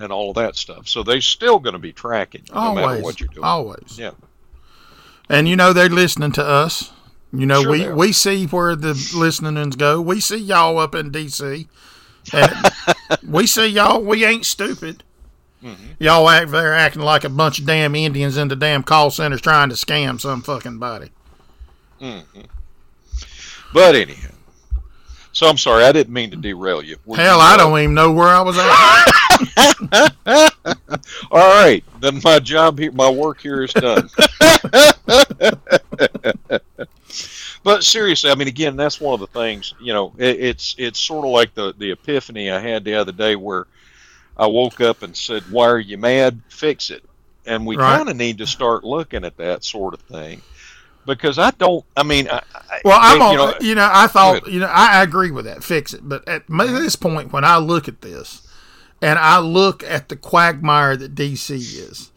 and 0.00 0.12
all 0.12 0.30
of 0.30 0.36
that 0.36 0.54
stuff. 0.54 0.86
So 0.88 1.02
they're 1.02 1.20
still 1.20 1.58
going 1.58 1.72
to 1.72 1.80
be 1.80 1.92
tracking 1.92 2.44
no 2.52 2.60
always, 2.60 2.86
matter 2.86 3.02
what 3.02 3.20
you're 3.20 3.28
doing. 3.28 3.44
Always. 3.44 3.98
Yeah. 3.98 4.12
And 5.28 5.48
you 5.48 5.56
know 5.56 5.72
they're 5.72 5.88
listening 5.88 6.32
to 6.32 6.44
us. 6.44 6.92
You 7.32 7.46
know 7.46 7.62
Sure 7.62 7.70
we 7.70 7.88
we 7.88 8.12
see 8.12 8.46
where 8.46 8.74
the 8.74 8.94
listenings 9.14 9.76
go. 9.76 10.00
We 10.00 10.20
see 10.20 10.38
y'all 10.38 10.78
up 10.78 10.94
in 10.94 11.10
D.C. 11.10 11.68
We 13.26 13.46
see 13.46 13.66
y'all. 13.66 14.02
We 14.02 14.24
ain't 14.24 14.46
stupid. 14.46 15.04
Mm-hmm. 15.62 15.92
Y'all 15.98 16.28
act 16.28 16.50
there 16.50 16.74
acting 16.74 17.02
like 17.02 17.24
a 17.24 17.28
bunch 17.28 17.58
of 17.58 17.66
damn 17.66 17.94
Indians 17.94 18.36
in 18.36 18.48
the 18.48 18.56
damn 18.56 18.82
call 18.82 19.10
centers 19.10 19.42
trying 19.42 19.68
to 19.68 19.74
scam 19.74 20.20
some 20.20 20.42
fucking 20.42 20.78
body. 20.78 21.10
But 23.72 23.94
anyhow, 23.94 24.30
so 25.32 25.46
I'm 25.46 25.58
sorry, 25.58 25.84
I 25.84 25.92
didn't 25.92 26.12
mean 26.12 26.30
to 26.30 26.36
derail 26.36 26.82
you. 26.82 26.96
Were 27.04 27.16
Hell, 27.16 27.36
you, 27.36 27.42
I 27.42 27.56
don't 27.56 27.78
even 27.78 27.94
know 27.94 28.10
where 28.10 28.28
I 28.28 28.40
was 28.40 28.56
at. 28.58 29.20
All 31.30 31.62
right, 31.62 31.84
then 32.00 32.20
my 32.24 32.38
job 32.40 32.78
here, 32.78 32.92
my 32.92 33.08
work 33.08 33.40
here 33.40 33.62
is 33.62 33.72
done. 33.72 34.10
but 37.62 37.84
seriously, 37.84 38.30
I 38.30 38.34
mean, 38.34 38.48
again, 38.48 38.76
that's 38.76 39.00
one 39.00 39.14
of 39.14 39.20
the 39.20 39.28
things. 39.28 39.74
You 39.80 39.92
know, 39.92 40.12
it, 40.18 40.40
it's 40.40 40.74
it's 40.78 40.98
sort 40.98 41.24
of 41.24 41.30
like 41.30 41.54
the 41.54 41.74
the 41.78 41.92
epiphany 41.92 42.50
I 42.50 42.58
had 42.58 42.82
the 42.84 42.94
other 42.94 43.12
day 43.12 43.36
where 43.36 43.66
I 44.40 44.46
woke 44.46 44.80
up 44.80 45.02
and 45.02 45.16
said, 45.16 45.44
"Why 45.48 45.68
are 45.68 45.78
you 45.78 45.98
mad? 45.98 46.40
Fix 46.48 46.90
it." 46.90 47.04
And 47.46 47.66
we 47.66 47.76
Right. 47.76 47.96
kind 47.96 48.08
of 48.08 48.16
need 48.16 48.38
to 48.38 48.46
start 48.46 48.84
looking 48.84 49.24
at 49.24 49.36
that 49.36 49.64
sort 49.64 49.94
of 49.94 50.00
thing 50.02 50.42
because 51.06 51.38
I 51.38 51.50
don't. 51.52 51.84
I 51.96 52.02
mean, 52.02 52.28
I, 52.28 52.40
Well, 52.84 52.98
I'm 53.00 53.18
you 53.18 53.24
on. 53.24 53.36
know, 53.36 53.54
You 53.60 53.74
know, 53.74 53.88
I 53.92 54.06
thought. 54.06 54.46
You 54.48 54.60
know, 54.60 54.66
I, 54.66 54.98
I 55.00 55.02
agree 55.02 55.30
with 55.30 55.44
that. 55.46 55.62
Fix 55.64 55.92
it. 55.94 56.00
But 56.08 56.26
at 56.28 56.44
this 56.48 56.96
point, 56.96 57.32
when 57.32 57.44
I 57.44 57.58
look 57.58 57.88
at 57.88 58.00
this, 58.02 58.46
and 59.02 59.18
I 59.18 59.38
look 59.38 59.82
at 59.84 60.08
the 60.08 60.16
quagmire 60.16 60.96
that 60.96 61.14
DC 61.14 61.50
is, 61.56 62.10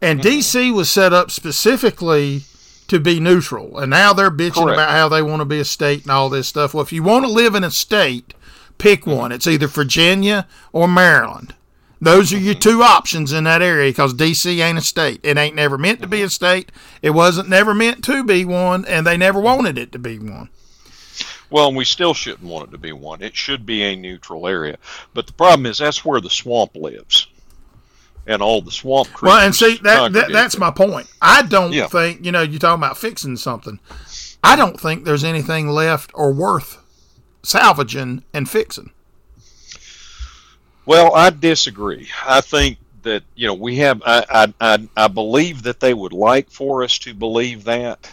and 0.00 0.20
Mm-hmm. 0.20 0.28
DC 0.28 0.74
was 0.74 0.88
set 0.90 1.12
up 1.12 1.30
specifically 1.30 2.42
to 2.86 2.98
be 3.00 3.20
neutral, 3.20 3.78
and 3.78 3.90
now 3.90 4.12
they're 4.12 4.30
bitching 4.30 4.64
Correct. 4.64 4.76
about 4.78 4.90
how 4.90 5.08
they 5.08 5.20
want 5.22 5.40
to 5.40 5.44
be 5.44 5.58
a 5.60 5.64
state 5.64 6.02
and 6.02 6.10
all 6.10 6.28
this 6.30 6.48
stuff. 6.48 6.72
Well, 6.72 6.82
if 6.82 6.92
you 6.92 7.02
want 7.02 7.24
to 7.26 7.30
live 7.30 7.54
in 7.54 7.64
a 7.64 7.70
state, 7.70 8.32
pick 8.78 9.00
Mm-hmm. 9.02 9.10
one. 9.18 9.32
It's 9.32 9.46
either 9.46 9.66
Virginia 9.66 10.46
or 10.72 10.86
Maryland. 10.88 11.54
Those 12.00 12.32
are 12.32 12.38
your 12.38 12.54
two 12.54 12.82
options 12.82 13.32
in 13.32 13.44
that 13.44 13.60
area 13.60 13.90
because 13.90 14.14
DC 14.14 14.62
ain't 14.62 14.78
a 14.78 14.82
state. 14.82 15.20
It 15.24 15.36
ain't 15.36 15.56
never 15.56 15.76
meant 15.76 16.00
to 16.02 16.06
be 16.06 16.22
a 16.22 16.30
state. 16.30 16.70
It 17.02 17.10
wasn't 17.10 17.48
never 17.48 17.74
meant 17.74 18.04
to 18.04 18.22
be 18.22 18.44
one, 18.44 18.84
and 18.84 19.04
they 19.06 19.16
never 19.16 19.40
wanted 19.40 19.76
it 19.78 19.90
to 19.92 19.98
be 19.98 20.18
one. 20.18 20.48
Well, 21.50 21.68
and 21.68 21.76
we 21.76 21.84
still 21.84 22.14
shouldn't 22.14 22.48
want 22.48 22.68
it 22.68 22.72
to 22.72 22.78
be 22.78 22.92
one. 22.92 23.22
It 23.22 23.34
should 23.34 23.66
be 23.66 23.82
a 23.82 23.96
neutral 23.96 24.46
area. 24.46 24.78
But 25.14 25.26
the 25.26 25.32
problem 25.32 25.66
is 25.66 25.78
that's 25.78 26.04
where 26.04 26.20
the 26.20 26.30
swamp 26.30 26.76
lives, 26.76 27.26
and 28.26 28.42
all 28.42 28.60
the 28.60 28.70
swamp 28.70 29.08
creatures. 29.08 29.34
Well, 29.34 29.44
and 29.46 29.54
see 29.54 29.78
that, 29.78 30.12
that 30.12 30.30
that's 30.30 30.58
my 30.58 30.70
point. 30.70 31.08
I 31.20 31.42
don't 31.42 31.72
Yeah. 31.72 31.88
think 31.88 32.24
you 32.24 32.30
know 32.30 32.42
you're 32.42 32.60
talking 32.60 32.80
about 32.80 32.98
fixing 32.98 33.36
something. 33.38 33.80
I 34.44 34.54
don't 34.54 34.78
think 34.78 35.04
there's 35.04 35.24
anything 35.24 35.68
left 35.68 36.12
or 36.14 36.32
worth 36.32 36.78
salvaging 37.42 38.24
and 38.32 38.48
fixing. 38.48 38.90
Well, 40.88 41.14
I 41.14 41.28
disagree. 41.28 42.08
I 42.26 42.40
think 42.40 42.78
that 43.02 43.22
you 43.34 43.46
know 43.46 43.52
we 43.52 43.76
have. 43.76 44.02
I, 44.06 44.54
I 44.58 44.88
I 44.96 45.08
believe 45.08 45.64
that 45.64 45.80
they 45.80 45.92
would 45.92 46.14
like 46.14 46.50
for 46.50 46.82
us 46.82 46.98
to 47.00 47.12
believe 47.12 47.64
that, 47.64 48.10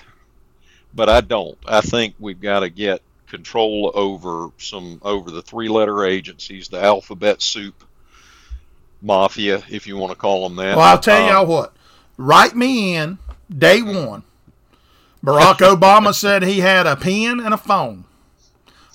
but 0.93 1.07
I 1.07 1.21
don't. 1.21 1.57
I 1.65 1.80
think 1.80 2.15
we've 2.19 2.41
got 2.41 2.59
to 2.59 2.69
get 2.69 3.01
control 3.28 3.93
over 3.95 4.49
some 4.57 4.99
over 5.03 5.32
the 5.32 5.41
three-letter 5.41 6.03
agencies, 6.03 6.67
the 6.67 6.84
alphabet 6.84 7.41
soup 7.41 7.86
mafia, 9.01 9.63
if 9.69 9.88
you 9.88 9.95
want 9.95 10.11
to 10.11 10.17
call 10.17 10.43
them 10.43 10.57
that. 10.57 10.76
Well, 10.76 10.86
I'll 10.86 10.99
tell 10.99 11.23
Um, 11.23 11.30
y'all 11.30 11.45
what. 11.45 11.73
Write 12.17 12.57
me 12.57 12.97
in 12.97 13.19
day 13.57 13.82
one. 13.82 14.23
Barack 15.23 15.59
Obama 15.59 16.13
said 16.13 16.43
he 16.43 16.59
had 16.59 16.86
a 16.86 16.97
pen 16.97 17.39
and 17.39 17.53
a 17.53 17.57
phone. 17.57 18.03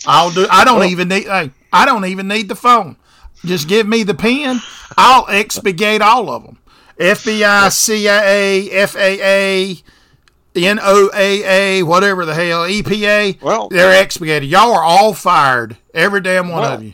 I'll 0.06 0.30
do. 0.30 0.46
I 0.50 0.66
don't 0.66 0.84
even 0.84 1.08
need. 1.08 1.24
Hey, 1.24 1.52
I 1.72 1.86
don't 1.86 2.04
even 2.04 2.28
need 2.28 2.50
the 2.50 2.54
phone. 2.54 2.96
Just 3.44 3.68
give 3.68 3.86
me 3.86 4.02
the 4.02 4.14
pen. 4.14 4.60
I'll 4.96 5.24
expurgate 5.26 6.00
all 6.00 6.30
of 6.30 6.44
them. 6.44 6.58
FBI, 6.98 7.72
CIA, 7.72 8.68
FAA, 8.86 9.82
NOAA, 10.54 11.82
whatever 11.82 12.26
the 12.26 12.34
hell, 12.34 12.62
EPA. 12.62 13.40
Well- 13.40 13.68
they're 13.70 14.02
expurgated. 14.02 14.48
Y'all 14.48 14.74
are 14.74 14.82
all 14.82 15.14
fired. 15.14 15.76
Every 15.94 16.20
damn 16.20 16.48
one 16.48 16.60
Well, 16.60 16.72
of 16.74 16.84
you. 16.84 16.92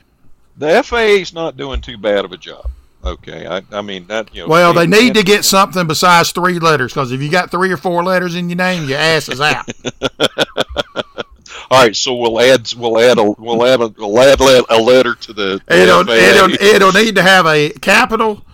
The 0.57 0.83
FAA's 0.83 1.35
not 1.35 1.57
doing 1.57 1.81
too 1.81 1.99
bad 1.99 2.25
of 2.25 2.33
a 2.33 2.37
job. 2.37 2.71
Okay, 3.05 3.47
I, 3.47 3.63
I 3.71 3.83
mean 3.83 4.07
that 4.09 4.35
you 4.35 4.43
know. 4.43 4.49
Well, 4.49 4.73
they 4.73 4.87
need 4.87 5.15
to 5.15 5.23
get 5.23 5.45
something 5.45 5.87
besides 5.87 6.33
three 6.33 6.59
letters 6.59 6.93
because 6.93 7.13
if 7.13 7.23
you 7.23 7.31
got 7.31 7.53
three 7.53 7.71
or 7.71 7.77
four 7.77 8.03
letters 8.03 8.35
in 8.35 8.49
your 8.49 8.57
name, 8.57 8.89
your 8.89 8.99
ass 8.99 9.29
is 9.29 9.41
out. 9.41 9.65
All 11.71 11.83
right, 11.83 11.97
so 11.97 12.15
we'll 12.15 12.41
add 12.41 12.73
we'll 12.77 12.99
add 13.01 13.19
a 13.19 13.25
we'll 13.25 13.65
add 13.67 13.81
a, 13.81 13.89
we'll 13.99 14.21
add 14.21 14.41
a 14.41 14.81
letter 14.81 15.15
to 15.15 15.33
the, 15.33 15.61
It'll, 15.69 16.05
FAA. 16.05 16.13
it'll, 16.13 16.53
it'll 16.53 16.93
need 16.93 17.17
to 17.17 17.23
have 17.23 17.47
a 17.47 17.71
capital, 17.71 18.45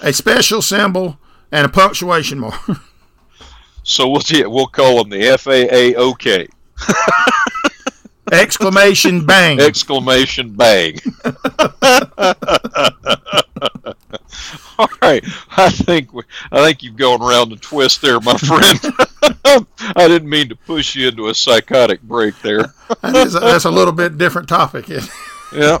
a 0.00 0.12
special 0.12 0.62
symbol, 0.62 1.18
and 1.52 1.66
a 1.66 1.68
punctuation 1.68 2.38
mark. 2.38 2.54
So 3.86 4.08
we'll 4.08 4.22
yeah, 4.28 4.46
we'll 4.46 4.66
call 4.66 5.04
them 5.04 5.10
the 5.10 5.36
FAA 5.36 6.00
OK 6.00 6.48
Exclamation 8.32 9.26
bang. 9.26 9.60
exclamation 9.60 10.54
bang. 10.54 10.96
All 14.78 14.88
right, 15.02 15.24
I 15.56 15.70
think 15.70 16.12
we, 16.12 16.22
I 16.50 16.64
think 16.64 16.82
you've 16.82 16.96
gone 16.96 17.22
around 17.22 17.50
the 17.50 17.56
twist 17.56 18.02
there, 18.02 18.20
my 18.20 18.36
friend. 18.36 18.78
I 19.96 20.08
didn't 20.08 20.28
mean 20.28 20.48
to 20.48 20.56
push 20.56 20.94
you 20.94 21.08
into 21.08 21.28
a 21.28 21.34
psychotic 21.34 22.02
break 22.02 22.40
there. 22.42 22.72
That 23.00 23.26
is 23.26 23.32
that's 23.32 23.64
a 23.64 23.70
little 23.70 23.92
bit 23.92 24.18
different 24.18 24.48
topic. 24.48 24.88
Yeah. 24.88 25.80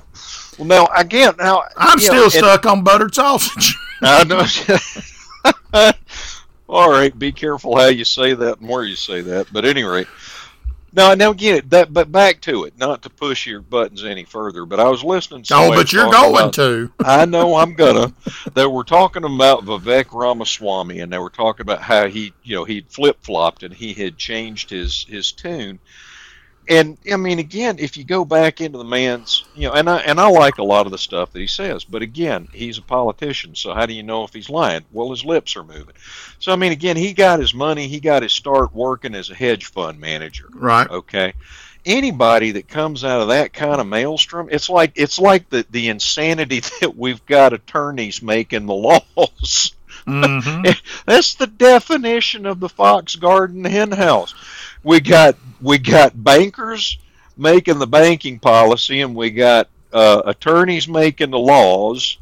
Well, 0.58 0.66
now 0.66 0.86
again, 0.96 1.34
now 1.38 1.64
I'm 1.76 1.98
still 1.98 2.14
know, 2.14 2.28
stuck 2.28 2.64
on 2.66 2.82
buttered 2.82 3.14
sausage. 3.14 3.76
I 4.02 4.24
know. 4.24 5.92
All 6.68 6.90
right, 6.90 7.16
be 7.16 7.30
careful 7.30 7.76
how 7.76 7.86
you 7.86 8.04
say 8.04 8.32
that 8.34 8.60
and 8.60 8.68
where 8.68 8.84
you 8.84 8.96
say 8.96 9.20
that. 9.20 9.52
But 9.52 9.64
at 9.64 9.70
any 9.70 9.84
rate, 9.84 10.08
now 10.94 11.14
now 11.14 11.30
again, 11.30 11.62
that 11.68 11.92
but 11.92 12.10
back 12.10 12.40
to 12.42 12.64
it, 12.64 12.78
not 12.78 13.02
to 13.02 13.10
push 13.10 13.46
your 13.46 13.60
buttons 13.60 14.04
any 14.04 14.24
further. 14.24 14.64
But 14.64 14.80
I 14.80 14.88
was 14.88 15.02
listening. 15.04 15.42
To 15.44 15.54
oh, 15.54 15.70
but 15.70 15.92
you're 15.92 16.10
going 16.10 16.34
about- 16.34 16.52
to. 16.54 16.92
I 17.04 17.24
know 17.24 17.56
I'm 17.56 17.74
gonna. 17.74 18.12
They 18.54 18.66
were 18.66 18.84
talking 18.84 19.24
about 19.24 19.64
Vivek 19.64 20.06
Ramaswamy, 20.12 21.00
and 21.00 21.12
they 21.12 21.18
were 21.18 21.30
talking 21.30 21.62
about 21.62 21.82
how 21.82 22.08
he, 22.08 22.32
you 22.42 22.56
know, 22.56 22.64
he'd 22.64 22.90
flip 22.90 23.18
flopped 23.22 23.62
and 23.62 23.74
he 23.74 23.92
had 23.94 24.16
changed 24.16 24.70
his 24.70 25.04
his 25.08 25.32
tune. 25.32 25.78
And 26.68 26.96
I 27.12 27.16
mean, 27.16 27.38
again, 27.38 27.76
if 27.78 27.96
you 27.96 28.04
go 28.04 28.24
back 28.24 28.60
into 28.60 28.78
the 28.78 28.84
man's, 28.84 29.44
you 29.54 29.68
know, 29.68 29.74
and 29.74 29.88
I 29.88 29.98
and 29.98 30.18
I 30.18 30.28
like 30.28 30.58
a 30.58 30.62
lot 30.64 30.86
of 30.86 30.92
the 30.92 30.98
stuff 30.98 31.32
that 31.32 31.40
he 31.40 31.46
says, 31.46 31.84
but 31.84 32.00
again, 32.02 32.48
he's 32.52 32.78
a 32.78 32.82
politician, 32.82 33.54
so 33.54 33.74
how 33.74 33.84
do 33.86 33.92
you 33.92 34.02
know 34.02 34.24
if 34.24 34.32
he's 34.32 34.48
lying? 34.48 34.84
Well, 34.90 35.10
his 35.10 35.24
lips 35.24 35.56
are 35.56 35.64
moving. 35.64 35.94
So 36.38 36.52
I 36.52 36.56
mean, 36.56 36.72
again, 36.72 36.96
he 36.96 37.12
got 37.12 37.38
his 37.40 37.52
money, 37.54 37.86
he 37.88 38.00
got 38.00 38.22
his 38.22 38.32
start 38.32 38.74
working 38.74 39.14
as 39.14 39.28
a 39.30 39.34
hedge 39.34 39.66
fund 39.66 40.00
manager 40.00 40.48
Right. 40.54 40.88
okay 40.90 41.34
anybody 41.86 42.52
that 42.52 42.66
comes 42.68 43.04
out 43.04 43.20
of 43.20 43.28
that 43.28 43.52
kind 43.52 43.80
of 43.80 43.86
maelstrom 43.86 44.48
it's 44.50 44.70
like 44.70 44.92
it's 44.94 45.18
like 45.18 45.48
the 45.50 45.66
the 45.70 45.88
insanity 45.88 46.60
that 46.80 46.96
we've 46.96 47.24
got 47.26 47.52
attorneys 47.52 48.22
making 48.22 48.66
the 48.66 48.74
laws 49.16 49.74
hmm 50.06 50.62
that's 51.06 51.34
the 51.34 51.46
definition 51.46 52.46
of 52.46 52.60
the 52.60 52.68
fox 52.68 53.16
garden 53.16 53.64
hen 53.64 53.90
house 53.92 54.34
we 54.84 55.00
got 55.00 55.36
we 55.60 55.78
got 55.78 56.22
bankers 56.22 56.98
making 57.36 57.78
the 57.78 57.86
banking 57.86 58.38
policy 58.38 59.00
and 59.00 59.14
we 59.14 59.30
got 59.30 59.68
uh, 59.92 60.22
attorneys 60.24 60.86
making 60.86 61.30
the 61.30 61.38
laws 61.38 62.18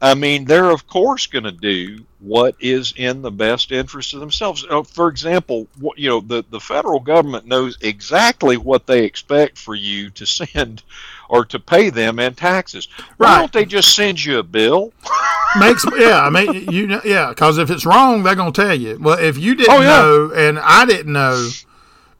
I 0.00 0.14
mean, 0.14 0.44
they're 0.44 0.70
of 0.70 0.86
course 0.86 1.26
going 1.26 1.44
to 1.44 1.52
do 1.52 2.04
what 2.20 2.54
is 2.60 2.94
in 2.96 3.22
the 3.22 3.32
best 3.32 3.72
interest 3.72 4.14
of 4.14 4.20
themselves. 4.20 4.64
Uh, 4.68 4.84
for 4.84 5.08
example, 5.08 5.66
you 5.96 6.08
know, 6.08 6.20
the, 6.20 6.44
the 6.50 6.60
federal 6.60 7.00
government 7.00 7.46
knows 7.46 7.76
exactly 7.80 8.56
what 8.56 8.86
they 8.86 9.04
expect 9.04 9.58
for 9.58 9.74
you 9.74 10.10
to 10.10 10.26
send 10.26 10.84
or 11.28 11.44
to 11.46 11.58
pay 11.58 11.90
them 11.90 12.20
in 12.20 12.34
taxes. 12.34 12.86
Why 13.16 13.26
right. 13.26 13.38
don't 13.40 13.52
they 13.52 13.64
just 13.64 13.94
send 13.94 14.24
you 14.24 14.38
a 14.38 14.42
bill? 14.42 14.92
Makes 15.58 15.86
yeah, 15.96 16.20
I 16.20 16.30
mean 16.30 16.70
you 16.70 16.86
know, 16.86 17.00
yeah, 17.04 17.30
because 17.30 17.56
if 17.56 17.70
it's 17.70 17.86
wrong, 17.86 18.22
they're 18.22 18.34
gonna 18.34 18.52
tell 18.52 18.74
you. 18.74 18.98
Well, 19.00 19.18
if 19.18 19.38
you 19.38 19.54
didn't 19.54 19.74
oh, 19.74 19.80
yeah. 19.80 19.86
know 19.86 20.32
and 20.36 20.58
I 20.58 20.84
didn't 20.84 21.12
know, 21.12 21.48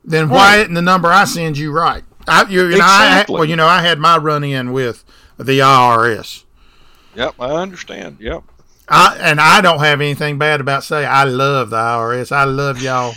then 0.08 0.28
why 0.28 0.58
isn't 0.58 0.74
the 0.74 0.82
number 0.82 1.08
I 1.08 1.24
send 1.24 1.58
you 1.58 1.70
right? 1.70 2.02
I, 2.26 2.42
you, 2.48 2.62
you 2.62 2.76
exactly. 2.76 3.34
know, 3.34 3.36
I, 3.36 3.40
well, 3.40 3.48
you 3.48 3.56
know, 3.56 3.66
I 3.66 3.82
had 3.82 3.98
my 3.98 4.16
run 4.16 4.44
in 4.44 4.72
with 4.72 5.04
the 5.36 5.60
IRS. 5.60 6.44
Yep, 7.14 7.34
I 7.38 7.50
understand. 7.50 8.18
Yep. 8.20 8.42
I, 8.88 9.16
and 9.20 9.40
I 9.40 9.60
don't 9.60 9.80
have 9.80 10.00
anything 10.00 10.38
bad 10.38 10.60
about 10.60 10.82
saying 10.84 11.08
I 11.10 11.24
love 11.24 11.70
the 11.70 11.76
IRS. 11.76 12.32
I 12.32 12.44
love 12.44 12.80
y'all. 12.80 13.14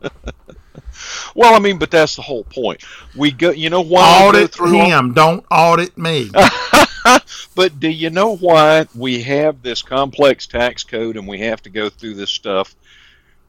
well, 1.34 1.54
I 1.54 1.58
mean, 1.58 1.78
but 1.78 1.90
that's 1.90 2.16
the 2.16 2.22
whole 2.22 2.44
point. 2.44 2.82
We 3.14 3.30
go. 3.30 3.50
You 3.50 3.68
know 3.68 3.82
why? 3.82 4.26
Audit 4.26 4.56
him. 4.58 5.08
All... 5.08 5.12
Don't 5.12 5.44
audit 5.50 5.98
me. 5.98 6.30
but 7.54 7.78
do 7.78 7.88
you 7.88 8.08
know 8.08 8.36
why 8.36 8.86
we 8.94 9.22
have 9.22 9.62
this 9.62 9.82
complex 9.82 10.46
tax 10.46 10.82
code 10.82 11.16
and 11.16 11.28
we 11.28 11.40
have 11.40 11.62
to 11.62 11.70
go 11.70 11.90
through 11.90 12.14
this 12.14 12.30
stuff? 12.30 12.74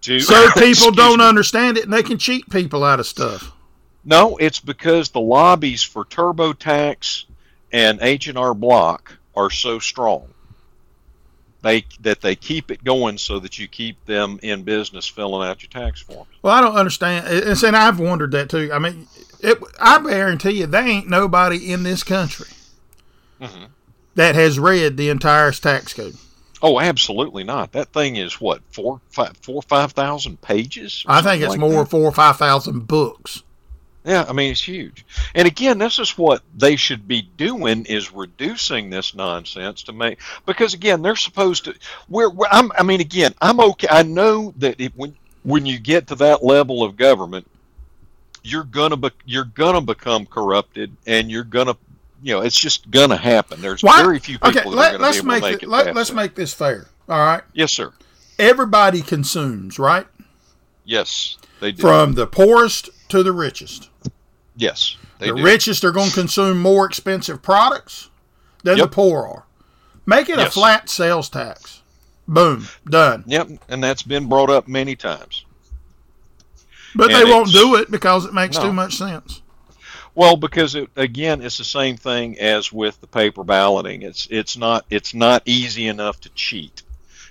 To 0.08 0.20
so 0.20 0.50
people 0.58 0.92
don't 0.92 1.20
me. 1.20 1.26
understand 1.26 1.78
it 1.78 1.84
and 1.84 1.94
they 1.94 2.04
can 2.04 2.18
cheat 2.18 2.50
people 2.50 2.84
out 2.84 3.00
of 3.00 3.06
stuff. 3.06 3.52
No, 4.06 4.38
it's 4.38 4.60
because 4.60 5.10
the 5.10 5.20
lobbies 5.20 5.84
for 5.84 6.06
TurboTax 6.06 7.26
and 7.74 8.00
H&R 8.02 8.54
Block 8.54 9.18
are 9.36 9.50
so 9.50 9.80
strong 9.80 10.30
they 11.62 11.86
that 12.02 12.22
they 12.22 12.36
keep 12.36 12.72
it 12.72 12.84
going 12.84 13.18
so 13.18 13.40
that 13.40 13.58
you 13.60 13.68
keep 13.68 14.04
them 14.06 14.40
in 14.42 14.64
business 14.64 15.08
filling 15.08 15.48
out 15.48 15.62
your 15.62 15.70
tax 15.70 16.02
forms. 16.02 16.30
Well, 16.42 16.54
I 16.54 16.62
don't 16.62 16.76
understand, 16.76 17.28
and, 17.28 17.64
and 17.64 17.76
I've 17.76 18.00
wondered 18.00 18.32
that 18.32 18.50
too. 18.50 18.70
I 18.72 18.80
mean, 18.80 19.08
it, 19.42 19.58
I 19.80 20.02
guarantee 20.02 20.60
you, 20.60 20.68
there 20.68 20.88
ain't 20.88 21.10
nobody 21.10 21.72
in 21.72 21.84
this 21.84 22.04
country 22.04 22.54
mm-hmm. 23.42 23.66
that 24.16 24.36
has 24.36 24.60
read 24.60 24.98
the 24.98 25.10
entire 25.10 25.52
tax 25.52 25.94
code. 25.94 26.16
Oh, 26.62 26.80
absolutely 26.80 27.44
not. 27.44 27.72
That 27.74 27.94
thing 27.94 28.16
is 28.16 28.42
what 28.42 28.62
four, 28.72 29.02
five, 29.10 29.38
four, 29.42 29.62
five 29.62 29.92
thousand 29.92 30.42
pages. 30.42 31.04
I 31.08 31.22
think 31.22 31.42
it's 31.42 31.52
like 31.52 31.60
more 31.60 31.84
that? 31.84 31.90
four 31.90 32.06
or 32.06 32.12
five 32.12 32.38
thousand 32.38 32.88
books. 32.88 33.44
Yeah, 34.04 34.26
I 34.28 34.32
mean 34.32 34.52
it's 34.52 34.62
huge. 34.62 35.06
And 35.36 35.48
again, 35.48 35.78
this 35.78 36.00
is 36.00 36.18
what 36.18 36.42
they 36.56 36.78
should 36.78 37.08
be 37.08 37.24
doing 37.36 37.86
is 37.86 38.14
reducing 38.14 38.90
this 38.90 39.14
nonsense 39.14 39.84
to 39.84 39.94
make 39.94 40.20
because 40.46 40.74
again, 40.74 41.02
they're 41.02 41.18
supposed 41.18 41.66
to. 41.66 41.76
We're, 42.08 42.30
we're 42.30 42.48
I'm, 42.50 42.72
I 42.78 42.84
mean, 42.84 43.02
again, 43.02 43.34
I'm 43.42 43.60
okay. 43.60 43.88
I 43.92 44.04
know 44.04 44.54
that 44.58 44.80
it, 44.80 44.94
when 44.96 45.16
when 45.44 45.66
you 45.66 45.78
get 45.78 46.08
to 46.08 46.16
that 46.16 46.44
level 46.44 46.84
of 46.84 46.96
government, 46.96 47.48
you're 48.44 48.64
gonna 48.64 48.98
be, 48.98 49.10
you're 49.26 49.44
gonna 49.44 49.82
become 49.82 50.26
corrupted, 50.26 50.96
and 51.06 51.30
you're 51.30 51.44
gonna 51.44 51.76
you 52.22 52.34
know 52.34 52.42
it's 52.42 52.60
just 52.60 52.90
gonna 52.92 53.18
happen. 53.18 53.62
There's 53.62 53.84
Why? 53.84 54.02
very 54.02 54.20
few 54.20 54.40
people 54.40 54.50
okay, 54.50 54.70
let, 54.70 55.02
us 55.02 55.24
make, 55.24 55.42
make 55.42 55.64
it. 55.64 55.70
Let, 55.70 55.96
us 55.96 56.12
make 56.12 56.36
this 56.36 56.54
fair. 56.54 56.88
All 57.10 57.20
right. 57.20 57.44
Yes, 57.54 57.72
sir. 57.72 57.94
Everybody 58.40 59.02
consumes, 59.02 59.80
right? 59.80 60.08
Yes, 60.86 61.38
they 61.60 61.72
do. 61.72 61.82
From 61.82 62.14
the 62.14 62.28
poorest 62.28 62.90
to 63.10 63.24
the 63.24 63.32
richest. 63.32 63.90
Yes. 64.56 64.98
the 65.20 65.28
do. 65.28 65.44
richest 65.44 65.84
are 65.84 65.92
going 65.92 66.10
to 66.10 66.16
consume 66.16 66.62
more 66.62 66.86
expensive 66.86 67.42
products 67.42 68.10
than 68.64 68.78
yep. 68.78 68.90
the 68.90 68.96
poor 68.96 69.28
are. 69.28 69.46
Make 70.06 70.30
it 70.30 70.38
yes. 70.38 70.48
a 70.48 70.52
flat 70.52 70.90
sales 70.90 71.30
tax. 71.30 71.82
Boom, 72.28 72.68
done. 72.90 73.24
Yep, 73.28 73.50
and 73.70 73.84
that's 73.84 74.04
been 74.04 74.28
brought 74.28 74.50
up 74.50 74.68
many 74.68 74.96
times. 74.96 75.46
But 76.96 77.12
and 77.12 77.16
they 77.16 77.32
won't 77.32 77.52
do 77.52 77.76
it 77.76 77.92
because 77.92 78.26
it 78.26 78.34
makes 78.34 78.58
no. 78.58 78.64
too 78.64 78.74
much 78.74 78.96
sense. 78.96 79.42
Well, 80.18 80.36
because 80.36 80.74
it, 80.76 80.90
again, 80.96 81.44
it's 81.44 81.60
the 81.60 81.64
same 81.64 81.96
thing 81.96 82.40
as 82.40 82.74
with 82.74 83.00
the 83.02 83.08
paper 83.08 83.44
balloting. 83.44 84.02
It's 84.02 84.28
it's 84.32 84.58
not 84.58 84.86
it's 84.90 85.14
not 85.14 85.44
easy 85.46 85.88
enough 85.88 86.20
to 86.22 86.30
cheat 86.30 86.82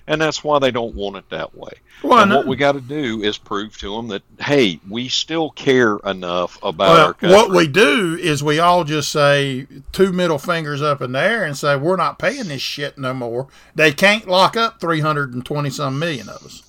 and 0.07 0.21
that's 0.21 0.45
why 0.45 0.59
they 0.59 0.71
don't 0.71 0.95
want 0.95 1.17
it 1.17 1.29
that 1.31 1.57
way. 1.57 1.73
Well, 2.03 2.23
and 2.23 2.31
what 2.31 2.47
we 2.47 2.57
got 2.57 2.73
to 2.73 2.81
do 2.81 3.23
is 3.23 3.39
prove 3.39 3.77
to 3.79 3.97
them 3.97 4.09
that 4.09 4.23
hey, 4.39 4.79
we 4.89 5.09
still 5.09 5.51
care 5.51 5.97
enough 6.05 6.59
about 6.63 6.79
well, 6.79 7.07
our 7.07 7.15
country. 7.15 7.37
What 7.37 7.51
we 7.51 7.67
do 7.67 8.17
is 8.21 8.43
we 8.43 8.59
all 8.59 8.85
just 8.85 9.11
say 9.11 9.67
two 9.93 10.13
middle 10.13 10.39
fingers 10.39 10.83
up 10.83 11.01
in 11.01 11.13
the 11.13 11.21
air 11.21 11.45
and 11.45 11.57
say 11.57 11.77
we're 11.77 11.97
not 11.97 12.19
paying 12.19 12.45
this 12.45 12.63
shit 12.63 12.99
no 12.99 13.15
more. 13.15 13.49
They 13.75 13.93
can't 13.93 14.29
lock 14.29 14.57
up 14.57 14.81
three 14.81 15.01
hundred 15.01 15.35
and 15.35 15.45
twenty 15.45 15.71
some 15.71 15.99
million 15.99 16.29
of 16.29 16.45
us. 16.45 16.63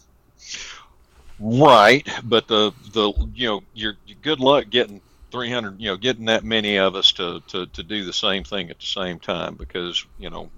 Right, 1.40 2.08
but 2.24 2.48
the 2.48 2.72
the 2.94 3.12
you 3.36 3.48
know 3.48 3.64
you're 3.74 3.98
good 4.24 4.40
luck 4.40 4.70
getting 4.70 5.02
300 5.32 5.80
you 5.80 5.90
know 5.90 5.98
getting 5.98 6.26
that 6.26 6.44
many 6.44 6.78
of 6.78 6.96
us 6.96 7.12
to, 7.14 7.42
to, 7.48 7.66
to 7.68 7.84
do 7.84 8.06
the 8.06 8.14
same 8.14 8.44
thing 8.44 8.70
at 8.70 8.80
the 8.80 8.86
same 8.86 9.20
time 9.20 9.56
because 9.56 10.06
you 10.18 10.30
know 10.30 10.50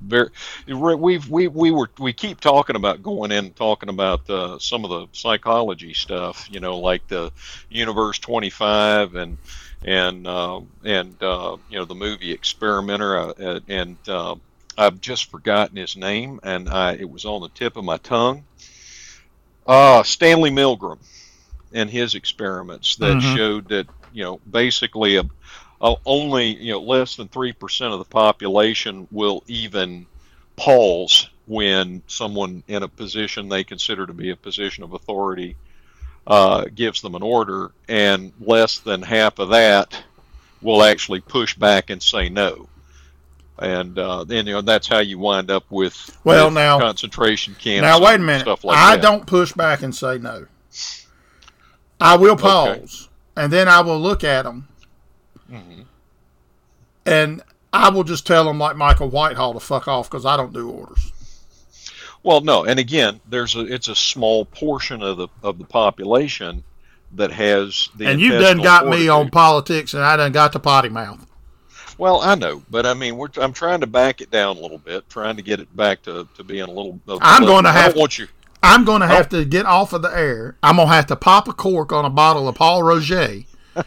very 0.00 0.28
we've 0.66 1.28
we, 1.28 1.48
we 1.48 1.70
were 1.70 1.88
we 1.98 2.12
keep 2.12 2.40
talking 2.40 2.76
about 2.76 3.02
going 3.02 3.32
in 3.32 3.46
and 3.46 3.56
talking 3.56 3.88
about 3.88 4.28
uh, 4.28 4.58
some 4.58 4.84
of 4.84 4.90
the 4.90 5.06
psychology 5.12 5.94
stuff 5.94 6.48
you 6.50 6.60
know 6.60 6.78
like 6.78 7.06
the 7.08 7.32
universe 7.70 8.18
25 8.18 9.14
and 9.14 9.38
and 9.84 10.26
uh, 10.26 10.60
and 10.84 11.22
uh, 11.22 11.56
you 11.70 11.78
know 11.78 11.84
the 11.84 11.94
movie 11.94 12.32
experimenter 12.32 13.18
uh, 13.18 13.60
and 13.68 13.96
uh, 14.08 14.34
I've 14.76 15.00
just 15.00 15.30
forgotten 15.30 15.76
his 15.76 15.96
name 15.96 16.40
and 16.42 16.68
I 16.68 16.94
it 16.94 17.08
was 17.08 17.24
on 17.24 17.40
the 17.40 17.48
tip 17.48 17.76
of 17.76 17.84
my 17.84 17.96
tongue 17.96 18.44
uh, 19.66 20.02
Stanley 20.02 20.50
Milgram 20.50 20.98
and 21.72 21.90
his 21.90 22.14
experiments 22.14 22.96
that 22.96 23.16
mm-hmm. 23.16 23.36
showed 23.36 23.68
that 23.68 23.86
you 24.12 24.24
know, 24.24 24.40
basically 24.50 25.16
a, 25.16 25.24
a 25.80 25.94
only 26.04 26.56
you 26.56 26.72
know 26.72 26.80
less 26.80 27.16
than 27.16 27.28
three 27.28 27.52
percent 27.52 27.92
of 27.92 27.98
the 27.98 28.04
population 28.04 29.06
will 29.10 29.44
even 29.46 30.06
pause 30.56 31.28
when 31.46 32.02
someone 32.06 32.62
in 32.68 32.82
a 32.82 32.88
position 32.88 33.48
they 33.48 33.64
consider 33.64 34.06
to 34.06 34.12
be 34.12 34.30
a 34.30 34.36
position 34.36 34.84
of 34.84 34.92
authority 34.92 35.56
uh, 36.26 36.66
gives 36.74 37.00
them 37.00 37.14
an 37.14 37.22
order, 37.22 37.70
and 37.88 38.32
less 38.38 38.80
than 38.80 39.02
half 39.02 39.38
of 39.38 39.50
that 39.50 40.02
will 40.60 40.82
actually 40.82 41.20
push 41.20 41.54
back 41.54 41.88
and 41.90 42.02
say 42.02 42.28
no. 42.28 42.68
And 43.58 43.98
uh, 43.98 44.24
then 44.24 44.46
you 44.46 44.52
know 44.52 44.60
that's 44.60 44.86
how 44.86 44.98
you 44.98 45.18
wind 45.18 45.50
up 45.50 45.64
with 45.70 46.16
well 46.22 46.46
with 46.46 46.54
now 46.54 46.78
concentration 46.78 47.54
camps. 47.54 47.82
Now 47.82 48.00
wait 48.00 48.16
a 48.16 48.18
minute, 48.18 48.46
like 48.46 48.76
I 48.76 48.96
that. 48.96 49.02
don't 49.02 49.26
push 49.26 49.52
back 49.52 49.82
and 49.82 49.94
say 49.94 50.18
no. 50.18 50.46
I 52.00 52.16
will 52.16 52.36
pause. 52.36 52.76
Okay 52.76 53.07
and 53.38 53.52
then 53.52 53.68
I 53.68 53.80
will 53.80 54.00
look 54.00 54.24
at 54.24 54.42
them, 54.42 54.68
mm-hmm. 55.50 55.82
and 57.06 57.42
I 57.72 57.90
will 57.90 58.04
just 58.04 58.26
tell 58.26 58.44
them 58.44 58.58
like 58.58 58.76
Michael 58.76 59.08
Whitehall 59.08 59.54
to 59.54 59.60
fuck 59.60 59.86
off 59.86 60.10
because 60.10 60.26
I 60.26 60.36
don't 60.36 60.52
do 60.52 60.68
orders. 60.68 61.12
Well, 62.24 62.40
no, 62.40 62.64
and 62.64 62.80
again, 62.80 63.20
there's 63.28 63.54
a 63.54 63.60
it's 63.60 63.88
a 63.88 63.94
small 63.94 64.44
portion 64.44 65.02
of 65.02 65.16
the 65.16 65.28
of 65.42 65.58
the 65.58 65.64
population 65.64 66.64
that 67.12 67.30
has 67.30 67.88
the. 67.96 68.06
And 68.08 68.20
you've 68.20 68.40
done 68.40 68.58
got 68.58 68.82
fortitude. 68.82 69.06
me 69.06 69.08
on 69.08 69.30
politics, 69.30 69.94
and 69.94 70.02
I 70.02 70.16
done 70.16 70.32
got 70.32 70.52
the 70.52 70.58
potty 70.58 70.88
mouth. 70.88 71.24
Well, 71.96 72.20
I 72.20 72.34
know, 72.34 72.62
but 72.70 72.86
I 72.86 72.94
mean, 72.94 73.16
we're, 73.16 73.28
I'm 73.36 73.52
trying 73.52 73.80
to 73.80 73.86
back 73.86 74.20
it 74.20 74.30
down 74.30 74.56
a 74.56 74.60
little 74.60 74.78
bit, 74.78 75.08
trying 75.08 75.36
to 75.36 75.42
get 75.42 75.58
it 75.58 75.74
back 75.76 76.02
to, 76.02 76.28
to 76.36 76.44
being 76.44 76.62
a 76.62 76.70
little. 76.70 77.00
I'm 77.20 77.44
going 77.44 77.64
to 77.64 77.72
have. 77.72 77.96
I 77.96 77.98
want 77.98 78.18
you. 78.18 78.28
I'm 78.62 78.84
going 78.84 79.00
to 79.00 79.06
have 79.06 79.26
oh. 79.32 79.38
to 79.38 79.44
get 79.44 79.66
off 79.66 79.92
of 79.92 80.02
the 80.02 80.16
air. 80.16 80.56
I'm 80.62 80.76
going 80.76 80.88
to 80.88 80.94
have 80.94 81.06
to 81.06 81.16
pop 81.16 81.48
a 81.48 81.52
cork 81.52 81.92
on 81.92 82.04
a 82.04 82.10
bottle 82.10 82.48
of 82.48 82.54
Pol 82.56 82.82
Roger. 82.82 83.42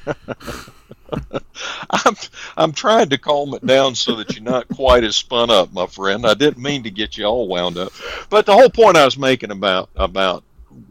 I'm 1.90 2.16
I'm 2.56 2.72
trying 2.72 3.10
to 3.10 3.18
calm 3.18 3.54
it 3.54 3.66
down 3.66 3.96
so 3.96 4.16
that 4.16 4.34
you're 4.34 4.44
not 4.44 4.70
quite 4.70 5.04
as 5.04 5.18
spun 5.18 5.50
up, 5.50 5.74
my 5.74 5.86
friend. 5.86 6.26
I 6.26 6.34
didn't 6.34 6.64
mean 6.64 6.84
to 6.84 6.90
get 6.90 7.18
you 7.18 7.26
all 7.26 7.50
wound 7.50 7.78
up, 7.78 7.92
but 8.30 8.46
the 8.46 8.54
whole 8.54 8.70
point 8.70 8.96
I 8.96 9.04
was 9.04 9.18
making 9.18 9.52
about 9.52 9.90
about 9.98 10.46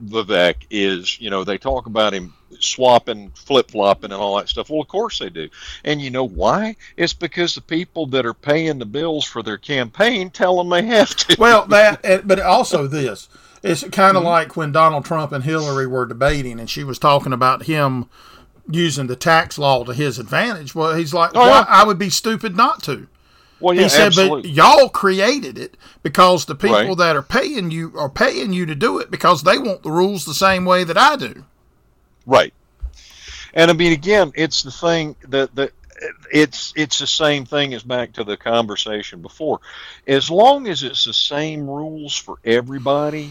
Vivek 0.05 0.67
is, 0.71 1.19
you 1.21 1.31
know, 1.31 1.45
they 1.45 1.59
talk 1.59 1.87
about 1.87 2.13
him 2.13 2.35
swapping, 2.59 3.31
flip 3.31 3.71
flopping, 3.71 4.13
and 4.13 4.21
all 4.21 4.37
that 4.37 4.49
stuff. 4.49 4.71
Well, 4.71 4.81
of 4.81 4.89
course 4.89 5.19
they 5.19 5.31
do. 5.31 5.49
And 5.85 6.01
you 6.01 6.11
know 6.11 6.25
why? 6.25 6.77
It's 6.97 7.13
because 7.13 7.55
the 7.55 7.61
people 7.61 8.07
that 8.09 8.27
are 8.27 8.35
paying 8.35 8.79
the 8.79 8.87
bills 8.87 9.25
for 9.25 9.43
their 9.43 9.59
campaign 9.59 10.31
tell 10.31 10.59
them 10.59 10.69
they 10.69 10.83
have 10.87 11.15
to. 11.17 11.37
Well, 11.39 11.67
that, 11.67 12.03
but 12.27 12.41
also 12.41 12.87
this. 12.87 13.29
It's 13.63 13.83
kind 13.83 14.17
of 14.17 14.23
mm-hmm. 14.23 14.27
like 14.27 14.57
when 14.57 14.73
Donald 14.73 15.05
Trump 15.05 15.33
and 15.33 15.45
Hillary 15.45 15.87
were 15.87 16.07
debating, 16.07 16.59
and 16.59 16.69
she 16.69 16.85
was 16.85 16.99
talking 16.99 17.33
about 17.33 17.65
him 17.65 18.09
using 18.71 19.07
the 19.07 19.17
tax 19.17 19.59
law 19.59 19.85
to 19.85 19.93
his 19.93 20.19
advantage. 20.19 20.75
Well, 20.75 20.95
he's 20.95 21.13
like, 21.13 21.33
oh, 21.35 21.47
yeah. 21.47 21.65
I 21.69 21.85
would 21.85 21.99
be 21.99 22.11
stupid 22.11 22.57
not 22.57 22.83
to. 22.85 23.09
Well, 23.61 23.75
yeah, 23.75 23.83
he 23.83 23.89
said, 23.91 24.07
absolutely. 24.07 24.43
but 24.43 24.51
y'all 24.51 24.89
created 24.89 25.59
it 25.59 25.77
because 26.03 26.47
the 26.47 26.55
people 26.55 26.77
right. 26.77 26.97
that 26.97 27.17
are 27.17 27.23
paying 27.23 27.71
you 27.71 27.93
are 27.97 28.09
paying 28.09 28.55
you 28.55 28.65
to 28.67 28.75
do 28.75 28.99
it 28.99 29.11
because 29.11 29.43
they 29.43 29.59
want 29.59 29.83
the 29.83 29.91
rules 29.91 30.25
the 30.25 30.35
same 30.35 30.65
way 30.65 30.83
that 30.85 30.97
I 30.97 31.17
do. 31.17 31.45
Right. 32.25 32.55
And 33.53 33.71
I 33.71 33.75
mean, 33.75 33.93
again, 33.93 34.33
it's 34.35 34.63
the 34.63 34.71
thing 34.71 35.15
that 35.29 35.55
that 35.57 35.73
it's 36.33 36.73
it's 36.77 36.99
the 36.99 37.07
same 37.07 37.45
thing 37.45 37.75
as 37.75 37.83
back 37.83 38.13
to 38.15 38.25
the 38.25 38.37
conversation 38.37 39.21
before. 39.21 39.61
As 40.07 40.31
long 40.31 40.67
as 40.67 40.83
it's 40.83 41.05
the 41.05 41.13
same 41.13 41.69
rules 41.69 42.17
for 42.17 42.39
everybody, 42.45 43.31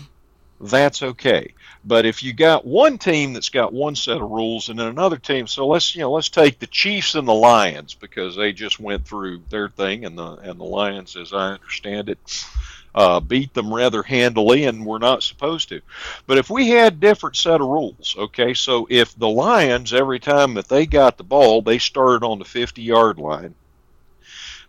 that's 0.62 1.02
okay. 1.02 1.54
But 1.86 2.06
if 2.06 2.22
you 2.22 2.34
got 2.34 2.66
one 2.66 2.98
team 2.98 3.34
that's 3.34 3.50
got 3.50 3.72
one 3.72 3.96
set 3.96 4.18
of 4.18 4.30
rules 4.30 4.68
and 4.70 4.78
then 4.78 4.88
another 4.88 5.18
team, 5.18 5.48
so 5.48 5.68
let's 5.68 5.96
you 5.96 6.02
know 6.02 6.12
let's 6.12 6.30
take 6.30 6.60
the 6.60 6.68
Chiefs 6.68 7.16
and 7.16 7.28
the 7.28 7.34
Lions 7.34 7.94
because 7.94 8.36
they 8.36 8.52
just 8.52 8.80
went 8.80 9.06
through 9.06 9.42
their 9.50 9.70
thing 9.70 10.06
and 10.06 10.18
the 10.18 10.34
and 10.34 10.60
the 10.60 10.66
Lions, 10.66 11.16
as 11.16 11.32
I 11.34 11.54
understand 11.54 12.10
it, 12.10 12.46
uh, 12.94 13.22
beat 13.22 13.54
them 13.54 13.74
rather 13.74 14.04
handily 14.04 14.66
and 14.66 14.86
we're 14.86 14.98
not 14.98 15.24
supposed 15.24 15.70
to. 15.70 15.82
But 16.28 16.38
if 16.38 16.50
we 16.50 16.70
had 16.70 17.00
different 17.00 17.38
set 17.38 17.62
of 17.62 17.68
rules, 17.68 18.16
okay, 18.18 18.54
so 18.54 18.86
if 18.90 19.18
the 19.18 19.30
Lions 19.30 19.94
every 19.94 20.20
time 20.20 20.56
that 20.56 20.68
they 20.68 20.86
got 20.86 21.18
the 21.18 21.24
ball, 21.24 21.62
they 21.62 21.80
started 21.80 22.26
on 22.26 22.40
the 22.40 22.46
50 22.46 22.82
yard 22.82 23.18
line. 23.18 23.56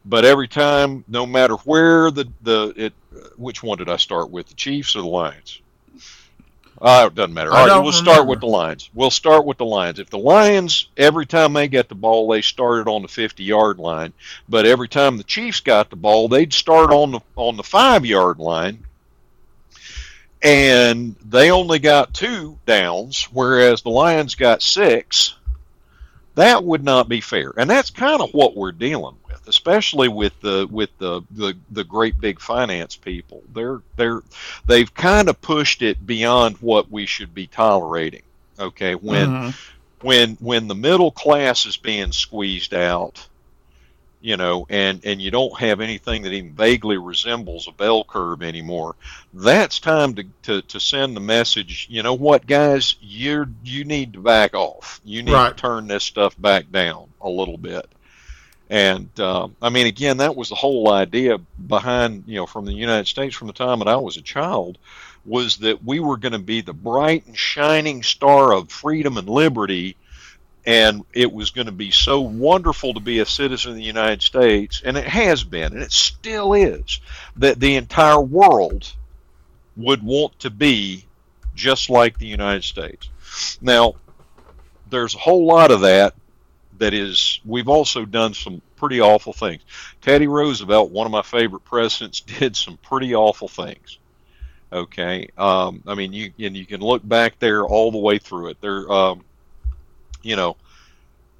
But 0.04 0.24
every 0.24 0.48
time, 0.48 1.04
no 1.08 1.26
matter 1.26 1.56
where 1.56 2.10
the 2.10 2.28
the 2.42 2.72
it, 2.76 2.92
which 3.36 3.62
one 3.62 3.78
did 3.78 3.88
I 3.88 3.96
start 3.96 4.30
with, 4.30 4.48
the 4.48 4.54
Chiefs 4.54 4.96
or 4.96 5.02
the 5.02 5.08
Lions? 5.08 5.59
Uh, 6.80 7.08
it 7.08 7.14
doesn't 7.14 7.34
matter. 7.34 7.52
All 7.52 7.66
right, 7.66 7.82
we'll 7.82 7.92
start 7.92 8.26
with 8.26 8.40
the 8.40 8.46
Lions. 8.46 8.88
We'll 8.94 9.10
start 9.10 9.44
with 9.44 9.58
the 9.58 9.66
Lions. 9.66 9.98
If 9.98 10.08
the 10.08 10.18
Lions, 10.18 10.88
every 10.96 11.26
time 11.26 11.52
they 11.52 11.68
get 11.68 11.90
the 11.90 11.94
ball, 11.94 12.28
they 12.28 12.40
started 12.40 12.88
on 12.88 13.02
the 13.02 13.08
50 13.08 13.44
yard 13.44 13.78
line, 13.78 14.14
but 14.48 14.64
every 14.64 14.88
time 14.88 15.18
the 15.18 15.24
Chiefs 15.24 15.60
got 15.60 15.90
the 15.90 15.96
ball, 15.96 16.28
they'd 16.28 16.54
start 16.54 16.90
on 16.90 17.12
the 17.12 17.20
on 17.36 17.58
the 17.58 17.62
five 17.62 18.06
yard 18.06 18.38
line, 18.38 18.84
and 20.42 21.16
they 21.22 21.50
only 21.50 21.80
got 21.80 22.14
two 22.14 22.58
downs, 22.64 23.24
whereas 23.24 23.82
the 23.82 23.90
Lions 23.90 24.34
got 24.34 24.62
six. 24.62 25.34
That 26.36 26.64
would 26.64 26.82
not 26.82 27.10
be 27.10 27.20
fair, 27.20 27.52
and 27.58 27.68
that's 27.68 27.90
kind 27.90 28.22
of 28.22 28.32
what 28.32 28.56
we're 28.56 28.72
dealing 28.72 29.16
with, 29.30 29.48
especially 29.48 30.08
with 30.08 30.38
the 30.40 30.66
with 30.70 30.90
the, 30.98 31.22
the 31.30 31.56
the 31.70 31.84
great 31.84 32.20
big 32.20 32.40
finance 32.40 32.96
people. 32.96 33.42
They're 33.52 33.80
they're 33.96 34.22
they've 34.66 34.92
kind 34.92 35.28
of 35.28 35.40
pushed 35.40 35.82
it 35.82 36.06
beyond 36.06 36.56
what 36.58 36.90
we 36.90 37.06
should 37.06 37.34
be 37.34 37.46
tolerating. 37.46 38.22
Okay, 38.58 38.94
when 38.94 39.28
mm-hmm. 39.28 40.06
when 40.06 40.36
when 40.40 40.68
the 40.68 40.74
middle 40.74 41.10
class 41.10 41.66
is 41.66 41.76
being 41.76 42.12
squeezed 42.12 42.74
out, 42.74 43.26
you 44.20 44.36
know, 44.36 44.66
and 44.68 45.04
and 45.04 45.20
you 45.20 45.30
don't 45.30 45.58
have 45.58 45.80
anything 45.80 46.22
that 46.22 46.32
even 46.32 46.52
vaguely 46.52 46.98
resembles 46.98 47.68
a 47.68 47.72
bell 47.72 48.04
curve 48.04 48.42
anymore, 48.42 48.96
that's 49.32 49.80
time 49.80 50.14
to, 50.14 50.24
to, 50.42 50.62
to 50.62 50.80
send 50.80 51.16
the 51.16 51.20
message. 51.20 51.86
You 51.90 52.02
know 52.02 52.14
what, 52.14 52.46
guys, 52.46 52.96
you 53.00 53.46
you 53.64 53.84
need 53.84 54.12
to 54.14 54.20
back 54.20 54.54
off. 54.54 55.00
You 55.04 55.22
need 55.22 55.32
right. 55.32 55.56
to 55.56 55.60
turn 55.60 55.86
this 55.86 56.04
stuff 56.04 56.38
back 56.40 56.70
down 56.70 57.08
a 57.20 57.30
little 57.30 57.58
bit. 57.58 57.88
And 58.70 59.18
um, 59.18 59.56
I 59.60 59.68
mean, 59.68 59.86
again, 59.86 60.18
that 60.18 60.36
was 60.36 60.48
the 60.48 60.54
whole 60.54 60.92
idea 60.92 61.38
behind 61.38 62.24
you 62.26 62.36
know 62.36 62.46
from 62.46 62.64
the 62.64 62.72
United 62.72 63.08
States 63.08 63.34
from 63.34 63.48
the 63.48 63.52
time 63.52 63.80
that 63.80 63.88
I 63.88 63.96
was 63.96 64.16
a 64.16 64.22
child 64.22 64.78
was 65.26 65.58
that 65.58 65.84
we 65.84 66.00
were 66.00 66.16
going 66.16 66.32
to 66.32 66.38
be 66.38 66.62
the 66.62 66.72
bright 66.72 67.26
and 67.26 67.36
shining 67.36 68.02
star 68.02 68.54
of 68.54 68.70
freedom 68.70 69.18
and 69.18 69.28
liberty 69.28 69.96
and 70.66 71.04
it 71.12 71.32
was 71.32 71.50
going 71.50 71.66
to 71.66 71.72
be 71.72 71.90
so 71.90 72.20
wonderful 72.20 72.94
to 72.94 73.00
be 73.00 73.18
a 73.18 73.26
citizen 73.26 73.72
of 73.72 73.76
the 73.76 73.82
United 73.82 74.22
States, 74.22 74.82
and 74.84 74.96
it 74.96 75.06
has 75.06 75.42
been, 75.42 75.72
and 75.72 75.82
it 75.82 75.92
still 75.92 76.52
is, 76.52 77.00
that 77.36 77.58
the 77.60 77.76
entire 77.76 78.20
world 78.20 78.92
would 79.76 80.02
want 80.02 80.38
to 80.40 80.50
be 80.50 81.06
just 81.54 81.88
like 81.88 82.18
the 82.18 82.26
United 82.26 82.64
States. 82.64 83.08
Now, 83.60 83.94
there's 84.90 85.14
a 85.14 85.18
whole 85.18 85.46
lot 85.46 85.70
of 85.70 85.80
that 85.80 86.14
that 86.80 86.94
is, 86.94 87.40
we've 87.44 87.68
also 87.68 88.04
done 88.04 88.34
some 88.34 88.60
pretty 88.76 89.00
awful 89.00 89.32
things. 89.32 89.62
Teddy 90.00 90.26
Roosevelt, 90.26 90.90
one 90.90 91.06
of 91.06 91.12
my 91.12 91.22
favorite 91.22 91.64
presidents, 91.64 92.20
did 92.38 92.56
some 92.56 92.76
pretty 92.78 93.14
awful 93.14 93.48
things. 93.48 93.98
Okay, 94.72 95.28
um, 95.36 95.82
I 95.86 95.94
mean, 95.94 96.12
you 96.12 96.32
and 96.38 96.56
you 96.56 96.64
can 96.64 96.80
look 96.80 97.06
back 97.06 97.38
there 97.40 97.64
all 97.64 97.90
the 97.90 97.98
way 97.98 98.18
through 98.18 98.50
it. 98.50 98.60
There, 98.60 98.90
um, 98.90 99.24
you 100.22 100.36
know, 100.36 100.56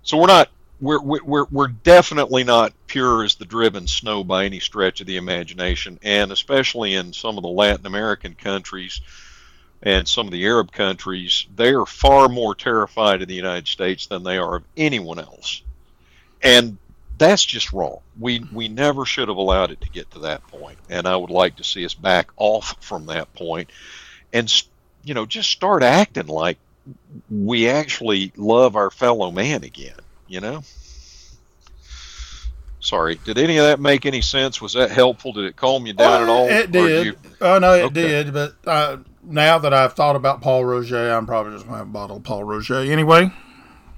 so 0.03 0.17
we're 0.17 0.27
not 0.27 0.49
we're 0.81 1.01
we're 1.01 1.45
we're 1.45 1.69
definitely 1.69 2.43
not 2.43 2.73
pure 2.89 3.23
as 3.23 3.37
the 3.37 3.45
driven 3.45 3.87
snow 3.87 4.25
by 4.25 4.47
any 4.47 4.59
stretch 4.59 5.01
of 5.01 5.07
the 5.07 5.17
imagination, 5.17 6.01
and 6.03 6.33
especially 6.33 6.95
in 6.95 7.13
some 7.13 7.37
of 7.37 7.43
the 7.43 7.49
Latin 7.49 7.87
American 7.87 8.35
countries 8.35 9.01
and 9.83 10.07
some 10.07 10.27
of 10.27 10.33
the 10.33 10.45
Arab 10.47 10.73
countries, 10.73 11.47
they 11.55 11.73
are 11.73 11.87
far 11.87 12.29
more 12.29 12.55
terrified 12.55 13.23
of 13.23 13.29
the 13.29 13.35
United 13.35 13.69
States 13.69 14.07
than 14.07 14.23
they 14.23 14.39
are 14.39 14.57
of 14.57 14.65
anyone 14.77 15.19
else, 15.19 15.63
and 16.43 16.77
that's 17.19 17.45
just 17.45 17.73
wrong. 17.73 18.01
We 18.19 18.45
we 18.53 18.69
never 18.69 19.05
should 19.05 19.29
have 19.29 19.37
allowed 19.37 19.71
it 19.71 19.81
to 19.83 19.91
get 19.91 20.11
to 20.13 20.21
that 20.21 20.47
point, 20.49 20.79
and 20.89 21.07
I 21.07 21.17
would 21.17 21.31
like 21.31 21.57
to 21.57 21.65
see 21.65 21.85
us 21.85 21.95
back 21.95 22.31
off 22.37 22.77
from 22.81 23.07
that 23.07 23.33
point, 23.35 23.71
and 24.33 24.53
you 25.05 25.15
know 25.15 25.27
just 25.27 25.51
start 25.51 25.83
acting 25.83 26.27
like 26.27 26.59
we 27.31 27.69
actually 27.69 28.33
love 28.37 28.77
our 28.77 28.91
fellow 28.91 29.31
man 29.31 29.65
again, 29.65 29.99
you 30.29 30.41
know? 30.41 30.63
Sorry, 32.81 33.21
did 33.25 33.37
any 33.37 33.59
of 33.59 33.67
that 33.67 33.79
make 33.79 34.07
any 34.07 34.23
sense? 34.23 34.61
Was 34.61 34.73
that 34.73 34.91
helpful? 34.91 35.35
Did 35.35 35.45
it 35.45 35.57
calm 35.57 35.87
you 35.87 35.93
down 35.93 36.21
oh, 36.21 36.23
at 36.23 36.29
all? 36.29 36.49
It 36.49 36.73
did. 36.73 37.07
You... 37.07 37.17
Oh 37.41 37.59
no, 37.59 37.75
it 37.75 37.83
okay. 37.83 37.93
did. 37.93 38.33
But 38.33 38.55
uh, 38.67 38.97
now 39.23 39.59
that 39.59 39.73
I've 39.73 39.95
thought 39.95 40.17
about 40.17 40.41
Pol 40.41 40.65
Roger, 40.65 41.11
I'm 41.13 41.27
probably 41.27 41.53
just 41.53 41.65
going 41.65 41.75
to 41.75 41.79
have 41.79 41.89
a 41.89 41.91
bottle 41.91 42.17
of 42.19 42.23
Pol 42.23 42.45
Roger 42.45 42.77
anyway. 42.77 43.31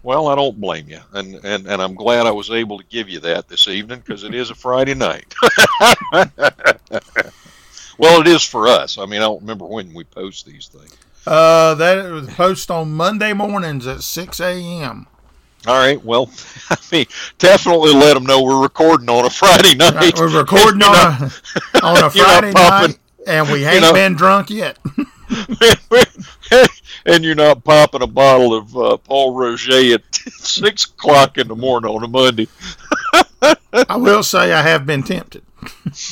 Well, 0.03 0.27
I 0.27 0.35
don't 0.35 0.61
blame 0.61 0.89
you, 0.89 0.99
and 1.13 1.37
and 1.45 1.67
and 1.69 1.81
I'm 1.81 1.95
glad 1.95 2.27
I 2.27 2.33
was 2.33 2.51
able 2.51 2.77
to 2.79 2.85
give 2.87 3.09
you 3.09 3.21
that 3.21 3.47
this 3.47 3.69
evening 3.69 4.01
because 4.01 4.25
it 4.25 4.35
is 4.35 4.51
a 4.51 4.55
Friday 4.55 4.95
night. 4.95 5.33
well, 7.99 8.21
it 8.21 8.27
is 8.27 8.45
for 8.45 8.67
us. 8.67 8.99
I 8.99 9.07
mean, 9.07 9.21
I 9.21 9.27
don't 9.27 9.43
remember 9.43 9.65
when 9.65 9.95
we 9.95 10.03
post 10.03 10.45
these 10.45 10.67
things. 10.67 10.97
Uh, 11.25 11.77
that 11.77 12.11
was 12.11 12.27
post 12.31 12.69
on 12.69 12.93
Monday 12.93 13.33
mornings 13.33 13.87
at 13.87 14.03
6 14.03 14.41
a.m. 14.41 15.07
All 15.67 15.79
right. 15.79 16.03
Well, 16.05 16.29
I 16.71 16.77
mean, 16.91 17.07
definitely 17.39 17.93
let 17.95 18.15
them 18.15 18.25
know 18.25 18.43
we're 18.43 18.61
recording 18.61 19.09
on 19.09 19.25
a 19.25 19.31
Friday 19.31 19.77
night. 19.77 19.95
Right, 19.95 20.19
we're 20.19 20.37
recording 20.37 20.83
on 20.83 20.97
a, 20.97 21.85
on 21.85 22.05
a 22.05 22.11
Friday 22.11 22.53
night, 22.53 22.99
and 23.27 23.51
we 23.51 23.65
ain't 23.65 23.75
you 23.75 23.81
know, 23.81 23.93
been 23.93 24.15
drunk 24.15 24.51
yet. 24.51 24.79
and 27.07 27.25
you're 27.25 27.35
not 27.35 27.65
popping 27.65 28.03
a 28.03 28.07
bottle 28.07 28.55
of 28.55 28.77
uh, 28.77 28.97
Pol 28.99 29.35
Roger 29.35 29.95
at 29.95 30.03
six 30.15 30.85
o'clock 30.85 31.39
in 31.39 31.49
the 31.49 31.57
morning 31.57 31.91
on 31.91 32.05
a 32.05 32.09
Monday. 32.09 32.49
I 33.89 33.97
will 33.97 34.23
say 34.23 34.53
I 34.53 34.63
have 34.63 34.87
been 34.87 35.03
tempted. 35.03 35.43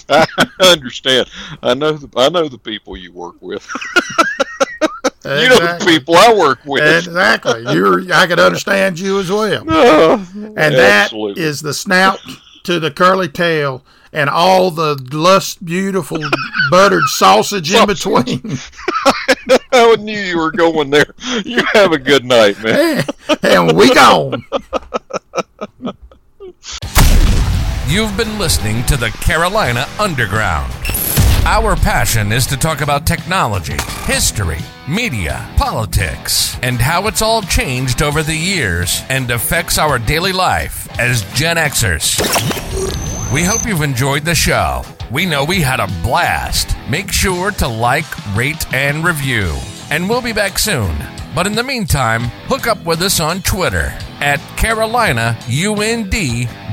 I 0.08 0.26
understand. 0.60 1.28
I 1.62 1.74
know. 1.74 1.92
The, 1.92 2.08
I 2.18 2.28
know 2.28 2.48
the 2.48 2.58
people 2.58 2.96
you 2.96 3.12
work 3.12 3.36
with. 3.40 3.66
Exactly. 5.22 5.42
You 5.42 5.48
know 5.48 5.78
the 5.78 5.84
people 5.84 6.16
I 6.16 6.32
work 6.32 6.60
with. 6.64 7.06
Exactly. 7.06 7.62
You're. 7.72 8.12
I 8.12 8.26
could 8.26 8.40
understand 8.40 8.98
you 8.98 9.20
as 9.20 9.30
well. 9.30 9.68
Uh, 9.68 10.24
and 10.34 10.74
that 10.74 11.12
is 11.36 11.60
the 11.60 11.74
snout 11.74 12.20
to 12.64 12.80
the 12.80 12.90
curly 12.90 13.28
tail 13.28 13.84
and 14.12 14.28
all 14.30 14.70
the 14.70 14.96
lust 15.12 15.64
beautiful 15.64 16.18
buttered 16.70 17.04
sausage 17.06 17.72
in 17.72 17.86
between. 17.86 18.40
I 19.72 19.96
knew 19.96 20.18
you 20.18 20.38
were 20.38 20.52
going 20.52 20.90
there. 20.90 21.14
You 21.44 21.62
have 21.72 21.92
a 21.92 21.98
good 21.98 22.24
night, 22.24 22.62
man. 22.62 23.04
and 23.42 23.76
we 23.76 23.94
gone. 23.94 24.44
You've 27.86 28.16
been 28.16 28.38
listening 28.38 28.84
to 28.86 28.96
the 28.96 29.10
Carolina 29.20 29.86
Underground. 29.98 30.72
Our 31.44 31.74
passion 31.74 32.32
is 32.32 32.46
to 32.46 32.56
talk 32.56 32.82
about 32.82 33.06
technology, 33.06 33.76
history, 34.04 34.58
media, 34.86 35.48
politics, 35.56 36.56
and 36.62 36.78
how 36.78 37.06
it's 37.08 37.22
all 37.22 37.42
changed 37.42 38.02
over 38.02 38.22
the 38.22 38.36
years 38.36 39.02
and 39.08 39.30
affects 39.30 39.78
our 39.78 39.98
daily 39.98 40.32
life 40.32 40.86
as 41.00 41.22
Gen 41.34 41.56
Xers. 41.56 43.09
We 43.32 43.44
hope 43.44 43.64
you've 43.64 43.82
enjoyed 43.82 44.24
the 44.24 44.34
show. 44.34 44.82
We 45.12 45.24
know 45.24 45.44
we 45.44 45.60
had 45.60 45.78
a 45.78 45.86
blast. 46.02 46.76
Make 46.88 47.12
sure 47.12 47.52
to 47.52 47.68
like, 47.68 48.04
rate, 48.34 48.72
and 48.74 49.04
review. 49.04 49.56
And 49.90 50.08
we'll 50.08 50.20
be 50.20 50.32
back 50.32 50.58
soon. 50.58 50.92
But 51.32 51.46
in 51.46 51.54
the 51.54 51.62
meantime, 51.62 52.22
hook 52.48 52.66
up 52.66 52.84
with 52.84 53.00
us 53.02 53.20
on 53.20 53.42
Twitter 53.42 53.96
at 54.20 54.40
Carolina 54.56 55.38
UND 55.46 56.12